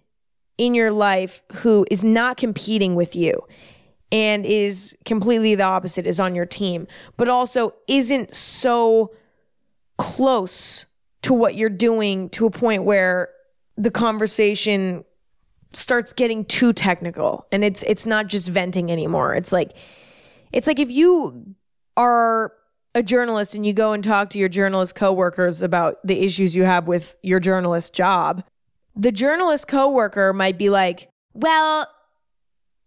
in 0.58 0.74
your 0.74 0.92
life 0.92 1.42
who 1.58 1.86
is 1.90 2.04
not 2.04 2.36
competing 2.36 2.96
with 2.96 3.16
you 3.16 3.44
and 4.12 4.46
is 4.46 4.98
completely 5.06 5.56
the 5.56 5.64
opposite, 5.64 6.08
is 6.08 6.20
on 6.20 6.36
your 6.36 6.46
team, 6.46 6.88
but 7.18 7.28
also 7.28 7.74
isn't 7.88 8.34
so 8.34 9.14
close 9.98 10.86
to 11.24 11.34
what 11.34 11.56
you're 11.56 11.70
doing 11.70 12.30
to 12.30 12.46
a 12.46 12.52
point 12.52 12.84
where 12.84 13.30
the 13.76 13.92
conversation 13.92 15.04
starts 15.74 16.14
getting 16.14 16.46
too 16.46 16.74
technical 16.74 17.46
and 17.52 17.64
it's 17.64 17.84
it's 17.84 18.06
not 18.06 18.28
just 18.28 18.50
venting 18.50 18.92
anymore. 18.92 19.36
It's 19.36 19.52
like 19.52 19.74
it's 20.52 20.68
like 20.68 20.80
if 20.80 20.90
you 20.90 21.56
are 21.98 22.54
a 22.96 23.04
journalist 23.04 23.54
and 23.54 23.66
you 23.66 23.74
go 23.74 23.94
and 23.94 24.04
talk 24.04 24.30
to 24.32 24.40
your 24.40 24.50
journalist 24.50 24.96
coworkers 24.96 25.62
about 25.62 25.98
the 26.04 26.24
issues 26.24 26.56
you 26.56 26.64
have 26.64 26.88
with 26.88 27.16
your 27.22 27.40
journalist 27.40 27.94
job, 27.94 28.44
the 28.96 29.12
journalist 29.12 29.68
coworker 29.68 30.34
might 30.34 30.58
be 30.58 30.70
like, 30.70 31.10
"Well, 31.34 31.88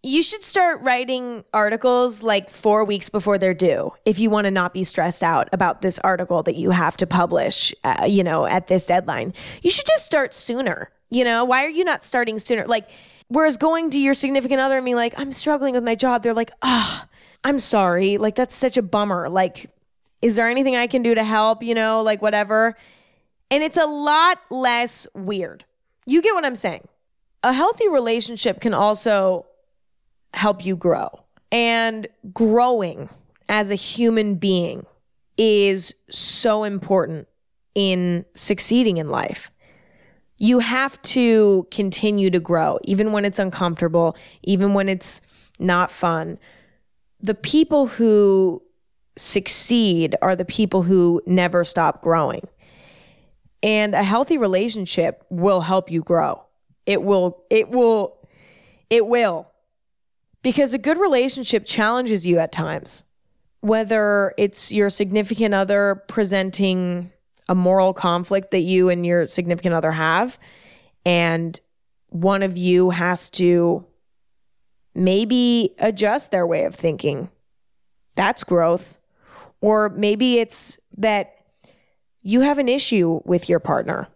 you 0.03 0.23
should 0.23 0.43
start 0.43 0.81
writing 0.81 1.45
articles 1.53 2.23
like 2.23 2.49
four 2.49 2.85
weeks 2.85 3.11
before 3.11 3.37
they're 3.37 3.53
due 3.53 3.93
if 4.07 4.19
you 4.19 4.31
want 4.31 4.47
to 4.47 4.51
not 4.51 4.73
be 4.73 4.83
stressed 4.83 5.23
out 5.23 5.49
about 5.53 5.83
this 5.83 5.99
article 5.99 6.43
that 6.43 6.57
you 6.57 6.71
have 6.71 6.97
to 6.97 7.07
publish, 7.07 7.75
uh, 7.85 8.07
you 8.09 8.25
know, 8.25 8.47
at 8.47 8.67
this 8.67 8.87
deadline. 8.87 9.35
You 9.63 9.71
should 9.71 9.87
just 9.87 10.07
start 10.07 10.33
sooner. 10.33 10.91
You 11.11 11.25
know, 11.25 11.45
why 11.45 11.65
are 11.67 11.71
you 11.71 11.85
not 11.85 12.03
starting 12.03 12.39
sooner? 12.39 12.65
Like, 12.67 12.89
whereas 13.29 13.59
going 13.59 13.91
to 13.91 13.99
your 13.99 14.15
significant 14.15 14.61
other 14.61 14.77
and 14.77 14.85
being 14.85 14.97
like, 14.97 15.13
I'm 15.19 15.33
struggling 15.33 15.75
with 15.75 15.85
my 15.85 15.97
job, 15.97 16.23
they're 16.23 16.33
like, 16.33 16.53
oh, 16.63 17.05
I'm 17.45 17.59
sorry. 17.59 18.17
Like, 18.17 18.37
that's 18.37 18.55
such 18.55 18.79
a 18.79 18.83
bummer. 18.83 19.29
Like, 19.29 19.71
is 20.23 20.37
there 20.37 20.49
anything 20.49 20.77
I 20.77 20.87
can 20.87 21.03
do 21.03 21.15
to 21.15 21.25
help? 21.25 21.63
You 21.63 21.75
know, 21.75 22.01
like 22.03 22.23
whatever. 22.23 22.77
And 23.51 23.63
it's 23.63 23.77
a 23.77 23.87
lot 23.87 24.39
less 24.51 25.07
weird. 25.15 25.65
You 26.07 26.23
get 26.23 26.35
what 26.35 26.45
I'm 26.47 26.57
saying? 26.57 26.89
A 27.43 27.53
healthy 27.53 27.89
relationship 27.89 28.61
can 28.61 28.73
also 28.73 29.47
help 30.35 30.65
you 30.65 30.77
grow. 30.77 31.09
And 31.53 32.07
growing 32.33 33.09
as 33.49 33.71
a 33.71 33.75
human 33.75 34.37
being 34.37 34.87
is 35.37 35.95
so 36.11 36.65
important 36.65 37.27
in 37.75 38.25
succeeding 38.35 38.99
in 38.99 39.09
life. 39.09 39.51
You 40.39 40.59
have 40.61 41.01
to 41.03 41.67
continue 41.71 42.31
to 42.31 42.41
grow, 42.41 42.79
even 42.85 43.13
when 43.13 43.25
it's 43.25 43.39
uncomfortable, 43.39 44.17
even 44.43 44.75
when 44.75 44.89
it's 44.89 45.21
not 45.59 45.91
fun. 45.91 46.39
The 47.21 47.35
people 47.35 47.87
who 47.87 48.63
succeed 49.17 50.17
are 50.23 50.35
the 50.35 50.45
people 50.45 50.83
who 50.83 51.21
never 51.27 51.65
stop 51.65 52.01
growing. 52.01 52.49
And 53.63 53.95
a 53.95 54.03
healthy 54.03 54.39
relationship 54.39 55.25
will 55.29 55.61
help 55.61 55.91
you 55.91 56.03
grow. 56.03 56.43
It 56.87 57.03
will, 57.03 57.45
it 57.51 57.69
will, 57.69 58.17
it 58.89 59.07
will 59.07 59.50
because 60.43 60.75
a 60.75 60.79
good 60.79 60.99
relationship 60.99 61.65
challenges 61.67 62.27
you 62.27 62.39
at 62.39 62.53
times, 62.53 63.05
whether 63.61 64.35
it's 64.39 64.73
your 64.73 64.91
significant 64.91 65.55
other 65.55 66.03
presenting 66.09 67.11
a 67.49 67.55
moral 67.55 67.93
conflict 67.93 68.53
that 68.53 68.61
you 68.61 68.89
and 68.89 69.05
your 69.05 69.27
significant 69.27 69.75
other 69.75 69.91
have, 69.91 70.39
and 71.05 71.61
one 72.09 72.43
of 72.43 72.57
you 72.57 72.91
has 72.91 73.31
to 73.31 73.85
maybe 74.95 75.75
adjust 75.79 76.31
their 76.31 76.47
way 76.47 76.65
of 76.65 76.75
thinking. 76.75 77.31
That's 78.15 78.45
growth. 78.45 78.99
Or 79.61 79.91
maybe 79.91 80.39
it's 80.39 80.79
that 80.97 81.35
you 82.23 82.41
have 82.41 82.59
an 82.59 82.69
issue 82.69 83.21
with 83.25 83.49
your 83.49 83.61
partner 83.61 84.09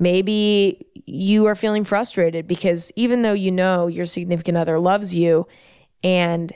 Maybe 0.00 0.86
you 1.04 1.46
are 1.46 1.54
feeling 1.54 1.84
frustrated 1.84 2.46
because 2.46 2.90
even 2.96 3.20
though 3.20 3.34
you 3.34 3.52
know 3.52 3.86
your 3.86 4.06
significant 4.06 4.56
other 4.56 4.80
loves 4.80 5.14
you 5.14 5.46
and 6.02 6.52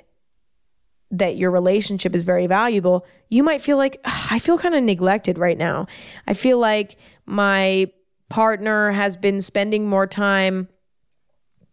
that 1.11 1.37
your 1.37 1.51
relationship 1.51 2.15
is 2.15 2.23
very 2.23 2.47
valuable, 2.47 3.07
you 3.29 3.43
might 3.43 3.61
feel 3.61 3.77
like, 3.77 4.01
I 4.05 4.39
feel 4.39 4.59
kind 4.59 4.75
of 4.75 4.83
neglected 4.83 5.37
right 5.37 5.59
now. 5.59 5.87
I 6.27 6.33
feel 6.33 6.59
like 6.59 6.97
my 7.27 7.93
partner 8.31 8.93
has 8.93 9.19
been 9.19 9.43
spending 9.43 9.87
more 9.87 10.07
time 10.07 10.69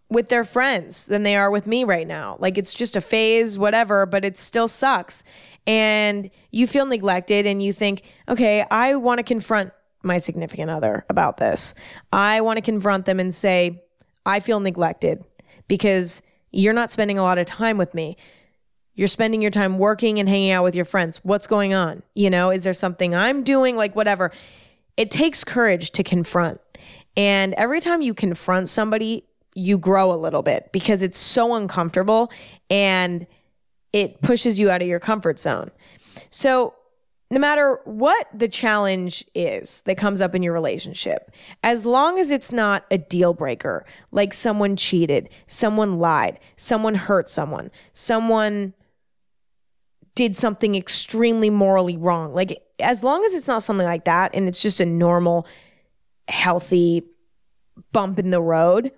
with 0.10 0.27
their 0.27 0.43
friends 0.43 1.05
than 1.05 1.23
they 1.23 1.38
are 1.38 1.49
with 1.49 1.65
me 1.67 1.86
right 1.86 2.05
now. 2.05 2.36
Like 2.39 2.57
it's 2.57 2.73
just 2.73 2.97
a 2.97 3.01
phase, 3.01 3.57
whatever, 3.57 4.05
but 4.05 4.25
it 4.25 4.38
still 4.38 4.67
sucks. 4.67 5.23
And 5.65 6.29
you 6.51 6.67
feel 6.67 6.86
neglected 6.86 7.47
and 7.47 7.63
you 7.63 7.71
think, 7.71 8.03
okay, 8.27 8.65
I 8.69 8.95
want 8.95 9.19
to 9.19 9.23
confront 9.23 9.71
my 10.04 10.18
significant 10.18 10.70
other 10.70 11.06
about 11.10 11.38
this. 11.38 11.74
I 12.12 12.42
want 12.42 12.58
to 12.58 12.62
confront 12.62 13.06
them 13.06 13.20
and 13.20 13.34
say, 13.34 13.84
I 14.26 14.40
feel 14.40 14.60
neglected 14.60 15.24
because 15.68 16.22
you're 16.52 16.74
not 16.74 16.92
spending 16.92 17.18
a 17.18 17.24
lot 17.24 17.38
of 17.38 17.46
time 17.46 17.78
with 17.78 17.94
me. 17.94 18.18
You're 18.94 19.08
spending 19.08 19.42
your 19.42 19.52
time 19.52 19.78
working 19.78 20.20
and 20.20 20.28
hanging 20.28 20.52
out 20.52 20.64
with 20.64 20.76
your 20.76 20.86
friends. 20.86 21.22
What's 21.24 21.48
going 21.48 21.74
on? 21.74 22.04
You 22.14 22.30
know, 22.30 22.50
is 22.50 22.64
there 22.64 22.74
something 22.74 23.16
I'm 23.16 23.44
doing? 23.44 23.76
Like, 23.76 23.96
whatever. 23.96 24.32
It 24.98 25.12
takes 25.12 25.44
courage 25.44 25.92
to 25.92 26.04
confront. 26.04 26.60
And 27.16 27.54
every 27.54 27.80
time 27.80 28.02
you 28.02 28.14
confront 28.14 28.70
somebody, 28.70 29.26
you 29.56 29.78
grow 29.78 30.14
a 30.14 30.16
little 30.16 30.44
bit 30.44 30.70
because 30.72 31.02
it's 31.02 31.18
so 31.18 31.56
uncomfortable 31.56 32.32
and 32.70 33.28
it 33.94 34.22
pushes 34.22 34.60
you 34.60 34.70
out 34.70 34.82
of 34.82 34.88
your 34.88 35.00
comfort 35.00 35.40
zone. 35.40 35.72
So, 36.30 36.74
no 37.32 37.39
matter 37.39 37.80
what 37.86 38.28
the 38.34 38.50
challenge 38.50 39.24
is 39.34 39.82
that 39.84 39.98
comes 39.98 40.20
up 40.20 40.36
in 40.36 40.44
your 40.44 40.52
relationship, 40.52 41.32
as 41.63 41.86
long 41.86 42.20
as 42.20 42.30
it's 42.30 42.52
not 42.52 42.86
a 42.91 42.98
deal 42.98 43.34
breaker, 43.34 43.86
like 44.12 44.34
someone 44.34 44.76
cheated, 44.76 45.30
someone 45.48 45.98
lied, 45.98 46.41
someone 46.58 46.94
hurt 46.94 47.30
someone, 47.30 47.72
someone 47.94 48.74
did 50.13 50.36
something 50.36 50.76
extremely 50.76 51.50
morally 51.50 51.96
wrong, 51.96 52.34
like 52.34 52.62
as 52.82 53.02
long 53.02 53.24
as 53.24 53.34
it's 53.34 53.48
not 53.48 53.63
something 53.63 53.88
like 53.88 54.04
that 54.04 54.36
and 54.36 54.50
it's 54.50 54.62
just 54.62 54.82
a 54.82 54.86
normal, 54.86 55.48
healthy 56.28 57.02
bump 57.94 58.20
in 58.20 58.32
the 58.32 58.41
road, 58.41 58.91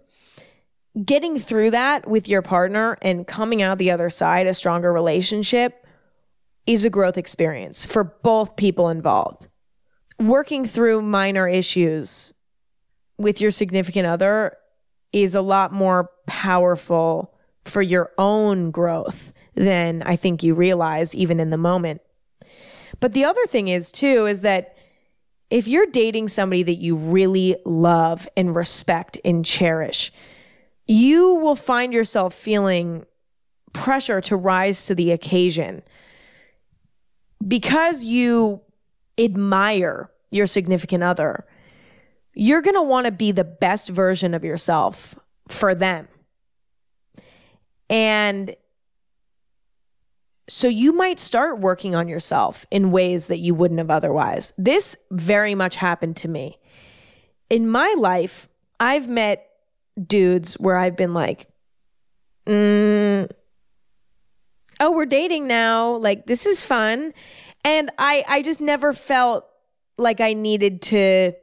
getting 1.06 1.38
through 1.38 1.69
that 1.69 2.08
with 2.08 2.28
your 2.28 2.41
partner 2.41 2.98
and 3.04 3.28
coming 3.28 3.62
out 3.62 3.78
the 3.78 3.91
other 3.91 4.10
side 4.10 4.48
a 4.48 4.56
stronger 4.56 4.91
relationship 4.91 5.83
is 6.65 6.86
a 6.86 6.89
growth 6.89 7.17
experience 7.17 7.86
for 7.86 8.04
both 8.04 8.56
people 8.56 8.89
involved. 8.89 9.47
Working 10.19 10.65
through 10.65 11.02
minor 11.02 11.47
issues 11.47 12.34
with 13.17 13.41
your 13.41 13.52
significant 13.52 14.08
other 14.08 14.58
is 15.12 15.36
a 15.36 15.41
lot 15.41 15.71
more 15.71 16.10
powerful 16.28 17.34
for 17.65 17.82
your 17.82 18.12
own 18.17 18.71
growth 18.71 19.34
than 19.56 20.02
I 20.04 20.15
think 20.15 20.43
you 20.43 20.56
realize 20.56 21.15
even 21.15 21.39
in 21.39 21.49
the 21.49 21.58
moment. 21.58 22.02
But 22.99 23.13
the 23.13 23.26
other 23.26 23.45
thing 23.47 23.67
is, 23.67 23.91
too, 23.91 24.26
is 24.26 24.41
that 24.41 24.78
if 25.49 25.67
you're 25.67 25.86
dating 25.86 26.30
somebody 26.30 26.63
that 26.63 26.76
you 26.76 26.95
really 26.95 27.56
love 27.65 28.28
and 28.36 28.56
respect 28.56 29.19
and 29.23 29.45
cherish, 29.45 30.12
you 30.88 31.36
will 31.36 31.56
find 31.56 31.93
yourself 31.93 32.34
feeling 32.34 33.06
pressure 33.73 34.21
to 34.21 34.36
rise 34.36 34.86
to 34.86 34.95
the 34.95 35.12
occasion 35.12 35.84
because 37.47 38.03
you 38.03 38.62
admire 39.17 40.12
your 40.32 40.45
significant 40.45 41.03
other, 41.03 41.45
you're 42.34 42.62
going 42.62 42.75
to 42.75 42.82
want 42.82 43.06
to 43.06 43.12
be 43.12 43.32
the 43.32 43.43
best 43.43 43.89
version 43.89 44.34
of 44.34 44.43
yourself 44.43 45.17
for 45.47 45.75
them. 45.75 46.08
And 47.89 48.56
so 50.47 50.67
you 50.67 50.93
might 50.93 51.19
start 51.19 51.60
working 51.60 51.95
on 51.95 52.08
yourself 52.08 52.65
in 52.71 52.91
ways 52.91 53.27
that 53.27 53.38
you 53.38 53.56
wouldn't 53.56 53.79
have 53.79 53.91
otherwise. 53.91 54.53
This 54.58 54.97
very 55.12 55.56
much 55.56 55.75
happened 55.75 56.17
to 56.17 56.27
me. 56.27 56.58
In 57.49 57.69
my 57.69 57.93
life, 57.97 58.47
I've 58.79 59.08
met 59.08 59.47
dudes 60.06 60.56
where 60.56 60.75
I've 60.75 60.97
been 60.97 61.13
like, 61.13 61.47
mm, 62.45 63.29
oh, 64.79 64.91
we're 64.91 65.05
dating 65.05 65.47
now. 65.47 65.95
Like 65.97 66.25
this 66.25 66.45
is 66.45 66.63
fun. 66.63 67.13
And 67.63 67.89
I 67.97 68.23
I 68.27 68.41
just 68.41 68.62
never 68.62 68.93
felt 68.93 69.45
like 69.97 70.21
I 70.21 70.33
needed 70.33 70.81
to 70.83 71.33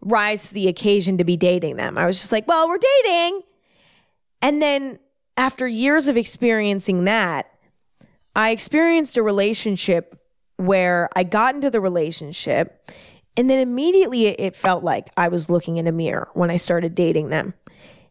rise 0.00 0.48
to 0.48 0.54
the 0.54 0.68
occasion 0.68 1.18
to 1.18 1.24
be 1.24 1.36
dating 1.36 1.76
them. 1.76 1.98
I 1.98 2.06
was 2.06 2.20
just 2.20 2.32
like, 2.32 2.46
well, 2.46 2.68
we're 2.68 2.78
dating. 2.78 3.42
And 4.42 4.62
then 4.62 4.98
after 5.36 5.66
years 5.66 6.08
of 6.08 6.16
experiencing 6.16 7.04
that, 7.04 7.50
I 8.36 8.50
experienced 8.50 9.16
a 9.16 9.22
relationship 9.22 10.20
where 10.56 11.08
I 11.16 11.24
got 11.24 11.54
into 11.54 11.70
the 11.70 11.80
relationship 11.80 12.90
and 13.38 13.48
then 13.48 13.60
immediately 13.60 14.26
it 14.26 14.56
felt 14.56 14.82
like 14.82 15.10
I 15.16 15.28
was 15.28 15.48
looking 15.48 15.76
in 15.76 15.86
a 15.86 15.92
mirror 15.92 16.28
when 16.34 16.50
I 16.50 16.56
started 16.56 16.96
dating 16.96 17.28
them. 17.28 17.54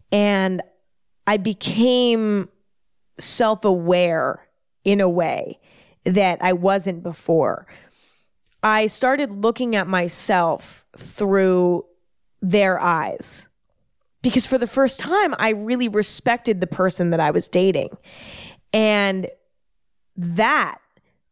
And 0.09 0.61
I 1.27 1.35
became 1.35 2.47
self 3.19 3.65
aware 3.65 4.47
in 4.83 5.01
a 5.01 5.09
way 5.09 5.59
that 6.03 6.39
I 6.41 6.53
wasn't 6.53 7.03
before. 7.03 7.67
I 8.63 8.87
started 8.87 9.31
looking 9.31 9.75
at 9.75 9.87
myself 9.87 10.85
through 10.95 11.85
their 12.41 12.79
eyes 12.79 13.49
because 14.21 14.47
for 14.47 14.57
the 14.57 14.67
first 14.67 14.99
time, 14.99 15.35
I 15.37 15.49
really 15.49 15.87
respected 15.87 16.59
the 16.59 16.67
person 16.67 17.11
that 17.11 17.19
I 17.19 17.31
was 17.31 17.47
dating. 17.47 17.95
And 18.73 19.27
that 20.15 20.79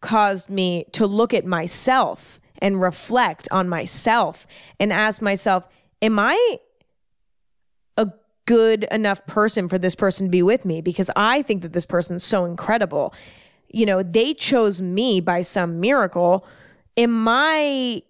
caused 0.01 0.49
me 0.49 0.85
to 0.93 1.07
look 1.07 1.33
at 1.33 1.45
myself 1.45 2.39
and 2.59 2.81
reflect 2.81 3.47
on 3.51 3.67
myself 3.67 4.47
and 4.79 4.93
ask 4.93 5.21
myself, 5.21 5.67
Am 6.01 6.19
I 6.19 6.59
good 8.45 8.85
enough 8.91 9.25
person 9.25 9.67
for 9.67 9.77
this 9.77 9.95
person 9.95 10.27
to 10.27 10.31
be 10.31 10.43
with 10.43 10.65
me 10.65 10.81
because 10.81 11.09
I 11.15 11.41
think 11.41 11.61
that 11.63 11.73
this 11.73 11.85
person's 11.85 12.23
so 12.23 12.45
incredible. 12.45 13.13
You 13.69 13.85
know, 13.85 14.03
they 14.03 14.33
chose 14.33 14.81
me 14.81 15.19
by 15.19 15.41
some 15.41 15.79
miracle. 15.79 16.45
Am 16.97 17.27
I 17.27 18.03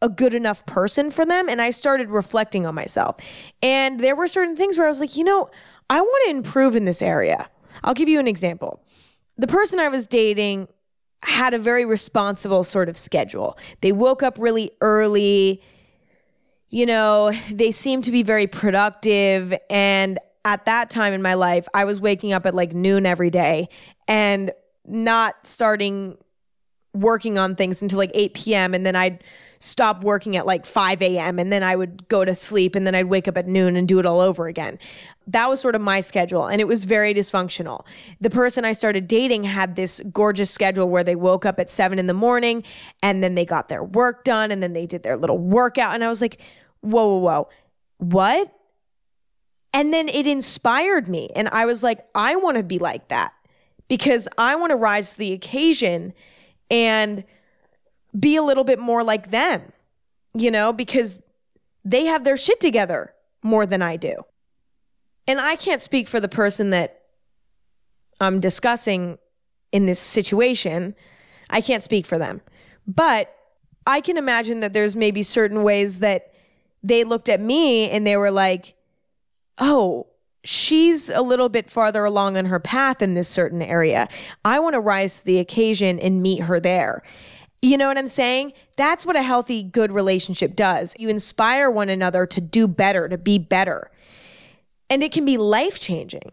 a 0.00 0.08
good 0.08 0.34
enough 0.34 0.64
person 0.66 1.10
for 1.10 1.26
them? 1.26 1.48
And 1.48 1.60
I 1.60 1.70
started 1.70 2.08
reflecting 2.08 2.66
on 2.66 2.74
myself. 2.74 3.16
And 3.62 4.00
there 4.00 4.16
were 4.16 4.28
certain 4.28 4.56
things 4.56 4.78
where 4.78 4.86
I 4.86 4.90
was 4.90 5.00
like, 5.00 5.16
you 5.16 5.24
know, 5.24 5.50
I 5.90 6.00
want 6.00 6.24
to 6.24 6.30
improve 6.30 6.74
in 6.74 6.84
this 6.84 7.02
area. 7.02 7.48
I'll 7.84 7.94
give 7.94 8.08
you 8.08 8.18
an 8.18 8.28
example. 8.28 8.82
The 9.36 9.46
person 9.46 9.78
I 9.78 9.88
was 9.88 10.06
dating 10.06 10.68
had 11.22 11.54
a 11.54 11.58
very 11.58 11.84
responsible 11.84 12.62
sort 12.62 12.88
of 12.88 12.96
schedule. 12.96 13.58
They 13.80 13.92
woke 13.92 14.22
up 14.22 14.36
really 14.38 14.70
early 14.80 15.62
you 16.70 16.86
know, 16.86 17.32
they 17.50 17.70
seem 17.72 18.02
to 18.02 18.10
be 18.10 18.22
very 18.22 18.46
productive. 18.46 19.54
And 19.70 20.18
at 20.44 20.64
that 20.66 20.90
time 20.90 21.12
in 21.12 21.22
my 21.22 21.34
life, 21.34 21.66
I 21.74 21.84
was 21.84 22.00
waking 22.00 22.32
up 22.32 22.46
at 22.46 22.54
like 22.54 22.72
noon 22.72 23.06
every 23.06 23.30
day 23.30 23.68
and 24.06 24.52
not 24.86 25.46
starting 25.46 26.16
working 26.94 27.38
on 27.38 27.54
things 27.54 27.82
until 27.82 27.98
like 27.98 28.10
8 28.14 28.34
p.m. 28.34 28.74
And 28.74 28.84
then 28.84 28.96
I'd 28.96 29.22
stop 29.60 30.04
working 30.04 30.36
at 30.36 30.46
like 30.46 30.64
5 30.64 31.02
a.m. 31.02 31.38
and 31.38 31.52
then 31.52 31.62
I 31.62 31.74
would 31.74 32.06
go 32.08 32.24
to 32.24 32.34
sleep 32.34 32.74
and 32.74 32.86
then 32.86 32.94
I'd 32.94 33.06
wake 33.06 33.26
up 33.26 33.36
at 33.36 33.46
noon 33.46 33.76
and 33.76 33.88
do 33.88 33.98
it 33.98 34.06
all 34.06 34.20
over 34.20 34.46
again. 34.46 34.78
That 35.26 35.48
was 35.48 35.60
sort 35.60 35.74
of 35.74 35.80
my 35.80 36.00
schedule 36.00 36.46
and 36.46 36.60
it 36.60 36.68
was 36.68 36.84
very 36.84 37.12
dysfunctional. 37.12 37.84
The 38.20 38.30
person 38.30 38.64
I 38.64 38.72
started 38.72 39.08
dating 39.08 39.44
had 39.44 39.76
this 39.76 40.00
gorgeous 40.12 40.50
schedule 40.50 40.88
where 40.88 41.04
they 41.04 41.16
woke 41.16 41.44
up 41.44 41.58
at 41.58 41.70
7 41.70 41.98
in 41.98 42.06
the 42.06 42.14
morning 42.14 42.62
and 43.02 43.22
then 43.22 43.34
they 43.34 43.44
got 43.44 43.68
their 43.68 43.82
work 43.82 44.24
done 44.24 44.50
and 44.50 44.62
then 44.62 44.72
they 44.72 44.86
did 44.86 45.02
their 45.02 45.16
little 45.16 45.38
workout 45.38 45.94
and 45.94 46.04
I 46.04 46.08
was 46.08 46.20
like, 46.20 46.40
"Whoa, 46.80 47.06
whoa, 47.06 47.18
whoa. 47.18 47.48
What?" 47.98 48.54
And 49.74 49.92
then 49.92 50.08
it 50.08 50.26
inspired 50.26 51.08
me 51.08 51.30
and 51.34 51.48
I 51.48 51.66
was 51.66 51.82
like, 51.82 52.06
"I 52.14 52.36
want 52.36 52.56
to 52.56 52.62
be 52.62 52.78
like 52.78 53.08
that." 53.08 53.32
Because 53.88 54.28
I 54.36 54.54
want 54.56 54.70
to 54.70 54.76
rise 54.76 55.12
to 55.12 55.18
the 55.18 55.32
occasion 55.32 56.12
and 56.70 57.24
be 58.18 58.36
a 58.36 58.42
little 58.42 58.64
bit 58.64 58.78
more 58.78 59.02
like 59.02 59.30
them, 59.30 59.72
you 60.34 60.50
know, 60.50 60.72
because 60.72 61.22
they 61.84 62.06
have 62.06 62.24
their 62.24 62.36
shit 62.36 62.60
together 62.60 63.14
more 63.42 63.66
than 63.66 63.82
I 63.82 63.96
do. 63.96 64.24
And 65.26 65.40
I 65.40 65.56
can't 65.56 65.82
speak 65.82 66.08
for 66.08 66.20
the 66.20 66.28
person 66.28 66.70
that 66.70 67.02
I'm 68.20 68.40
discussing 68.40 69.18
in 69.72 69.86
this 69.86 70.00
situation. 70.00 70.94
I 71.50 71.60
can't 71.60 71.82
speak 71.82 72.06
for 72.06 72.18
them. 72.18 72.40
But 72.86 73.34
I 73.86 74.00
can 74.00 74.16
imagine 74.16 74.60
that 74.60 74.72
there's 74.72 74.96
maybe 74.96 75.22
certain 75.22 75.62
ways 75.62 75.98
that 76.00 76.32
they 76.82 77.04
looked 77.04 77.28
at 77.28 77.40
me 77.40 77.90
and 77.90 78.06
they 78.06 78.16
were 78.16 78.30
like, 78.30 78.74
oh, 79.58 80.06
she's 80.44 81.10
a 81.10 81.20
little 81.20 81.48
bit 81.48 81.70
farther 81.70 82.04
along 82.04 82.36
on 82.36 82.46
her 82.46 82.60
path 82.60 83.02
in 83.02 83.14
this 83.14 83.28
certain 83.28 83.60
area. 83.60 84.08
I 84.44 84.58
want 84.60 84.74
to 84.74 84.80
rise 84.80 85.20
to 85.20 85.24
the 85.26 85.38
occasion 85.38 85.98
and 85.98 86.22
meet 86.22 86.42
her 86.42 86.60
there. 86.60 87.02
You 87.60 87.76
know 87.76 87.88
what 87.88 87.98
I'm 87.98 88.06
saying? 88.06 88.52
That's 88.76 89.04
what 89.04 89.16
a 89.16 89.22
healthy, 89.22 89.62
good 89.62 89.90
relationship 89.90 90.54
does. 90.54 90.94
You 90.98 91.08
inspire 91.08 91.70
one 91.70 91.88
another 91.88 92.26
to 92.26 92.40
do 92.40 92.68
better, 92.68 93.08
to 93.08 93.18
be 93.18 93.38
better. 93.38 93.90
And 94.88 95.02
it 95.02 95.12
can 95.12 95.24
be 95.24 95.36
life 95.36 95.80
changing. 95.80 96.32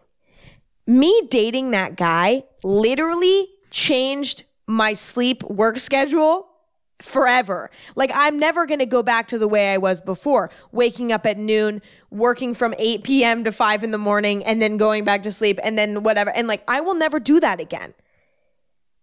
Me 0.86 1.22
dating 1.28 1.72
that 1.72 1.96
guy 1.96 2.44
literally 2.62 3.48
changed 3.70 4.44
my 4.68 4.92
sleep 4.92 5.42
work 5.44 5.78
schedule 5.78 6.48
forever. 7.02 7.70
Like 7.94 8.10
I'm 8.14 8.38
never 8.38 8.64
going 8.64 8.78
to 8.78 8.86
go 8.86 9.02
back 9.02 9.28
to 9.28 9.38
the 9.38 9.48
way 9.48 9.72
I 9.72 9.78
was 9.78 10.00
before, 10.00 10.50
waking 10.72 11.12
up 11.12 11.26
at 11.26 11.36
noon, 11.36 11.82
working 12.10 12.54
from 12.54 12.74
8 12.78 13.02
p.m. 13.04 13.44
to 13.44 13.52
5 13.52 13.84
in 13.84 13.90
the 13.90 13.98
morning 13.98 14.44
and 14.44 14.62
then 14.62 14.76
going 14.76 15.04
back 15.04 15.22
to 15.24 15.32
sleep 15.32 15.58
and 15.62 15.76
then 15.76 16.02
whatever. 16.02 16.30
And 16.30 16.48
like 16.48 16.62
I 16.68 16.80
will 16.80 16.94
never 16.94 17.20
do 17.20 17.40
that 17.40 17.60
again. 17.60 17.94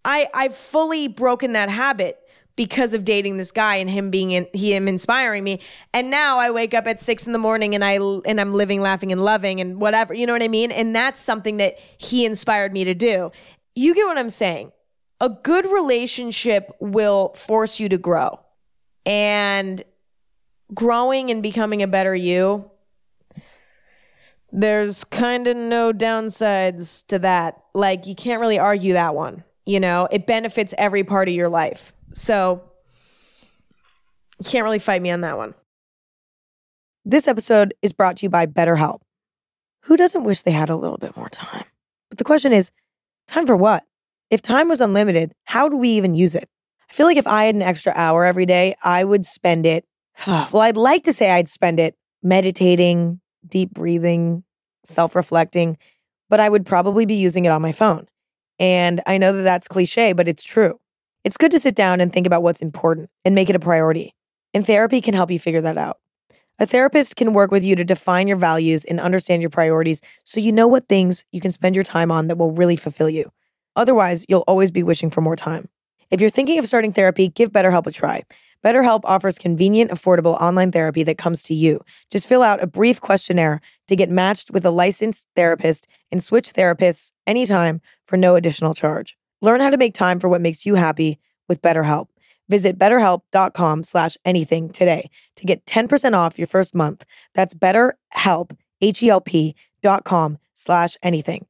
I 0.06 0.28
I've 0.34 0.56
fully 0.56 1.08
broken 1.08 1.54
that 1.54 1.70
habit 1.70 2.20
because 2.56 2.94
of 2.94 3.04
dating 3.04 3.38
this 3.38 3.52
guy 3.52 3.78
and 3.78 3.90
him 3.90 4.12
being 4.12 4.32
in, 4.32 4.48
him 4.54 4.88
inspiring 4.88 5.44
me. 5.44 5.60
And 5.94 6.12
now 6.12 6.38
I 6.38 6.52
wake 6.52 6.74
up 6.74 6.86
at 6.86 7.00
six 7.00 7.26
in 7.26 7.34
the 7.34 7.40
morning 7.40 7.74
and 7.74 7.84
I 7.84 7.94
and 7.94 8.40
I'm 8.40 8.54
living, 8.54 8.82
laughing, 8.82 9.12
and 9.12 9.24
loving 9.24 9.60
and 9.60 9.82
whatever. 9.82 10.14
You 10.14 10.28
know 10.28 10.34
what 10.34 10.44
I 10.44 10.48
mean? 10.48 10.72
And 10.72 10.96
that's 10.96 11.20
something 11.20 11.58
that 11.58 11.80
he 11.98 12.26
inspired 12.26 12.72
me 12.72 12.84
to 12.84 12.94
do. 12.94 13.32
You 13.76 13.96
get 13.96 14.06
what 14.06 14.18
I'm 14.18 14.30
saying? 14.30 14.72
A 15.20 15.30
good 15.30 15.66
relationship 15.66 16.70
will 16.80 17.34
force 17.34 17.80
you 17.80 17.90
to 17.90 17.98
grow, 17.98 18.40
and 19.06 19.84
growing 20.74 21.32
and 21.32 21.42
becoming 21.42 21.82
a 21.82 21.88
better 21.88 22.16
you. 22.16 22.70
There's 24.52 25.04
kind 25.04 25.48
of 25.48 25.58
no 25.58 25.92
downsides 25.92 27.06
to 27.08 27.20
that. 27.20 27.64
Like, 27.74 28.06
you 28.06 28.14
can't 28.14 28.42
really 28.42 28.60
argue 28.60 28.94
that 28.94 29.16
one. 29.16 29.44
You 29.66 29.80
know, 29.80 30.08
it 30.12 30.28
benefits 30.28 30.74
every 30.78 31.04
part 31.04 31.28
of 31.28 31.34
your 31.34 31.50
life. 31.50 31.94
So, 32.14 32.64
you 34.40 34.50
can't 34.50 34.64
really 34.64 34.80
fight 34.80 35.02
me 35.02 35.12
on 35.12 35.22
that 35.22 35.38
one. 35.38 35.54
This 37.06 37.28
episode 37.28 37.74
is 37.82 37.94
brought 37.94 38.18
to 38.18 38.26
you 38.26 38.30
by 38.30 38.46
BetterHelp. 38.46 39.02
Who 39.84 39.98
doesn't 39.98 40.24
wish 40.24 40.42
they 40.42 40.52
had 40.52 40.70
a 40.70 40.76
little 40.76 40.98
bit 40.98 41.16
more 41.18 41.30
time? 41.30 41.66
But 42.10 42.18
the 42.18 42.24
question 42.24 42.54
is 42.54 42.72
time 43.28 43.46
for 43.46 43.56
what? 43.56 43.84
If 44.30 44.42
time 44.42 44.70
was 44.70 44.82
unlimited, 44.82 45.34
how 45.46 45.70
do 45.70 45.78
we 45.78 45.90
even 45.90 46.16
use 46.16 46.36
it? 46.36 46.50
I 46.90 46.94
feel 46.94 47.06
like 47.06 47.18
if 47.18 47.28
I 47.28 47.46
had 47.46 47.56
an 47.56 47.62
extra 47.62 47.92
hour 47.96 48.24
every 48.26 48.46
day, 48.46 48.76
I 48.84 49.04
would 49.04 49.26
spend 49.26 49.66
it. 49.66 49.86
Well, 50.28 50.60
I'd 50.62 50.78
like 50.78 51.04
to 51.04 51.14
say 51.14 51.32
I'd 51.32 51.50
spend 51.50 51.80
it 51.80 51.96
meditating, 52.22 53.20
deep 53.48 53.72
breathing, 53.72 54.44
self 54.86 55.16
reflecting, 55.16 55.78
but 56.30 56.40
I 56.40 56.50
would 56.50 56.66
probably 56.66 57.06
be 57.06 57.16
using 57.16 57.46
it 57.46 57.50
on 57.50 57.62
my 57.62 57.72
phone. 57.72 58.08
And 58.60 59.02
I 59.06 59.18
know 59.18 59.34
that 59.34 59.44
that's 59.44 59.68
cliche, 59.68 60.14
but 60.14 60.28
it's 60.28 60.44
true. 60.44 60.80
It's 61.24 61.38
good 61.38 61.52
to 61.52 61.60
sit 61.60 61.76
down 61.76 62.02
and 62.02 62.12
think 62.12 62.28
about 62.28 62.44
what's 62.44 62.62
important 62.62 63.10
and 63.24 63.34
make 63.34 63.50
it 63.50 63.56
a 63.56 63.60
priority. 63.60 64.14
And 64.54 64.66
therapy 64.66 65.02
can 65.02 65.14
help 65.14 65.32
you 65.32 65.40
figure 65.40 65.62
that 65.62 65.78
out. 65.78 66.00
A 66.60 66.68
therapist 66.68 67.16
can 67.16 67.34
work 67.34 67.50
with 67.50 67.64
you 67.64 67.76
to 67.76 67.84
define 67.84 68.28
your 68.28 68.38
values 68.38 68.86
and 68.86 69.00
understand 69.00 69.42
your 69.42 69.50
priorities 69.50 70.02
so 70.24 70.40
you 70.40 70.52
know 70.52 70.68
what 70.68 70.88
things 70.88 71.26
you 71.32 71.42
can 71.42 71.52
spend 71.52 71.76
your 71.76 71.84
time 71.84 72.12
on 72.12 72.28
that 72.28 72.38
will 72.38 72.52
really 72.52 72.76
fulfill 72.76 73.10
you. 73.10 73.32
Otherwise, 73.76 74.26
you'll 74.30 74.44
always 74.48 74.70
be 74.70 74.84
wishing 74.84 75.10
for 75.10 75.22
more 75.22 75.36
time. 75.36 75.68
If 76.12 76.22
you're 76.22 76.30
thinking 76.30 76.60
of 76.60 76.68
starting 76.68 76.94
therapy, 76.94 77.28
give 77.28 77.52
BetterHelp 77.52 77.88
a 77.88 77.92
try. 77.92 78.22
BetterHelp 78.64 79.02
offers 79.04 79.40
convenient, 79.40 79.92
affordable 79.92 80.40
online 80.40 80.72
therapy 80.72 81.04
that 81.04 81.18
comes 81.18 81.42
to 81.44 81.56
you. 81.56 81.82
Just 82.12 82.28
fill 82.28 82.44
out 82.44 82.64
a 82.64 82.68
brief 82.68 83.02
questionnaire 83.02 83.60
to 83.88 83.96
get 83.96 84.10
matched 84.10 84.52
with 84.52 84.66
a 84.66 84.72
licensed 84.72 85.28
therapist 85.36 85.88
and 86.12 86.24
switch 86.24 86.54
therapists 86.54 87.12
anytime 87.28 87.82
for 88.06 88.18
no 88.18 88.36
additional 88.36 88.74
charge. 88.74 89.18
Learn 89.42 89.60
how 89.60 89.70
to 89.70 89.78
make 89.78 89.94
time 89.94 90.20
for 90.20 90.30
what 90.30 90.42
makes 90.42 90.66
you 90.66 90.76
happy 90.76 91.20
with 91.50 91.62
BetterHelp. 91.62 92.08
Visit 92.50 92.78
betterhelp.com 92.78 93.84
slash 93.84 94.18
anything 94.26 94.70
today 94.70 95.10
to 95.36 95.46
get 95.46 95.66
10% 95.66 96.14
off 96.14 96.38
your 96.38 96.48
first 96.48 96.76
month. 96.76 97.06
That's 97.34 97.54
betterhelp, 97.54 98.58
H-E-L-P 98.82 99.56
dot 99.82 100.04
com 100.06 100.38
slash 100.54 100.98
anything. 101.04 101.46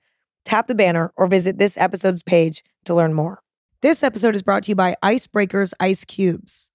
Tap 0.46 0.68
the 0.68 0.76
banner 0.76 1.12
or 1.16 1.28
visit 1.28 1.58
this 1.58 1.78
episode's 1.78 2.24
page 2.24 2.64
to 2.86 2.94
learn 2.94 3.14
more. 3.14 3.42
This 3.82 4.04
episode 4.04 4.36
is 4.36 4.44
brought 4.44 4.64
to 4.64 4.72
you 4.72 4.76
by 4.76 4.96
Icebreakers 5.04 5.74
Ice 5.80 6.06
Cubes. 6.06 6.70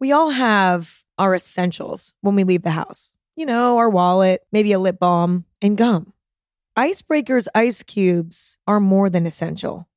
We 0.00 0.12
all 0.12 0.30
have 0.30 1.02
our 1.18 1.34
essentials 1.34 2.14
when 2.20 2.34
we 2.34 2.44
leave 2.44 2.62
the 2.62 2.70
house. 2.70 3.13
You 3.36 3.46
know, 3.46 3.78
our 3.78 3.90
wallet, 3.90 4.42
maybe 4.52 4.72
a 4.72 4.78
lip 4.78 4.98
balm, 5.00 5.44
and 5.60 5.76
gum. 5.76 6.12
Icebreakers 6.78 7.48
Ice 7.54 7.82
Cubes 7.82 8.58
are 8.66 8.80
more 8.80 9.10
than 9.10 9.26
essential. 9.26 9.88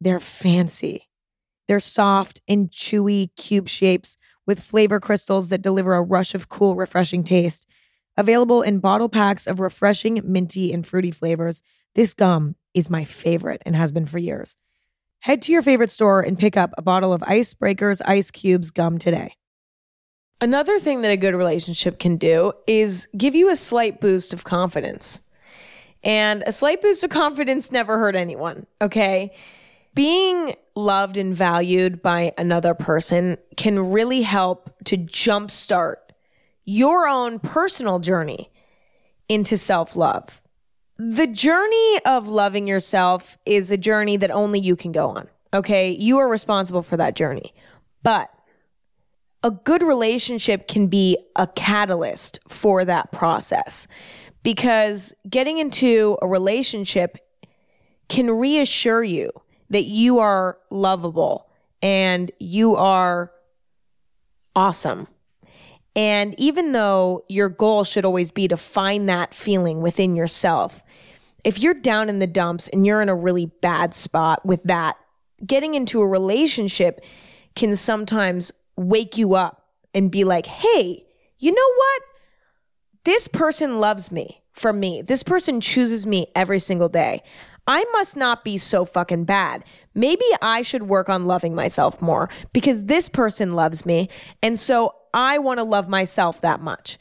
They're 0.00 0.20
fancy. 0.20 1.08
They're 1.68 1.80
soft 1.80 2.42
and 2.48 2.70
chewy 2.70 3.30
cube 3.36 3.68
shapes 3.68 4.16
with 4.46 4.60
flavor 4.60 5.00
crystals 5.00 5.48
that 5.48 5.62
deliver 5.62 5.94
a 5.94 6.02
rush 6.02 6.34
of 6.34 6.48
cool, 6.48 6.76
refreshing 6.76 7.24
taste. 7.24 7.66
Available 8.16 8.60
in 8.60 8.78
bottle 8.78 9.08
packs 9.08 9.46
of 9.46 9.60
refreshing, 9.60 10.20
minty, 10.24 10.72
and 10.72 10.86
fruity 10.86 11.10
flavors, 11.10 11.62
this 11.94 12.12
gum 12.12 12.56
is 12.74 12.90
my 12.90 13.04
favorite 13.04 13.62
and 13.64 13.74
has 13.74 13.92
been 13.92 14.06
for 14.06 14.18
years. 14.18 14.56
Head 15.20 15.40
to 15.42 15.52
your 15.52 15.62
favorite 15.62 15.90
store 15.90 16.20
and 16.20 16.38
pick 16.38 16.56
up 16.56 16.72
a 16.76 16.82
bottle 16.82 17.12
of 17.12 17.22
Icebreakers 17.22 18.02
Ice 18.04 18.30
Cubes 18.30 18.70
gum 18.70 18.98
today. 18.98 19.36
Another 20.42 20.78
thing 20.78 21.02
that 21.02 21.12
a 21.12 21.16
good 21.16 21.34
relationship 21.34 21.98
can 21.98 22.16
do 22.16 22.52
is 22.66 23.08
give 23.16 23.34
you 23.34 23.48
a 23.48 23.56
slight 23.56 24.00
boost 24.00 24.34
of 24.34 24.44
confidence. 24.44 25.22
And 26.02 26.42
a 26.46 26.52
slight 26.52 26.82
boost 26.82 27.04
of 27.04 27.10
confidence 27.10 27.72
never 27.72 27.96
hurt 27.98 28.16
anyone, 28.16 28.66
okay? 28.80 29.34
Being 29.94 30.56
loved 30.74 31.16
and 31.16 31.34
valued 31.34 32.02
by 32.02 32.32
another 32.36 32.74
person 32.74 33.38
can 33.56 33.92
really 33.92 34.22
help 34.22 34.74
to 34.84 34.98
jumpstart 34.98 35.96
your 36.64 37.06
own 37.06 37.38
personal 37.38 38.00
journey 38.00 38.50
into 39.28 39.56
self 39.56 39.96
love 39.96 40.42
the 41.10 41.26
journey 41.26 41.98
of 42.06 42.28
loving 42.28 42.68
yourself 42.68 43.36
is 43.44 43.70
a 43.70 43.76
journey 43.76 44.16
that 44.16 44.30
only 44.30 44.60
you 44.60 44.76
can 44.76 44.92
go 44.92 45.08
on. 45.08 45.28
Okay. 45.52 45.90
You 45.90 46.18
are 46.18 46.28
responsible 46.28 46.82
for 46.82 46.96
that 46.96 47.16
journey. 47.16 47.52
But 48.02 48.30
a 49.42 49.50
good 49.50 49.82
relationship 49.82 50.68
can 50.68 50.86
be 50.86 51.18
a 51.36 51.46
catalyst 51.46 52.38
for 52.48 52.84
that 52.84 53.12
process 53.12 53.88
because 54.42 55.14
getting 55.28 55.58
into 55.58 56.16
a 56.22 56.26
relationship 56.26 57.18
can 58.08 58.30
reassure 58.30 59.02
you 59.02 59.30
that 59.70 59.84
you 59.84 60.18
are 60.18 60.58
lovable 60.70 61.48
and 61.80 62.30
you 62.38 62.76
are 62.76 63.32
awesome. 64.54 65.08
And 65.94 66.38
even 66.38 66.72
though 66.72 67.24
your 67.28 67.48
goal 67.48 67.84
should 67.84 68.04
always 68.04 68.30
be 68.30 68.48
to 68.48 68.56
find 68.56 69.08
that 69.08 69.34
feeling 69.34 69.82
within 69.82 70.14
yourself, 70.16 70.82
if 71.44 71.58
you're 71.58 71.74
down 71.74 72.08
in 72.08 72.18
the 72.18 72.26
dumps 72.26 72.68
and 72.68 72.86
you're 72.86 73.02
in 73.02 73.08
a 73.08 73.14
really 73.14 73.46
bad 73.46 73.94
spot 73.94 74.44
with 74.46 74.62
that, 74.64 74.96
getting 75.44 75.74
into 75.74 76.00
a 76.00 76.06
relationship 76.06 77.04
can 77.54 77.74
sometimes 77.76 78.52
wake 78.76 79.16
you 79.18 79.34
up 79.34 79.66
and 79.94 80.10
be 80.10 80.24
like, 80.24 80.46
hey, 80.46 81.04
you 81.38 81.52
know 81.52 81.72
what? 81.76 82.02
This 83.04 83.28
person 83.28 83.80
loves 83.80 84.12
me 84.12 84.42
for 84.52 84.72
me. 84.72 85.02
This 85.02 85.22
person 85.22 85.60
chooses 85.60 86.06
me 86.06 86.26
every 86.34 86.58
single 86.58 86.88
day. 86.88 87.22
I 87.66 87.84
must 87.92 88.16
not 88.16 88.44
be 88.44 88.58
so 88.58 88.84
fucking 88.84 89.24
bad. 89.24 89.64
Maybe 89.94 90.24
I 90.40 90.62
should 90.62 90.84
work 90.84 91.08
on 91.08 91.26
loving 91.26 91.54
myself 91.54 92.02
more 92.02 92.28
because 92.52 92.84
this 92.84 93.08
person 93.08 93.54
loves 93.54 93.86
me. 93.86 94.08
And 94.42 94.58
so 94.58 94.94
I 95.14 95.38
want 95.38 95.58
to 95.58 95.64
love 95.64 95.88
myself 95.88 96.40
that 96.40 96.60
much. 96.60 96.98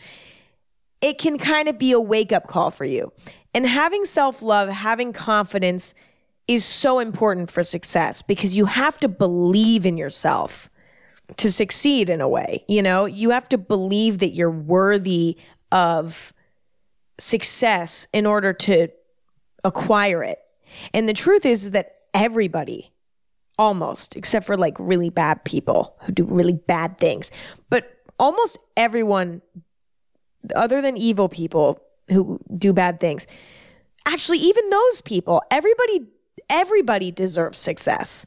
It 1.02 1.18
can 1.18 1.40
kind 1.40 1.68
of 1.68 1.80
be 1.80 1.92
a 1.92 2.00
wake 2.00 2.32
up 2.32 2.48
call 2.48 2.70
for 2.70 2.86
you. 2.86 3.12
And 3.54 3.66
having 3.66 4.06
self 4.06 4.42
love, 4.42 4.70
having 4.70 5.14
confidence 5.14 5.96
is 6.48 6.64
so 6.64 7.00
important 7.00 7.50
for 7.50 7.64
success 7.64 8.22
because 8.22 8.56
you 8.56 8.66
have 8.66 9.00
to 9.00 9.08
believe 9.08 9.86
in 9.86 9.98
yourself 9.98 10.70
to 11.38 11.52
succeed 11.52 12.10
in 12.10 12.22
a 12.22 12.28
way. 12.28 12.64
You 12.68 12.82
know, 12.82 13.06
you 13.06 13.30
have 13.32 13.50
to 13.50 13.58
believe 13.58 14.20
that 14.20 14.30
you're 14.30 14.52
worthy 14.52 15.38
of 15.72 16.34
success 17.18 18.08
in 18.14 18.26
order 18.26 18.54
to 18.54 18.90
acquire 19.64 20.24
it. 20.24 20.40
And 20.94 21.08
the 21.08 21.14
truth 21.14 21.46
is 21.46 21.72
that 21.72 21.96
everybody, 22.14 22.92
almost, 23.58 24.16
except 24.16 24.46
for 24.46 24.58
like 24.58 24.76
really 24.80 25.10
bad 25.10 25.44
people 25.44 25.96
who 26.02 26.12
do 26.12 26.24
really 26.26 26.54
bad 26.54 26.98
things, 26.98 27.32
but 27.70 27.98
almost 28.20 28.58
everyone, 28.76 29.42
other 30.56 30.82
than 30.82 30.98
evil 30.98 31.30
people 31.30 31.82
who 32.10 32.40
do 32.58 32.74
bad 32.74 33.00
things, 33.00 33.28
actually, 34.06 34.40
even 34.40 34.70
those 34.70 35.02
people, 35.02 35.44
everybody, 35.52 36.08
everybody 36.50 37.12
deserves 37.12 37.60
success 37.60 38.26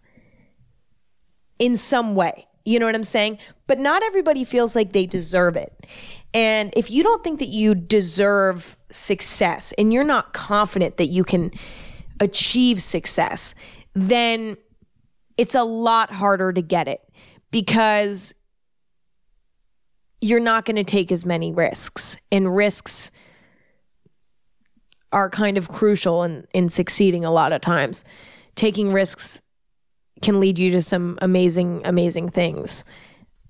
in 1.58 1.76
some 1.76 2.14
way. 2.14 2.46
You 2.64 2.78
know 2.78 2.86
what 2.86 2.94
I'm 2.94 3.04
saying? 3.04 3.38
But 3.66 3.78
not 3.78 4.02
everybody 4.02 4.44
feels 4.44 4.74
like 4.74 4.92
they 4.92 5.06
deserve 5.06 5.56
it. 5.56 5.86
And 6.32 6.72
if 6.76 6.90
you 6.90 7.02
don't 7.02 7.22
think 7.22 7.38
that 7.38 7.48
you 7.48 7.74
deserve 7.74 8.76
success 8.90 9.72
and 9.78 9.92
you're 9.92 10.04
not 10.04 10.32
confident 10.32 10.96
that 10.96 11.08
you 11.08 11.24
can 11.24 11.50
achieve 12.20 12.80
success, 12.80 13.54
then 13.94 14.56
it's 15.36 15.54
a 15.54 15.64
lot 15.64 16.10
harder 16.10 16.52
to 16.52 16.62
get 16.62 16.88
it 16.88 17.00
because 17.50 18.34
you're 20.20 20.40
not 20.40 20.64
going 20.64 20.76
to 20.76 20.84
take 20.84 21.12
as 21.12 21.26
many 21.26 21.52
risks. 21.52 22.16
And 22.32 22.54
risks 22.56 23.10
are 25.12 25.28
kind 25.28 25.58
of 25.58 25.68
crucial 25.68 26.24
in, 26.24 26.46
in 26.54 26.68
succeeding 26.68 27.24
a 27.24 27.30
lot 27.30 27.52
of 27.52 27.60
times. 27.60 28.04
Taking 28.54 28.92
risks 28.92 29.42
can 30.22 30.40
lead 30.40 30.58
you 30.58 30.70
to 30.72 30.82
some 30.82 31.18
amazing, 31.20 31.82
amazing 31.84 32.28
things. 32.28 32.84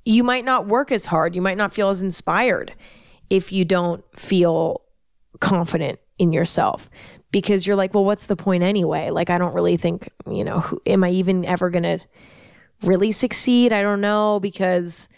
You 0.05 0.22
might 0.22 0.44
not 0.44 0.66
work 0.66 0.92
as 0.92 1.07
hard. 1.07 1.35
You 1.35 1.42
might 1.42 1.57
not 1.57 1.72
feel 1.72 1.90
as 1.90 2.03
inspired 2.03 2.74
if 3.31 3.53
you 3.53 3.64
don't 3.64 4.05
feel 4.18 4.83
confident 5.41 5.99
in 6.18 6.32
yourself 6.32 6.91
because 7.30 7.66
you're 7.66 7.76
like, 7.76 7.95
well, 7.95 8.05
what's 8.05 8.26
the 8.26 8.36
point 8.36 8.62
anyway? 8.62 9.11
Like, 9.11 9.30
I 9.30 9.38
don't 9.38 9.55
really 9.55 9.76
think, 9.76 10.09
you 10.30 10.45
know, 10.45 10.61
who, 10.61 10.80
am 10.86 11.03
I 11.03 11.11
even 11.11 11.45
ever 11.45 11.70
going 11.70 11.82
to 11.82 11.99
really 12.82 13.12
succeed? 13.12 13.72
I 13.72 13.82
don't 13.82 14.01
know 14.01 14.38
because 14.41 15.09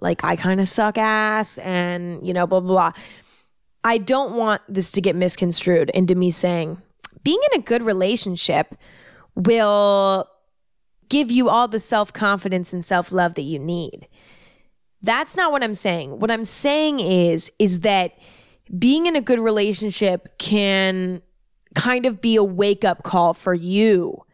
like 0.00 0.24
I 0.24 0.36
kind 0.36 0.60
of 0.60 0.68
suck 0.68 0.98
ass 0.98 1.58
and, 1.58 2.26
you 2.26 2.34
know, 2.34 2.46
blah, 2.46 2.60
blah, 2.60 2.90
blah. 2.90 2.92
I 3.84 3.98
don't 3.98 4.34
want 4.34 4.62
this 4.68 4.92
to 4.92 5.00
get 5.00 5.14
misconstrued 5.14 5.90
into 5.90 6.14
me 6.14 6.30
saying 6.30 6.80
being 7.22 7.40
in 7.52 7.60
a 7.60 7.62
good 7.62 7.82
relationship 7.82 8.74
will 9.34 10.28
give 11.14 11.30
you 11.30 11.48
all 11.48 11.68
the 11.68 11.78
self 11.78 12.12
confidence 12.12 12.72
and 12.72 12.84
self 12.84 13.12
love 13.12 13.34
that 13.34 13.42
you 13.42 13.58
need. 13.58 14.08
That's 15.00 15.36
not 15.36 15.52
what 15.52 15.62
I'm 15.62 15.74
saying. 15.74 16.18
What 16.18 16.30
I'm 16.30 16.44
saying 16.44 16.98
is, 16.98 17.52
is 17.60 17.80
that 17.80 18.18
being 18.76 19.06
in 19.06 19.14
a 19.14 19.20
good 19.20 19.38
relationship 19.38 20.38
can 20.38 21.22
kind 21.76 22.04
of 22.04 22.20
be 22.20 22.34
a 22.34 22.42
wake 22.42 22.84
up 22.84 23.04
call 23.04 23.32
for 23.32 23.54
you 23.54 24.24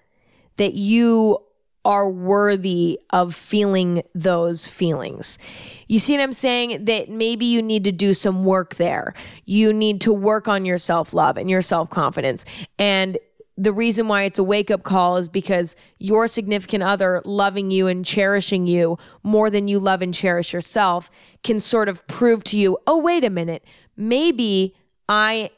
that 0.57 0.73
you 0.75 1.39
are 1.85 2.09
worthy 2.09 2.99
of 3.11 3.35
feeling 3.35 4.03
those 4.15 4.67
feelings. 4.67 5.39
You 5.87 5.99
see 5.99 6.17
what 6.17 6.23
I'm 6.23 6.33
saying? 6.33 6.87
That 6.87 7.11
maybe 7.11 7.45
you 7.45 7.61
need 7.61 7.85
to 7.85 7.93
do 7.93 8.15
some 8.15 8.45
work 8.47 8.77
there. 8.77 9.15
You 9.45 9.73
need 9.73 10.01
to 10.03 10.13
work 10.15 10.49
on 10.49 10.65
your 10.65 10.79
self 10.79 11.13
love 11.13 11.37
and 11.37 11.51
your 11.51 11.63
self 11.63 11.91
confidence. 11.91 12.47
And 12.79 13.19
the 13.61 13.73
reason 13.75 14.09
why 14.09 14.23
it's 14.23 14.39
a 14.39 14.43
wake 14.43 14.71
up 14.71 14.85
call 14.85 15.19
is 15.19 15.29
because 15.29 15.77
your 15.99 16.27
significant 16.27 16.83
other 16.83 17.21
loving 17.27 17.71
you 17.71 17.89
and 17.89 18.07
cherishing 18.07 18.67
you 18.67 18.97
more 19.23 19.51
than 19.51 19.69
you 19.69 19.79
love 19.79 20.01
and 20.01 20.15
cherish 20.15 20.55
yourself 20.55 21.11
can 21.43 21.61
sort 21.61 21.87
of 21.87 22.07
prove 22.07 22.43
to 22.43 22.57
you, 22.57 22.79
oh, 22.87 22.97
wait 22.97 23.23
a 23.23 23.29
minute, 23.29 23.63
maybe 23.99 24.75
I 25.11 25.51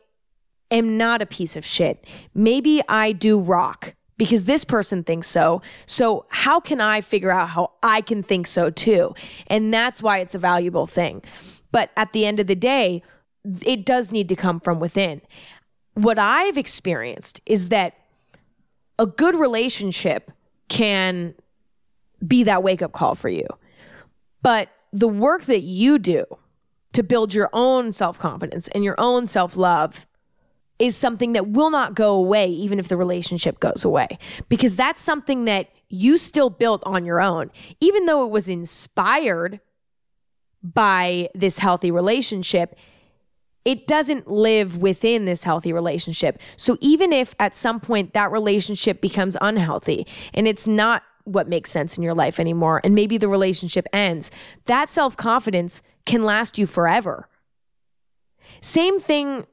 am 0.72 0.98
not 0.98 1.22
a 1.22 1.26
piece 1.26 1.54
of 1.54 1.64
shit. 1.64 2.04
Maybe 2.34 2.82
I 2.88 3.12
do 3.12 3.38
rock 3.38 3.94
because 4.18 4.46
this 4.46 4.64
person 4.64 5.04
thinks 5.04 5.28
so. 5.28 5.62
So, 5.86 6.26
how 6.28 6.58
can 6.58 6.80
I 6.80 7.02
figure 7.02 7.30
out 7.30 7.50
how 7.50 7.70
I 7.84 8.00
can 8.00 8.24
think 8.24 8.48
so 8.48 8.68
too? 8.68 9.14
And 9.46 9.72
that's 9.72 10.02
why 10.02 10.18
it's 10.18 10.34
a 10.34 10.40
valuable 10.40 10.86
thing. 10.86 11.22
But 11.70 11.90
at 11.96 12.12
the 12.12 12.26
end 12.26 12.40
of 12.40 12.48
the 12.48 12.56
day, 12.56 13.04
it 13.64 13.84
does 13.84 14.10
need 14.10 14.28
to 14.28 14.36
come 14.36 14.58
from 14.58 14.80
within. 14.80 15.22
What 15.94 16.18
I've 16.18 16.56
experienced 16.56 17.40
is 17.46 17.68
that 17.68 17.94
a 18.98 19.06
good 19.06 19.34
relationship 19.34 20.30
can 20.68 21.34
be 22.26 22.44
that 22.44 22.62
wake 22.62 22.82
up 22.82 22.92
call 22.92 23.14
for 23.14 23.28
you. 23.28 23.46
But 24.42 24.68
the 24.92 25.08
work 25.08 25.44
that 25.44 25.62
you 25.62 25.98
do 25.98 26.24
to 26.92 27.02
build 27.02 27.34
your 27.34 27.48
own 27.52 27.92
self 27.92 28.18
confidence 28.18 28.68
and 28.68 28.84
your 28.84 28.94
own 28.98 29.26
self 29.26 29.56
love 29.56 30.06
is 30.78 30.96
something 30.96 31.32
that 31.32 31.48
will 31.48 31.70
not 31.70 31.94
go 31.94 32.14
away 32.14 32.46
even 32.48 32.78
if 32.78 32.88
the 32.88 32.96
relationship 32.96 33.60
goes 33.60 33.84
away 33.84 34.18
because 34.48 34.74
that's 34.76 35.00
something 35.00 35.44
that 35.44 35.68
you 35.88 36.18
still 36.18 36.50
built 36.50 36.82
on 36.84 37.04
your 37.04 37.20
own 37.20 37.50
even 37.80 38.06
though 38.06 38.24
it 38.24 38.30
was 38.30 38.48
inspired 38.48 39.60
by 40.62 41.28
this 41.34 41.58
healthy 41.58 41.90
relationship 41.90 42.76
it 43.64 43.86
doesn't 43.86 44.28
live 44.28 44.78
within 44.78 45.24
this 45.24 45.44
healthy 45.44 45.72
relationship 45.72 46.40
so 46.56 46.76
even 46.80 47.12
if 47.12 47.34
at 47.38 47.54
some 47.54 47.80
point 47.80 48.12
that 48.14 48.30
relationship 48.30 49.00
becomes 49.00 49.36
unhealthy 49.40 50.06
and 50.34 50.48
it's 50.48 50.66
not 50.66 51.02
what 51.24 51.48
makes 51.48 51.70
sense 51.70 51.96
in 51.96 52.02
your 52.02 52.14
life 52.14 52.40
anymore 52.40 52.80
and 52.82 52.94
maybe 52.94 53.16
the 53.16 53.28
relationship 53.28 53.86
ends 53.92 54.30
that 54.66 54.88
self-confidence 54.88 55.82
can 56.04 56.24
last 56.24 56.58
you 56.58 56.66
forever 56.66 57.28
same 58.60 59.00
thing 59.00 59.46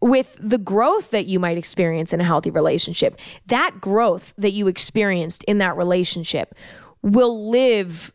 with 0.00 0.36
the 0.40 0.58
growth 0.58 1.10
that 1.10 1.26
you 1.26 1.38
might 1.38 1.58
experience 1.58 2.12
in 2.12 2.20
a 2.20 2.24
healthy 2.24 2.50
relationship. 2.50 3.18
That 3.46 3.80
growth 3.80 4.32
that 4.38 4.52
you 4.52 4.66
experienced 4.66 5.44
in 5.44 5.58
that 5.58 5.76
relationship 5.76 6.54
will 7.02 7.50
live 7.50 8.12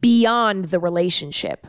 beyond 0.00 0.66
the 0.66 0.78
relationship. 0.78 1.66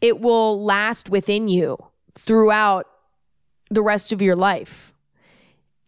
It 0.00 0.20
will 0.20 0.62
last 0.62 1.10
within 1.10 1.48
you 1.48 1.78
throughout 2.14 2.86
the 3.70 3.82
rest 3.82 4.12
of 4.12 4.20
your 4.20 4.36
life. 4.36 4.92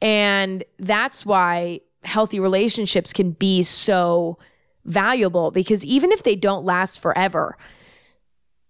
And 0.01 0.64
that's 0.79 1.25
why 1.25 1.81
healthy 2.03 2.41
relationships 2.41 3.12
can 3.12 3.33
be 3.33 3.62
so 3.62 4.39
valuable 4.85 5.51
because 5.51 5.85
even 5.85 6.11
if 6.11 6.23
they 6.23 6.35
don't 6.35 6.64
last 6.64 7.01
forever, 7.01 7.57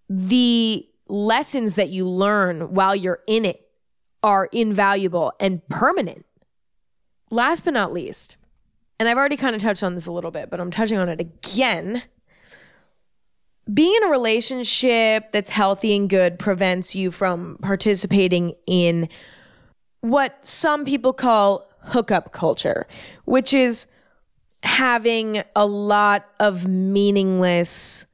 the 0.09 0.87
lessons 1.07 1.75
that 1.75 1.89
you 1.89 2.07
learn 2.07 2.73
while 2.73 2.95
you're 2.95 3.21
in 3.27 3.45
it 3.45 3.67
are 4.21 4.47
invaluable 4.51 5.33
and 5.39 5.67
permanent. 5.69 6.25
Last 7.29 7.65
but 7.65 7.73
not 7.73 7.91
least, 7.91 8.37
and 8.99 9.09
I've 9.09 9.17
already 9.17 9.37
kind 9.37 9.55
of 9.55 9.61
touched 9.61 9.83
on 9.83 9.95
this 9.95 10.05
a 10.05 10.11
little 10.11 10.31
bit, 10.31 10.49
but 10.49 10.59
I'm 10.59 10.71
touching 10.71 10.97
on 10.97 11.09
it 11.09 11.19
again. 11.19 12.03
Being 13.71 13.95
in 13.95 14.03
a 14.03 14.11
relationship 14.11 15.31
that's 15.31 15.51
healthy 15.51 15.95
and 15.95 16.09
good 16.09 16.37
prevents 16.37 16.95
you 16.95 17.11
from 17.11 17.57
participating 17.61 18.55
in 18.67 19.07
what 20.01 20.45
some 20.45 20.83
people 20.83 21.13
call 21.13 21.69
hookup 21.79 22.33
culture, 22.33 22.87
which 23.25 23.53
is 23.53 23.87
having 24.63 25.43
a 25.55 25.65
lot 25.65 26.25
of 26.39 26.67
meaningless 26.67 28.05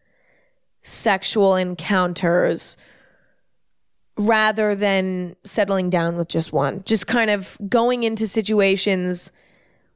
sexual 0.82 1.56
encounters 1.56 2.78
rather 4.18 4.76
than 4.76 5.36
settling 5.44 5.90
down 5.90 6.18
with 6.18 6.28
just 6.28 6.52
one. 6.52 6.84
Just 6.84 7.08
kind 7.08 7.30
of 7.30 7.58
going 7.70 8.04
into 8.04 8.28
situations 8.28 9.32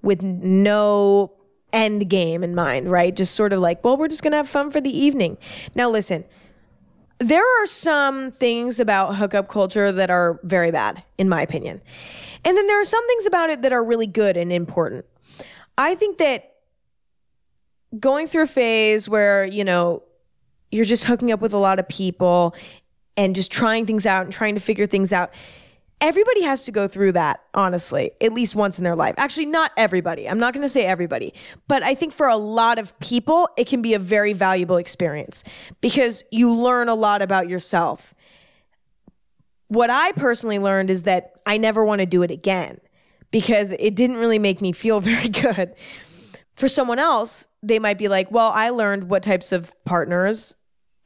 with 0.01 0.21
no 0.23 1.31
end 1.73 2.09
game 2.09 2.43
in 2.43 2.55
mind, 2.55 2.89
right? 2.89 3.15
Just 3.15 3.35
sort 3.35 3.51
of 3.51 3.59
like, 3.59 3.83
well, 3.83 3.97
we're 3.97 4.07
just 4.07 4.23
going 4.23 4.31
to 4.31 4.37
have 4.37 4.47
fun 4.47 4.71
for 4.71 4.79
the 4.79 4.95
evening. 4.95 5.37
Now, 5.75 5.89
listen, 5.89 6.23
there 7.19 7.43
are 7.61 7.65
some 7.65 8.31
things 8.31 8.79
about 8.79 9.15
hookup 9.15 9.47
culture 9.47 9.91
that 9.91 10.09
are 10.09 10.39
very 10.43 10.71
bad, 10.71 11.03
in 11.17 11.27
my 11.27 11.41
opinion. 11.41 11.81
And 12.45 12.57
then 12.57 12.67
there 12.67 12.79
are 12.79 12.85
some 12.85 13.05
things 13.07 13.25
about 13.25 13.49
it 13.49 13.61
that 13.63 13.73
are 13.73 13.83
really 13.83 14.07
good 14.07 14.37
and 14.37 14.51
important. 14.51 15.05
I 15.77 15.95
think 15.95 16.17
that 16.19 16.55
going 17.99 18.27
through 18.27 18.43
a 18.43 18.47
phase 18.47 19.07
where, 19.07 19.45
you 19.45 19.63
know, 19.63 20.03
you're 20.71 20.85
just 20.85 21.05
hooking 21.05 21.31
up 21.31 21.41
with 21.41 21.53
a 21.53 21.57
lot 21.57 21.79
of 21.79 21.87
people 21.87 22.55
and 23.15 23.35
just 23.35 23.51
trying 23.51 23.85
things 23.85 24.05
out 24.05 24.23
and 24.23 24.33
trying 24.33 24.55
to 24.55 24.61
figure 24.61 24.87
things 24.87 25.13
out. 25.13 25.31
Everybody 26.01 26.43
has 26.43 26.65
to 26.65 26.71
go 26.71 26.87
through 26.87 27.13
that, 27.13 27.41
honestly, 27.53 28.11
at 28.19 28.33
least 28.33 28.55
once 28.55 28.77
in 28.77 28.83
their 28.83 28.95
life. 28.95 29.15
Actually, 29.17 29.45
not 29.45 29.71
everybody. 29.77 30.27
I'm 30.27 30.39
not 30.39 30.53
going 30.53 30.63
to 30.63 30.69
say 30.69 30.85
everybody, 30.85 31.33
but 31.67 31.81
I 31.81 31.95
think 31.95 32.11
for 32.11 32.27
a 32.27 32.35
lot 32.35 32.77
of 32.77 32.97
people, 32.99 33.47
it 33.57 33.67
can 33.67 33.81
be 33.81 33.93
a 33.93 33.99
very 33.99 34.33
valuable 34.33 34.77
experience 34.77 35.43
because 35.79 36.25
you 36.31 36.51
learn 36.51 36.89
a 36.89 36.95
lot 36.95 37.21
about 37.21 37.47
yourself. 37.47 38.13
What 39.69 39.89
I 39.89 40.11
personally 40.11 40.59
learned 40.59 40.89
is 40.89 41.03
that 41.03 41.33
I 41.45 41.57
never 41.57 41.85
want 41.85 41.99
to 41.99 42.05
do 42.05 42.21
it 42.21 42.31
again 42.31 42.79
because 43.31 43.71
it 43.71 43.95
didn't 43.95 44.17
really 44.17 44.39
make 44.39 44.61
me 44.61 44.71
feel 44.71 44.99
very 45.11 45.29
good. 45.29 45.73
For 46.55 46.67
someone 46.67 46.99
else, 46.99 47.47
they 47.63 47.79
might 47.79 47.97
be 47.97 48.07
like, 48.07 48.29
well, 48.29 48.51
I 48.53 48.69
learned 48.69 49.09
what 49.09 49.23
types 49.23 49.51
of 49.51 49.73
partners 49.85 50.55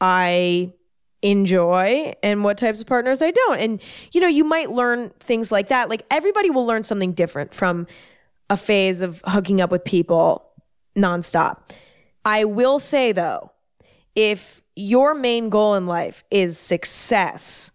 I 0.02 0.74
enjoy 1.32 2.13
and 2.23 2.43
what 2.43 2.57
types 2.57 2.80
of 2.80 2.88
partners 2.88 3.21
I 3.21 3.32
don't. 3.32 3.59
And 3.59 3.82
you 4.13 4.21
know, 4.21 4.28
you 4.28 4.45
might 4.45 4.71
learn 4.71 5.09
things 5.19 5.51
like 5.51 5.67
that. 5.67 5.89
Like 5.89 6.03
everybody 6.09 6.49
will 6.49 6.65
learn 6.65 6.84
something 6.84 7.11
different 7.11 7.53
from 7.53 7.86
a 8.49 8.55
phase 8.55 9.01
of 9.01 9.21
hooking 9.25 9.59
up 9.59 9.69
with 9.69 9.84
people 9.84 10.49
nonstop. 10.95 11.57
I 12.23 12.45
will 12.45 12.80
say 12.80 13.11
though, 13.11 13.51
if 14.15 14.61
your 14.75 15.13
main 15.13 15.49
goal 15.49 15.75
in 15.75 15.86
life 15.86 16.23
is 16.32 16.57
success, 16.57 17.71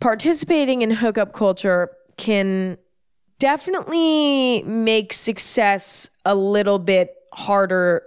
participating 0.00 0.80
in 0.80 0.90
hookup 0.90 1.34
culture 1.34 1.90
can 2.16 2.78
definitely 3.38 4.62
make 4.62 5.12
success 5.12 6.08
a 6.24 6.34
little 6.34 6.78
bit 6.78 7.14
harder 7.34 8.02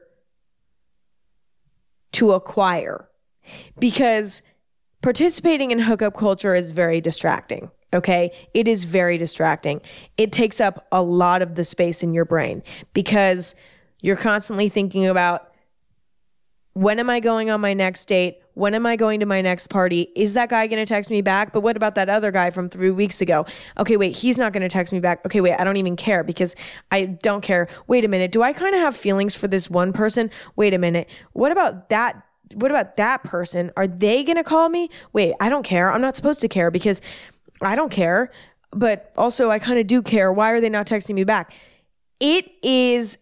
to 2.13 2.32
acquire 2.32 3.07
because 3.80 4.41
participating 5.04 5.70
in 5.70 5.80
hookup 5.80 6.16
culture 6.16 6.56
is 6.56 6.72
very 6.72 6.99
distracting. 6.99 7.70
Okay. 7.93 8.32
It 8.56 8.68
is 8.68 8.86
very 8.86 9.20
distracting. 9.20 9.82
It 10.18 10.32
takes 10.32 10.60
up 10.60 10.88
a 10.91 11.04
lot 11.04 11.43
of 11.43 11.54
the 11.54 11.64
space 11.64 12.01
in 12.01 12.16
your 12.16 12.26
brain 12.26 12.64
because 12.93 13.54
you're 14.01 14.16
constantly 14.16 14.70
thinking 14.70 15.06
about 15.06 15.51
when 16.74 16.97
am 16.97 17.10
I 17.10 17.20
going 17.20 17.51
on 17.51 17.62
my 17.62 17.76
next 17.76 18.06
date? 18.06 18.39
When 18.56 18.74
am 18.74 18.86
I 18.86 18.95
going 18.95 19.20
to 19.20 19.28
my 19.28 19.41
next 19.41 19.68
party? 19.68 20.10
Is 20.16 20.34
that 20.34 20.49
guy 20.49 20.66
going 20.66 20.84
to 20.84 20.91
text 20.91 21.12
me 21.12 21.22
back? 21.22 21.54
But 21.54 21.62
what 21.62 21.78
about 21.78 21.95
that 21.95 22.10
other 22.10 22.32
guy 22.32 22.49
from 22.49 22.70
three 22.70 22.89
weeks 22.89 23.22
ago? 23.22 23.45
Okay, 23.78 23.97
wait, 23.97 24.16
he's 24.16 24.39
not 24.39 24.54
going 24.54 24.62
to 24.62 24.70
text 24.70 24.91
me 24.91 24.99
back. 24.99 25.24
Okay, 25.26 25.41
wait, 25.41 25.54
I 25.60 25.64
don't 25.64 25.78
even 25.78 25.95
care 25.95 26.24
because 26.24 26.56
I 26.91 27.06
don't 27.06 27.41
care. 27.41 27.68
Wait 27.88 28.06
a 28.06 28.08
minute. 28.08 28.32
Do 28.32 28.41
I 28.41 28.54
kind 28.54 28.74
of 28.74 28.82
have 28.82 28.95
feelings 28.95 29.36
for 29.36 29.47
this 29.47 29.70
one 29.70 29.93
person? 29.93 30.32
Wait 30.56 30.74
a 30.74 30.78
minute. 30.80 31.10
What 31.34 31.51
about 31.51 31.89
that 31.89 32.24
what 32.54 32.72
about 32.72 32.98
that 32.98 33.24
person? 33.24 33.72
Are 33.78 33.88
they 33.88 34.24
going 34.24 34.38
to 34.38 34.44
call 34.44 34.70
me? 34.70 34.89
Wait, 35.12 35.34
I 35.39 35.50
don't 35.50 35.64
care. 35.64 35.91
I'm 35.91 36.02
not 36.02 36.16
supposed 36.16 36.41
to 36.41 36.48
care 36.48 36.72
because 36.72 37.02
I 37.62 37.76
don't 37.76 37.91
care. 37.91 38.32
But 38.72 39.14
also, 39.18 39.50
I 39.50 39.60
kind 39.60 39.80
of 39.80 39.88
do 39.88 40.02
care. 40.02 40.32
Why 40.34 40.52
are 40.52 40.60
they 40.60 40.70
not 40.70 40.88
texting 40.88 41.16
me 41.16 41.24
back? 41.24 41.54
It 42.20 42.52
is 42.64 43.18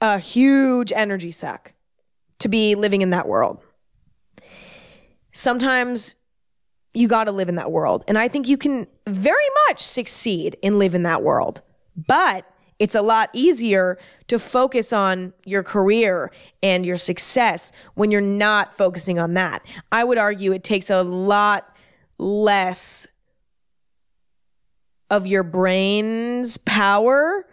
a 0.00 0.18
huge 0.18 0.92
energy 0.94 1.30
suck 1.30 1.74
to 2.38 2.48
be 2.48 2.74
living 2.74 3.02
in 3.02 3.10
that 3.10 3.28
world. 3.28 3.62
Sometimes 5.32 6.16
you 6.94 7.08
got 7.08 7.24
to 7.24 7.32
live 7.32 7.48
in 7.48 7.56
that 7.56 7.70
world. 7.70 8.04
And 8.08 8.18
I 8.18 8.28
think 8.28 8.48
you 8.48 8.56
can 8.56 8.86
very 9.06 9.48
much 9.68 9.80
succeed 9.82 10.56
in 10.62 10.78
live 10.78 10.94
in 10.94 11.04
that 11.04 11.22
world. 11.22 11.62
But 11.96 12.49
it's 12.80 12.94
a 12.94 13.02
lot 13.02 13.28
easier 13.34 13.98
to 14.26 14.38
focus 14.38 14.92
on 14.92 15.34
your 15.44 15.62
career 15.62 16.32
and 16.62 16.84
your 16.84 16.96
success 16.96 17.72
when 17.94 18.10
you're 18.10 18.22
not 18.22 18.74
focusing 18.74 19.18
on 19.18 19.34
that. 19.34 19.62
I 19.92 20.02
would 20.02 20.18
argue 20.18 20.52
it 20.52 20.64
takes 20.64 20.88
a 20.88 21.02
lot 21.02 21.76
less 22.18 23.06
of 25.10 25.26
your 25.26 25.42
brain's 25.42 26.56
power 26.56 27.46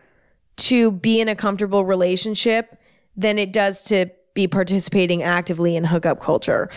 to 0.56 0.92
be 0.92 1.20
in 1.20 1.28
a 1.28 1.36
comfortable 1.36 1.84
relationship 1.84 2.80
than 3.18 3.38
it 3.38 3.52
does 3.52 3.84
to 3.84 4.08
be 4.34 4.48
participating 4.48 5.24
actively 5.24 5.76
in 5.76 5.84
hookup 5.84 6.22
culture. 6.22 6.70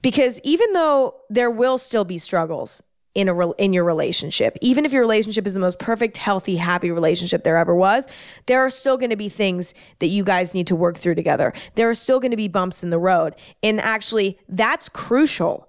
Because 0.00 0.40
even 0.44 0.72
though 0.74 1.16
there 1.28 1.50
will 1.50 1.76
still 1.76 2.04
be 2.04 2.18
struggles 2.18 2.82
in 3.14 3.28
a 3.28 3.34
re- 3.34 3.52
in 3.58 3.72
your 3.72 3.84
relationship, 3.84 4.56
even 4.60 4.84
if 4.84 4.92
your 4.92 5.02
relationship 5.02 5.46
is 5.46 5.54
the 5.54 5.60
most 5.60 5.78
perfect, 5.78 6.16
healthy, 6.16 6.56
happy 6.56 6.90
relationship 6.90 7.42
there 7.42 7.56
ever 7.56 7.74
was, 7.74 8.08
there 8.46 8.60
are 8.60 8.70
still 8.70 8.96
going 8.96 9.10
to 9.10 9.16
be 9.16 9.28
things 9.28 9.74
that 9.98 10.06
you 10.06 10.22
guys 10.22 10.54
need 10.54 10.66
to 10.68 10.76
work 10.76 10.96
through 10.96 11.16
together. 11.16 11.52
There 11.74 11.90
are 11.90 11.94
still 11.94 12.20
going 12.20 12.30
to 12.30 12.36
be 12.36 12.48
bumps 12.48 12.82
in 12.82 12.90
the 12.90 12.98
road. 12.98 13.34
And 13.62 13.80
actually, 13.80 14.38
that's 14.48 14.88
crucial 14.88 15.68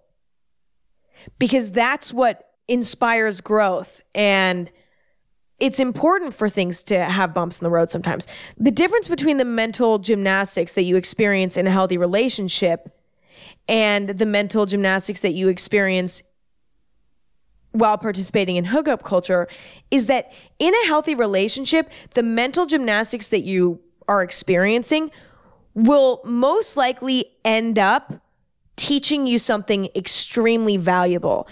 because 1.40 1.72
that's 1.72 2.14
what 2.14 2.50
inspires 2.68 3.42
growth 3.42 4.02
and 4.14 4.72
it's 5.60 5.80
important 5.80 6.34
for 6.34 6.50
things 6.50 6.84
to 6.84 6.98
have 6.98 7.36
bumps 7.36 7.62
in 7.62 7.66
the 7.66 7.70
road 7.70 7.88
sometimes. 7.88 8.26
The 8.58 8.72
difference 8.72 9.08
between 9.08 9.38
the 9.38 9.46
mental 9.46 10.00
gymnastics 10.00 10.74
that 10.74 10.84
you 10.84 10.96
experience 10.96 11.56
in 11.56 11.68
a 11.68 11.72
healthy 11.72 12.00
relationship 12.00 12.98
and 13.68 14.10
the 14.10 14.26
mental 14.26 14.66
gymnastics 14.66 15.22
that 15.22 15.34
you 15.34 15.50
experience 15.50 16.24
while 17.72 17.98
participating 17.98 18.58
in 18.58 18.66
hookup 18.66 19.04
culture 19.04 19.48
is 19.90 20.08
that 20.08 20.34
in 20.60 20.74
a 20.74 20.88
healthy 20.88 21.16
relationship, 21.16 21.90
the 22.14 22.24
mental 22.24 22.66
gymnastics 22.66 23.30
that 23.30 23.42
you 23.42 23.80
are 24.08 24.22
experiencing 24.22 25.12
will 25.74 26.22
most 26.26 26.76
likely 26.76 27.26
end 27.46 27.80
up 27.80 28.14
teaching 28.76 29.28
you 29.28 29.40
something 29.40 29.88
extremely 29.96 30.76
valuable. 30.76 31.48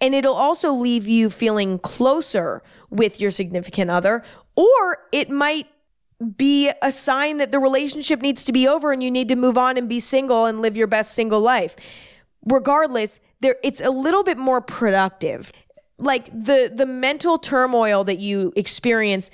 And 0.00 0.14
it'll 0.14 0.34
also 0.34 0.72
leave 0.72 1.06
you 1.06 1.28
feeling 1.28 1.78
closer 1.78 2.62
with 2.88 3.20
your 3.20 3.30
significant 3.30 3.90
other, 3.90 4.22
or 4.54 4.98
it 5.12 5.28
might 5.28 5.66
be 6.36 6.70
a 6.82 6.90
sign 6.90 7.38
that 7.38 7.52
the 7.52 7.58
relationship 7.58 8.20
needs 8.20 8.44
to 8.44 8.52
be 8.52 8.66
over 8.66 8.90
and 8.92 9.02
you 9.02 9.10
need 9.10 9.28
to 9.28 9.36
move 9.36 9.58
on 9.58 9.76
and 9.76 9.88
be 9.88 10.00
single 10.00 10.46
and 10.46 10.62
live 10.62 10.76
your 10.76 10.86
best 10.86 11.14
single 11.14 11.40
life. 11.40 11.76
Regardless, 12.44 13.20
there 13.40 13.56
it's 13.62 13.80
a 13.80 13.90
little 13.90 14.22
bit 14.22 14.38
more 14.38 14.60
productive. 14.60 15.52
Like 15.98 16.26
the 16.26 16.70
the 16.74 16.86
mental 16.86 17.38
turmoil 17.38 18.04
that 18.04 18.18
you 18.18 18.52
experience 18.56 19.30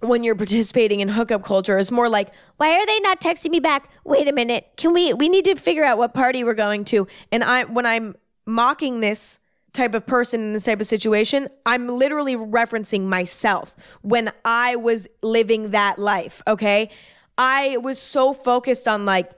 when 0.00 0.22
you're 0.22 0.36
participating 0.36 1.00
in 1.00 1.08
hookup 1.08 1.42
culture 1.42 1.76
is 1.76 1.90
more 1.90 2.08
like, 2.08 2.28
why 2.56 2.72
are 2.72 2.86
they 2.86 3.00
not 3.00 3.20
texting 3.20 3.50
me 3.50 3.60
back? 3.60 3.90
Wait 4.04 4.28
a 4.28 4.32
minute. 4.32 4.66
Can 4.76 4.92
we 4.92 5.12
we 5.14 5.28
need 5.28 5.44
to 5.46 5.56
figure 5.56 5.84
out 5.84 5.98
what 5.98 6.14
party 6.14 6.44
we're 6.44 6.54
going 6.54 6.84
to? 6.86 7.06
And 7.32 7.42
I 7.44 7.64
when 7.64 7.86
I'm 7.86 8.14
mocking 8.46 9.00
this 9.00 9.40
type 9.72 9.94
of 9.94 10.06
person 10.06 10.40
in 10.40 10.52
this 10.54 10.64
type 10.64 10.80
of 10.80 10.86
situation, 10.86 11.48
I'm 11.66 11.88
literally 11.88 12.36
referencing 12.36 13.04
myself 13.04 13.76
when 14.02 14.32
I 14.44 14.76
was 14.76 15.08
living 15.22 15.70
that 15.70 15.98
life, 15.98 16.42
okay? 16.46 16.90
I 17.36 17.76
was 17.76 17.98
so 17.98 18.32
focused 18.32 18.88
on 18.88 19.04
like 19.04 19.30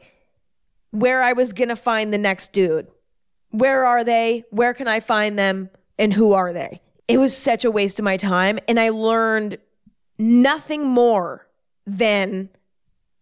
where 0.91 1.23
I 1.23 1.33
was 1.33 1.53
going 1.53 1.69
to 1.69 1.77
find 1.77 2.13
the 2.13 2.19
next 2.19 2.53
dude. 2.53 2.89
Where 3.51 3.85
are 3.85 4.05
they? 4.05 4.45
Where 4.51 4.75
can 4.75 4.89
I 4.89 5.01
find 5.01 5.39
them? 5.39 5.71
And 5.99 6.13
who 6.13 6.33
are 6.33 6.53
they? 6.53 6.81
It 7.09 7.19
was 7.19 7.37
such 7.37 7.65
a 7.65 7.71
waste 7.71 7.99
of 7.99 8.05
my 8.05 8.17
time 8.17 8.59
and 8.69 8.79
I 8.79 8.91
learned 8.91 9.59
nothing 10.19 10.87
more 10.87 11.47
than, 11.87 12.49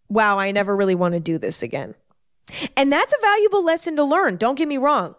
wow, 0.08 0.38
I 0.38 0.50
never 0.50 0.76
really 0.76 0.94
want 0.94 1.14
to 1.14 1.20
do 1.20 1.38
this 1.38 1.62
again. 1.62 1.94
And 2.76 2.92
that's 2.92 3.12
a 3.12 3.20
valuable 3.20 3.64
lesson 3.64 3.96
to 3.96 4.04
learn. 4.04 4.36
Don't 4.36 4.56
get 4.56 4.68
me 4.68 4.78
wrong. 4.78 5.14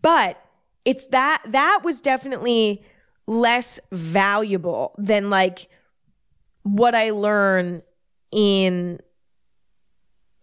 But 0.00 0.42
it's 0.84 1.06
that, 1.08 1.42
that 1.46 1.80
was 1.82 2.00
definitely 2.00 2.84
less 3.26 3.78
valuable 3.92 4.94
than 4.98 5.30
like 5.30 5.68
what 6.62 6.94
I 6.94 7.10
learn 7.10 7.82
in 8.30 9.00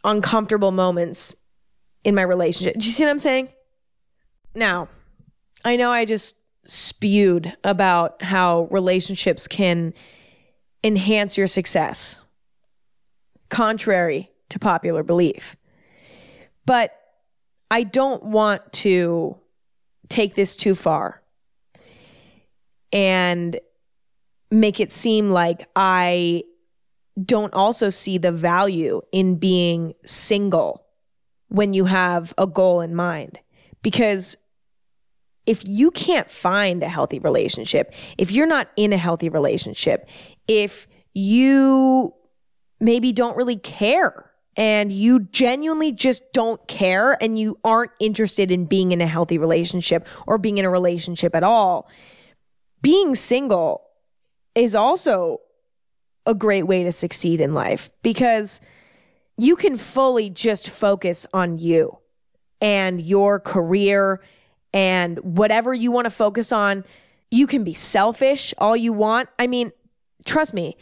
uncomfortable 0.04 0.72
moments 0.72 1.36
in 2.06 2.16
my 2.16 2.22
relationship. 2.22 2.78
Do 2.78 2.86
you 2.86 2.92
see 2.92 3.04
what 3.04 3.10
I'm 3.10 3.20
saying? 3.20 3.50
Now, 4.54 4.88
I 5.66 5.76
know 5.76 5.92
I 5.92 6.06
just 6.06 6.38
spewed 6.66 7.58
about 7.64 8.22
how 8.22 8.68
relationships 8.72 9.48
can 9.48 9.94
enhance 10.84 11.38
your 11.38 11.48
success, 11.48 12.24
contrary 13.50 14.32
to 14.50 14.60
popular 14.60 15.04
belief. 15.04 15.56
But 16.66 16.96
I 17.72 17.84
don't 17.84 18.24
want 18.24 18.72
to 18.74 19.38
take 20.08 20.36
this 20.36 20.56
too 20.56 20.76
far 20.76 21.22
and 22.94 23.60
make 24.52 24.80
it 24.80 24.92
seem 24.92 25.32
like 25.32 25.68
I 25.76 26.44
don't 27.24 27.54
also 27.56 27.90
see 27.90 28.20
the 28.20 28.32
value 28.32 29.02
in 29.12 29.36
being 29.38 29.96
single 30.06 30.85
when 31.50 31.74
you 31.74 31.86
have 31.86 32.34
a 32.38 32.48
goal 32.48 32.82
in 32.82 32.96
mind. 32.96 33.40
Because 33.82 34.36
if 35.46 35.64
you 35.66 35.92
can't 35.92 36.30
find 36.30 36.82
a 36.82 36.90
healthy 36.90 37.20
relationship, 37.20 37.94
if 38.18 38.32
you're 38.32 38.48
not 38.48 38.70
in 38.76 38.94
a 38.94 38.98
healthy 38.98 39.30
relationship, 39.30 40.10
if 40.48 40.88
you 41.14 42.14
maybe 42.80 43.12
don't 43.12 43.38
really 43.38 43.58
care 43.58 44.32
and 44.58 44.92
you 44.92 45.20
genuinely 45.20 45.92
just 45.92 46.24
don't 46.34 46.66
care 46.68 47.22
and 47.22 47.38
you 47.38 47.60
aren't 47.64 47.92
interested 48.00 48.52
in 48.52 48.66
being 48.66 48.92
in 48.92 49.02
a 49.02 49.08
healthy 49.08 49.38
relationship 49.38 50.08
or 50.26 50.38
being 50.38 50.58
in 50.58 50.66
a 50.66 50.70
relationship 50.70 51.36
at 51.36 51.44
all, 51.44 51.90
being 52.82 53.16
single 53.16 53.82
is 54.56 54.76
also 54.76 55.40
a 56.26 56.34
great 56.34 56.64
way 56.64 56.84
to 56.84 56.92
succeed 56.92 57.42
in 57.42 57.54
life 57.54 57.92
because 58.02 58.62
you 59.38 59.56
can 59.56 59.78
fully 59.78 60.30
just 60.30 60.70
focus 60.70 61.26
on 61.34 61.58
you 61.58 61.98
and 62.62 63.02
your 63.02 63.40
career 63.40 64.22
and 64.74 65.20
whatever 65.20 65.74
you 65.74 65.92
want 65.92 66.06
to 66.06 66.12
focus 66.12 66.52
on. 66.52 66.84
You 67.32 67.48
can 67.48 67.64
be 67.64 67.74
selfish 67.74 68.54
all 68.58 68.78
you 68.78 68.94
want. 68.94 69.30
I 69.40 69.48
mean, 69.48 69.72
trust 70.26 70.54
me, 70.54 70.78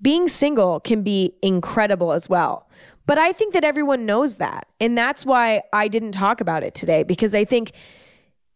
being 0.00 0.28
single 0.28 0.80
can 0.80 1.02
be 1.02 1.34
incredible 1.42 2.12
as 2.12 2.28
well. 2.28 2.68
But 3.06 3.18
I 3.18 3.32
think 3.32 3.54
that 3.54 3.64
everyone 3.64 4.06
knows 4.06 4.36
that. 4.36 4.66
And 4.80 4.96
that's 4.96 5.26
why 5.26 5.62
I 5.72 5.88
didn't 5.88 6.12
talk 6.12 6.40
about 6.40 6.62
it 6.62 6.74
today 6.74 7.02
because 7.02 7.34
I 7.34 7.44
think 7.44 7.72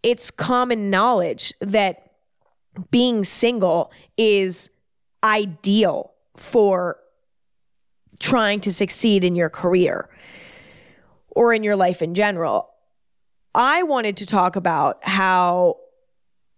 it's 0.02 0.30
common 0.30 0.90
knowledge 0.90 1.52
that 1.60 2.12
being 2.90 3.24
single 3.24 3.90
is 4.16 4.70
ideal 5.24 6.12
for 6.36 6.98
trying 8.18 8.60
to 8.60 8.72
succeed 8.72 9.24
in 9.24 9.36
your 9.36 9.50
career 9.50 10.08
or 11.28 11.52
in 11.52 11.62
your 11.62 11.76
life 11.76 12.02
in 12.02 12.14
general. 12.14 12.70
I 13.54 13.82
wanted 13.82 14.18
to 14.18 14.26
talk 14.26 14.56
about 14.56 14.98
how 15.02 15.76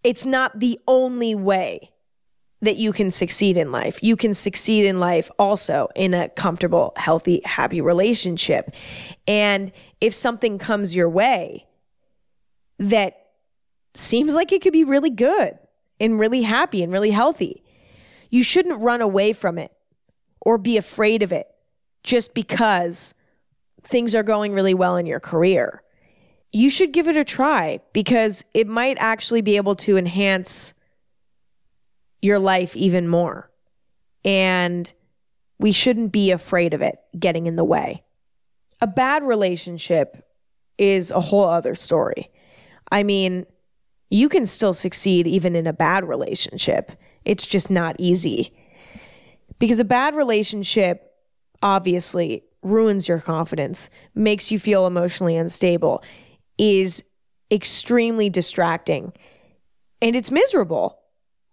it's 0.05 0.25
not 0.25 0.59
the 0.59 0.79
only 0.87 1.35
way 1.35 1.93
that 2.61 2.77
you 2.77 2.93
can 2.93 3.11
succeed 3.11 3.57
in 3.57 3.71
life. 3.71 4.03
You 4.03 4.17
can 4.17 4.35
succeed 4.35 4.85
in 4.85 4.99
life 4.99 5.31
also 5.39 5.89
in 5.95 6.13
a 6.13 6.29
comfortable, 6.29 6.93
healthy, 6.97 7.41
happy 7.45 7.81
relationship. 7.81 8.75
And 9.29 9.71
if 10.01 10.13
something 10.13 10.59
comes 10.59 10.95
your 10.95 11.09
way 11.09 11.67
that 12.79 13.27
seems 13.95 14.35
like 14.35 14.53
it 14.53 14.63
could 14.63 14.73
be 14.73 14.85
really 14.85 15.11
good 15.11 15.57
and 16.01 16.19
really 16.19 16.43
happy 16.43 16.83
and 16.83 16.93
really 16.93 17.11
healthy, 17.11 17.63
you 18.31 18.43
shouldn't 18.43 18.83
run 18.83 19.01
away 19.01 19.33
from 19.33 19.59
it 19.59 19.73
or 20.41 20.59
be 20.59 20.77
afraid 20.77 21.23
of 21.23 21.33
it 21.33 21.49
just 22.03 22.35
because 22.35 23.15
things 23.83 24.15
are 24.15 24.23
going 24.23 24.53
really 24.53 24.75
well 24.75 24.97
in 24.97 25.07
your 25.07 25.21
career. 25.21 25.83
You 26.53 26.71
should 26.71 26.93
give 26.93 27.09
it 27.09 27.17
a 27.17 27.25
try 27.25 27.81
because 27.93 28.45
it 28.55 28.67
might 28.67 28.97
actually 28.99 29.43
be 29.43 29.57
able 29.57 29.77
to 29.77 29.97
enhance 29.97 30.75
your 32.23 32.39
life 32.39 32.75
even 32.77 33.09
more. 33.09 33.51
And 34.25 34.93
we 35.59 35.73
shouldn't 35.73 36.13
be 36.13 36.31
afraid 36.31 36.75
of 36.75 36.83
it 36.83 36.99
getting 37.19 37.47
in 37.47 37.57
the 37.57 37.65
way. 37.65 38.03
A 38.81 38.87
bad 38.87 39.25
relationship 39.25 40.25
is 40.79 41.11
a 41.11 41.21
whole 41.21 41.45
other 41.45 41.75
story. 41.75 42.31
I 42.91 43.03
mean, 43.03 43.45
you 44.11 44.29
can 44.29 44.47
still 44.47 44.73
succeed 44.73 45.27
even 45.27 45.55
in 45.55 45.67
a 45.67 45.73
bad 45.73 46.09
relationship. 46.09 46.93
It's 47.25 47.47
just 47.47 47.71
not 47.71 47.97
easy. 47.99 48.55
Because 49.59 49.81
a 49.81 49.85
bad 49.85 50.15
relationship 50.15 51.13
obviously 51.63 52.45
ruins 52.63 53.09
your 53.09 53.19
confidence, 53.19 53.91
makes 54.15 54.51
you 54.51 54.59
feel 54.59 54.87
emotionally 54.87 55.37
unstable, 55.37 56.03
is 56.59 57.03
extremely 57.51 58.29
distracting, 58.29 59.13
and 60.03 60.15
it's 60.15 60.31
miserable. 60.31 60.99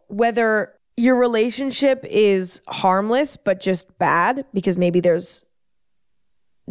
Whether 0.07 0.73
your 0.97 1.15
relationship 1.15 2.05
is 2.07 2.61
harmless 2.67 3.37
but 3.37 3.59
just 3.59 3.97
bad 3.97 4.45
because 4.53 4.77
maybe 4.77 4.99
there's 4.99 5.45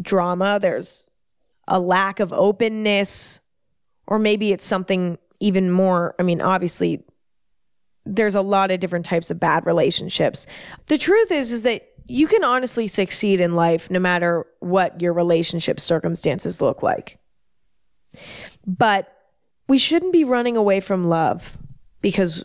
drama, 0.01 0.59
there's 0.61 1.09
a 1.68 1.78
lack 1.78 2.20
of 2.20 2.32
openness, 2.32 3.41
or 4.07 4.18
maybe 4.18 4.53
it's 4.53 4.64
something 4.64 5.18
even 5.41 5.70
more, 5.70 6.14
I 6.18 6.22
mean, 6.22 6.41
obviously 6.41 7.05
there's 8.07 8.35
a 8.35 8.43
lot 8.43 8.71
of 8.71 8.81
different 8.81 9.07
types 9.07 9.31
of 9.31 9.41
bad 9.41 9.67
relationships. 9.67 10.47
The 10.87 10.99
truth 10.99 11.33
is 11.33 11.53
is 11.53 11.63
that 11.63 11.89
you 12.07 12.27
can 12.27 12.45
honestly 12.45 12.87
succeed 12.87 13.41
in 13.41 13.55
life 13.55 13.91
no 13.91 13.99
matter 13.99 14.47
what 14.61 15.01
your 15.01 15.13
relationship 15.13 15.81
circumstances 15.81 16.61
look 16.61 16.83
like. 16.83 17.19
But 18.67 19.11
we 19.69 19.79
shouldn't 19.79 20.13
be 20.13 20.25
running 20.25 20.57
away 20.57 20.81
from 20.81 21.05
love 21.05 21.57
because 22.03 22.45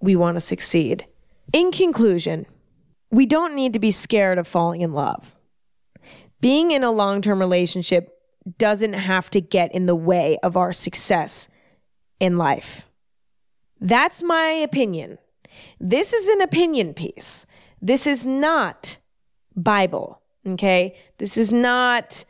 we 0.00 0.14
want 0.16 0.36
to 0.36 0.40
succeed. 0.40 1.06
In 1.52 1.72
conclusion, 1.72 2.46
we 3.10 3.24
don't 3.24 3.54
need 3.54 3.72
to 3.72 3.78
be 3.78 3.90
scared 3.90 4.38
of 4.38 4.46
falling 4.46 4.82
in 4.82 4.92
love. 4.92 5.34
Being 6.40 6.70
in 6.70 6.84
a 6.84 6.90
long 6.90 7.22
term 7.22 7.38
relationship 7.38 8.14
doesn't 8.58 8.92
have 8.92 9.30
to 9.30 9.40
get 9.40 9.74
in 9.74 9.86
the 9.86 9.96
way 9.96 10.38
of 10.42 10.56
our 10.56 10.72
success 10.72 11.48
in 12.20 12.36
life. 12.36 12.87
That's 13.80 14.22
my 14.22 14.48
opinion. 14.50 15.18
This 15.80 16.12
is 16.12 16.28
an 16.28 16.40
opinion 16.40 16.94
piece. 16.94 17.46
This 17.80 18.06
is 18.06 18.26
not 18.26 18.98
Bible, 19.56 20.20
okay? 20.46 20.96
This 21.18 21.36
is 21.36 21.52
not, 21.52 22.24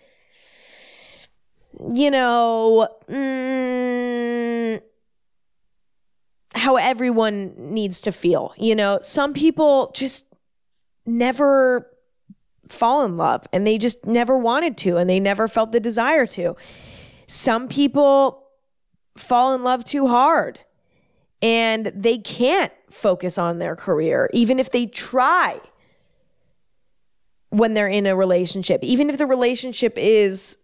you 1.93 2.11
know, 2.11 2.89
mm, 3.09 4.81
how 6.55 6.77
everyone 6.77 7.55
needs 7.57 8.01
to 8.03 8.13
feel. 8.13 8.53
You 8.59 8.75
know, 8.75 8.99
some 9.01 9.33
people 9.33 9.91
just 9.95 10.27
never 11.07 11.91
fall 12.69 13.05
in 13.05 13.17
love 13.17 13.47
and 13.53 13.67
they 13.67 13.79
just 13.79 14.05
never 14.05 14.37
wanted 14.37 14.77
to 14.77 14.99
and 14.99 15.09
they 15.09 15.21
never 15.21 15.49
felt 15.49 15.73
the 15.73 15.81
desire 15.81 16.27
to. 16.27 16.55
Some 17.27 17.69
people 17.69 18.45
fall 19.17 19.55
in 19.55 19.65
love 19.65 19.85
too 19.85 20.09
hard 20.09 20.61
and 21.41 21.87
they 21.95 22.19
can't 22.19 22.73
focus 22.91 23.39
on 23.39 23.59
their 23.59 23.77
career, 23.77 24.29
even 24.33 24.59
if 24.59 24.71
they 24.71 24.87
try 24.87 25.61
when 27.51 27.75
they're 27.75 27.89
in 27.89 28.07
a 28.07 28.17
relationship. 28.17 28.81
Even 28.83 29.09
if 29.09 29.19
the 29.19 29.27
relationship 29.27 29.95
is 29.97 30.59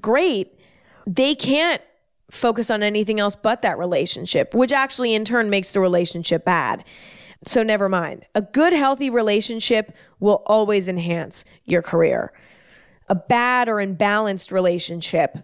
great, 0.00 0.58
they 1.06 1.34
can't 1.34 1.82
focus 2.30 2.70
on 2.70 2.82
anything 2.82 3.20
else 3.20 3.36
but 3.36 3.62
that 3.62 3.78
relationship, 3.78 4.54
which 4.54 4.72
actually 4.72 5.14
in 5.14 5.24
turn 5.24 5.48
makes 5.48 5.72
the 5.72 5.80
relationship 5.80 6.44
bad. 6.44 6.84
So 7.46 7.62
never 7.62 7.88
mind. 7.88 8.26
A 8.34 8.42
good, 8.42 8.72
healthy 8.72 9.10
relationship 9.10 9.94
will 10.18 10.42
always 10.46 10.88
enhance 10.88 11.44
your 11.64 11.82
career. 11.82 12.32
A 13.08 13.14
bad 13.14 13.68
or 13.68 13.76
imbalanced 13.76 14.50
relationship 14.50 15.38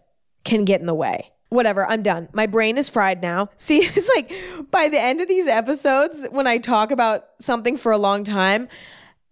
can 0.45 0.65
get 0.65 0.81
in 0.81 0.87
the 0.87 0.95
way 0.95 1.32
whatever, 1.53 1.87
I'm 1.87 2.03
done. 2.03 2.29
My 2.33 2.47
brain 2.47 2.79
is 2.79 2.91
fried 2.91 3.23
now. 3.23 3.51
See, 3.57 3.79
it's 3.79 4.11
like 4.15 4.33
by 4.71 4.89
the 4.89 5.01
end 5.01 5.21
of 5.21 5.29
these 5.29 5.47
episodes, 5.47 6.27
when 6.31 6.47
I 6.47 6.59
talk 6.59 6.91
about 6.91 7.27
something 7.41 7.77
for 7.77 7.93
a 7.93 7.99
long 7.99 8.25
time, 8.25 8.69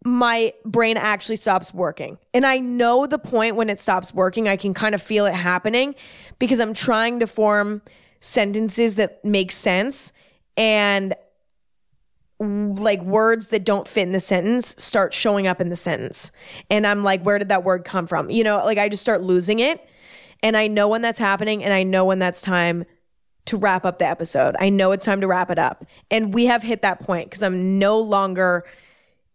my 0.05 0.53
brain 0.65 0.97
actually 0.97 1.37
stops 1.37 1.75
working. 1.75 2.19
And 2.33 2.47
I 2.47 2.59
know 2.59 3.07
the 3.07 3.19
point 3.19 3.57
when 3.57 3.69
it 3.69 3.79
stops 3.79 4.15
working. 4.15 4.49
I 4.49 4.57
can 4.57 4.73
kind 4.73 4.95
of 4.95 5.03
feel 5.03 5.27
it 5.27 5.35
happening 5.35 5.95
because 6.39 6.61
I'm 6.61 6.73
trying 6.73 7.21
to 7.21 7.27
form 7.27 7.83
sentences 8.21 8.97
that 8.97 9.25
make 9.25 9.53
sense 9.53 10.13
and 10.57 11.15
like 12.39 13.03
words 13.03 13.49
that 13.49 13.65
don't 13.65 13.87
fit 13.87 14.03
in 14.03 14.13
the 14.13 14.21
sentence 14.21 14.75
start 14.83 15.13
showing 15.13 15.47
up 15.47 15.61
in 15.61 15.69
the 15.69 15.77
sentence. 15.77 16.33
And 16.71 16.87
I'm 16.87 17.05
like, 17.05 17.23
where 17.23 17.39
did 17.39 17.51
that 17.51 17.65
word 17.65 17.85
come 17.85 18.07
from? 18.07 18.31
You 18.31 18.45
know, 18.45 18.65
like 18.65 18.79
I 18.79 18.89
just 18.89 19.03
start 19.03 19.21
losing 19.21 19.59
it. 19.59 19.87
And 20.43 20.57
I 20.57 20.67
know 20.67 20.89
when 20.89 21.03
that's 21.03 21.19
happening 21.19 21.63
and 21.63 21.73
I 21.73 21.83
know 21.83 22.05
when 22.05 22.19
that's 22.19 22.43
time 22.43 22.85
to 23.47 23.57
wrap 23.57 23.85
up 23.85 23.99
the 23.99 24.07
episode. 24.07 24.55
I 24.59 24.69
know 24.69 24.93
it's 24.93 25.05
time 25.05 25.21
to 25.21 25.27
wrap 25.27 25.51
it 25.51 25.59
up. 25.59 25.85
And 26.11 26.33
we 26.33 26.47
have 26.47 26.63
hit 26.63 26.83
that 26.83 27.01
point 27.01 27.29
because 27.29 27.43
I'm 27.43 27.79
no 27.79 27.99
longer 27.99 28.65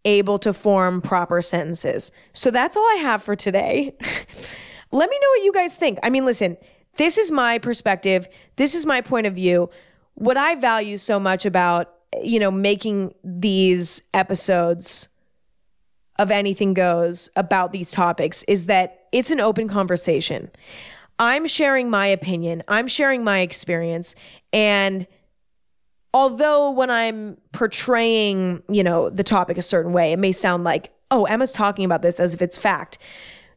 able 0.05 0.39
to 0.39 0.53
form 0.53 1.01
proper 1.01 1.41
sentences. 1.41 2.11
So 2.33 2.51
that's 2.51 2.77
all 2.77 2.83
I 2.83 2.99
have 3.01 3.23
for 3.23 3.35
today. 3.35 3.95
Let 4.91 5.09
me 5.09 5.19
know 5.19 5.29
what 5.29 5.43
you 5.43 5.51
guys 5.51 5.75
think. 5.75 5.99
I 6.03 6.09
mean, 6.09 6.25
listen, 6.25 6.57
this 6.97 7.17
is 7.17 7.31
my 7.31 7.57
perspective. 7.57 8.27
This 8.55 8.75
is 8.75 8.85
my 8.85 9.01
point 9.01 9.27
of 9.27 9.33
view. 9.33 9.69
What 10.13 10.37
I 10.37 10.55
value 10.55 10.97
so 10.97 11.19
much 11.19 11.45
about, 11.45 11.93
you 12.23 12.39
know, 12.39 12.51
making 12.51 13.13
these 13.23 14.01
episodes 14.13 15.09
of 16.17 16.31
anything 16.31 16.73
goes 16.73 17.29
about 17.35 17.73
these 17.73 17.91
topics 17.91 18.43
is 18.43 18.67
that 18.67 19.07
it's 19.11 19.31
an 19.31 19.41
open 19.41 19.67
conversation. 19.67 20.49
I'm 21.19 21.47
sharing 21.47 21.89
my 21.89 22.07
opinion, 22.07 22.63
I'm 22.67 22.87
sharing 22.87 23.23
my 23.23 23.39
experience. 23.39 24.15
And 24.51 25.07
although 26.13 26.71
when 26.71 26.89
I'm 26.89 27.37
portraying, 27.51 28.63
you 28.69 28.83
know, 28.83 29.09
the 29.09 29.23
topic 29.23 29.57
a 29.57 29.61
certain 29.61 29.93
way, 29.93 30.13
it 30.13 30.19
may 30.19 30.31
sound 30.31 30.63
like, 30.63 30.91
oh, 31.11 31.25
Emma's 31.25 31.51
talking 31.51 31.85
about 31.85 32.01
this 32.01 32.19
as 32.19 32.33
if 32.33 32.41
it's 32.41 32.57
fact. 32.57 32.97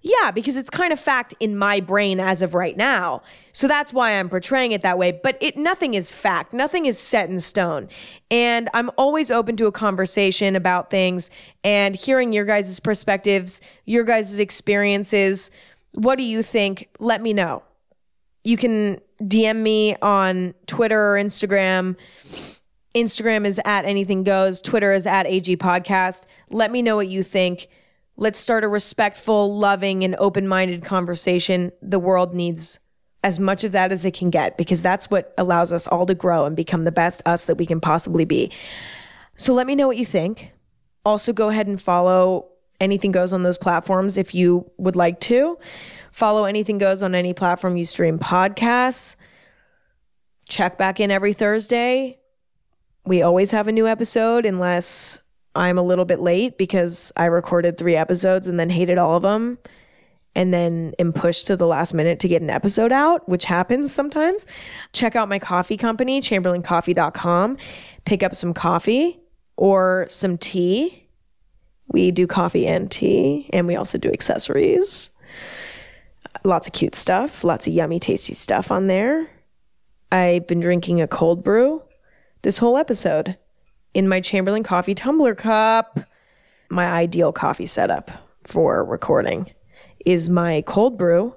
Yeah, 0.00 0.30
because 0.30 0.56
it's 0.56 0.70
kind 0.70 0.92
of 0.92 1.00
fact 1.00 1.34
in 1.40 1.58
my 1.58 1.80
brain 1.80 2.20
as 2.20 2.40
of 2.40 2.54
right 2.54 2.76
now. 2.76 3.22
So 3.52 3.66
that's 3.66 3.92
why 3.92 4.12
I'm 4.12 4.28
portraying 4.28 4.70
it 4.72 4.82
that 4.82 4.96
way. 4.96 5.10
But 5.10 5.36
it 5.40 5.56
nothing 5.56 5.94
is 5.94 6.12
fact. 6.12 6.52
Nothing 6.52 6.86
is 6.86 6.98
set 6.98 7.28
in 7.28 7.40
stone. 7.40 7.88
And 8.30 8.68
I'm 8.74 8.90
always 8.96 9.30
open 9.30 9.56
to 9.56 9.66
a 9.66 9.72
conversation 9.72 10.54
about 10.54 10.90
things 10.90 11.30
and 11.64 11.96
hearing 11.96 12.32
your 12.32 12.44
guys' 12.44 12.78
perspectives, 12.78 13.60
your 13.86 14.04
guys' 14.04 14.38
experiences. 14.38 15.50
What 15.98 16.16
do 16.16 16.22
you 16.22 16.44
think? 16.44 16.88
Let 17.00 17.20
me 17.20 17.32
know. 17.32 17.64
You 18.44 18.56
can 18.56 19.00
DM 19.20 19.56
me 19.56 19.96
on 20.00 20.54
Twitter 20.66 20.96
or 20.96 21.16
Instagram. 21.16 21.96
Instagram 22.94 23.44
is 23.44 23.60
at 23.64 23.84
anything 23.84 24.22
goes. 24.22 24.62
Twitter 24.62 24.92
is 24.92 25.06
at 25.06 25.26
AG 25.26 25.56
podcast. 25.56 26.24
Let 26.50 26.70
me 26.70 26.82
know 26.82 26.94
what 26.94 27.08
you 27.08 27.24
think. 27.24 27.66
Let's 28.16 28.38
start 28.38 28.62
a 28.62 28.68
respectful, 28.68 29.58
loving, 29.58 30.04
and 30.04 30.14
open 30.20 30.46
minded 30.46 30.84
conversation. 30.84 31.72
The 31.82 31.98
world 31.98 32.32
needs 32.32 32.78
as 33.24 33.40
much 33.40 33.64
of 33.64 33.72
that 33.72 33.90
as 33.90 34.04
it 34.04 34.14
can 34.14 34.30
get 34.30 34.56
because 34.56 34.80
that's 34.80 35.10
what 35.10 35.34
allows 35.36 35.72
us 35.72 35.88
all 35.88 36.06
to 36.06 36.14
grow 36.14 36.44
and 36.44 36.54
become 36.54 36.84
the 36.84 36.92
best 36.92 37.22
us 37.26 37.46
that 37.46 37.56
we 37.56 37.66
can 37.66 37.80
possibly 37.80 38.24
be. 38.24 38.52
So 39.34 39.52
let 39.52 39.66
me 39.66 39.74
know 39.74 39.88
what 39.88 39.96
you 39.96 40.06
think. 40.06 40.52
Also, 41.04 41.32
go 41.32 41.48
ahead 41.48 41.66
and 41.66 41.82
follow 41.82 42.50
Anything 42.80 43.12
Goes 43.12 43.32
on 43.32 43.42
those 43.42 43.58
platforms 43.58 44.18
if 44.18 44.34
you 44.34 44.70
would 44.76 44.96
like 44.96 45.20
to. 45.20 45.58
Follow 46.12 46.44
Anything 46.44 46.78
Goes 46.78 47.02
on 47.02 47.14
any 47.14 47.34
platform 47.34 47.76
you 47.76 47.84
stream 47.84 48.18
podcasts. 48.18 49.16
Check 50.48 50.78
back 50.78 51.00
in 51.00 51.10
every 51.10 51.32
Thursday. 51.32 52.18
We 53.04 53.22
always 53.22 53.50
have 53.50 53.68
a 53.68 53.72
new 53.72 53.86
episode 53.86 54.46
unless 54.46 55.20
I'm 55.54 55.78
a 55.78 55.82
little 55.82 56.04
bit 56.04 56.20
late 56.20 56.56
because 56.56 57.12
I 57.16 57.26
recorded 57.26 57.76
three 57.76 57.96
episodes 57.96 58.48
and 58.48 58.60
then 58.60 58.70
hated 58.70 58.98
all 58.98 59.16
of 59.16 59.22
them 59.22 59.58
and 60.34 60.54
then 60.54 60.94
am 61.00 61.12
pushed 61.12 61.48
to 61.48 61.56
the 61.56 61.66
last 61.66 61.94
minute 61.94 62.20
to 62.20 62.28
get 62.28 62.42
an 62.42 62.50
episode 62.50 62.92
out, 62.92 63.28
which 63.28 63.44
happens 63.44 63.92
sometimes. 63.92 64.46
Check 64.92 65.16
out 65.16 65.28
my 65.28 65.40
coffee 65.40 65.76
company, 65.76 66.20
chamberlaincoffee.com. 66.20 67.56
Pick 68.04 68.22
up 68.22 68.34
some 68.34 68.54
coffee 68.54 69.18
or 69.56 70.06
some 70.08 70.38
tea 70.38 71.07
we 71.88 72.10
do 72.10 72.26
coffee 72.26 72.66
and 72.66 72.90
tea, 72.90 73.48
and 73.52 73.66
we 73.66 73.76
also 73.76 73.98
do 73.98 74.10
accessories. 74.10 75.10
Lots 76.44 76.66
of 76.66 76.72
cute 76.72 76.94
stuff, 76.94 77.44
lots 77.44 77.66
of 77.66 77.72
yummy, 77.72 77.98
tasty 77.98 78.34
stuff 78.34 78.70
on 78.70 78.86
there. 78.86 79.28
I've 80.12 80.46
been 80.46 80.60
drinking 80.60 81.00
a 81.00 81.08
cold 81.08 81.42
brew 81.42 81.82
this 82.42 82.58
whole 82.58 82.78
episode 82.78 83.36
in 83.94 84.08
my 84.08 84.20
Chamberlain 84.20 84.62
coffee 84.62 84.94
tumbler 84.94 85.34
cup. 85.34 86.00
My 86.70 86.86
ideal 86.86 87.32
coffee 87.32 87.66
setup 87.66 88.10
for 88.44 88.84
recording 88.84 89.50
is 90.04 90.28
my 90.28 90.62
cold 90.66 90.96
brew 90.96 91.34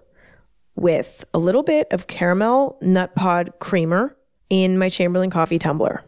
with 0.75 1.25
a 1.33 1.39
little 1.39 1.63
bit 1.63 1.87
of 1.91 2.07
caramel 2.07 2.77
nut 2.81 3.15
pod 3.15 3.53
creamer 3.59 4.15
in 4.49 4.77
my 4.77 4.89
Chamberlain 4.89 5.29
coffee 5.29 5.59
tumbler. 5.59 6.03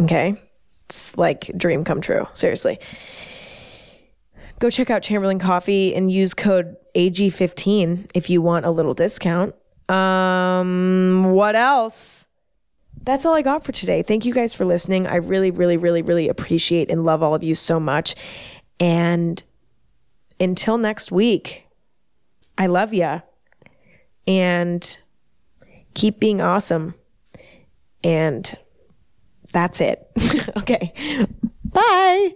Okay. 0.00 0.40
It's 0.86 1.16
like 1.16 1.50
dream 1.56 1.84
come 1.84 2.00
true. 2.00 2.26
Seriously 2.32 2.78
go 4.62 4.70
check 4.70 4.90
out 4.90 5.02
Chamberlain 5.02 5.40
Coffee 5.40 5.92
and 5.92 6.10
use 6.10 6.34
code 6.34 6.76
AG15 6.94 8.08
if 8.14 8.30
you 8.30 8.40
want 8.40 8.64
a 8.64 8.70
little 8.70 8.94
discount. 8.94 9.56
Um, 9.88 11.32
what 11.32 11.56
else? 11.56 12.28
That's 13.02 13.26
all 13.26 13.34
I 13.34 13.42
got 13.42 13.64
for 13.64 13.72
today. 13.72 14.02
Thank 14.02 14.24
you 14.24 14.32
guys 14.32 14.54
for 14.54 14.64
listening. 14.64 15.08
I 15.08 15.16
really, 15.16 15.50
really, 15.50 15.76
really, 15.76 16.02
really 16.02 16.28
appreciate 16.28 16.92
and 16.92 17.04
love 17.04 17.24
all 17.24 17.34
of 17.34 17.42
you 17.42 17.56
so 17.56 17.80
much. 17.80 18.14
And 18.78 19.42
until 20.38 20.78
next 20.78 21.10
week, 21.10 21.66
I 22.56 22.66
love 22.66 22.94
ya. 22.94 23.22
And 24.28 24.96
keep 25.94 26.20
being 26.20 26.40
awesome. 26.40 26.94
And 28.04 28.56
that's 29.52 29.80
it. 29.80 30.06
okay. 30.56 31.26
Bye. 31.64 32.34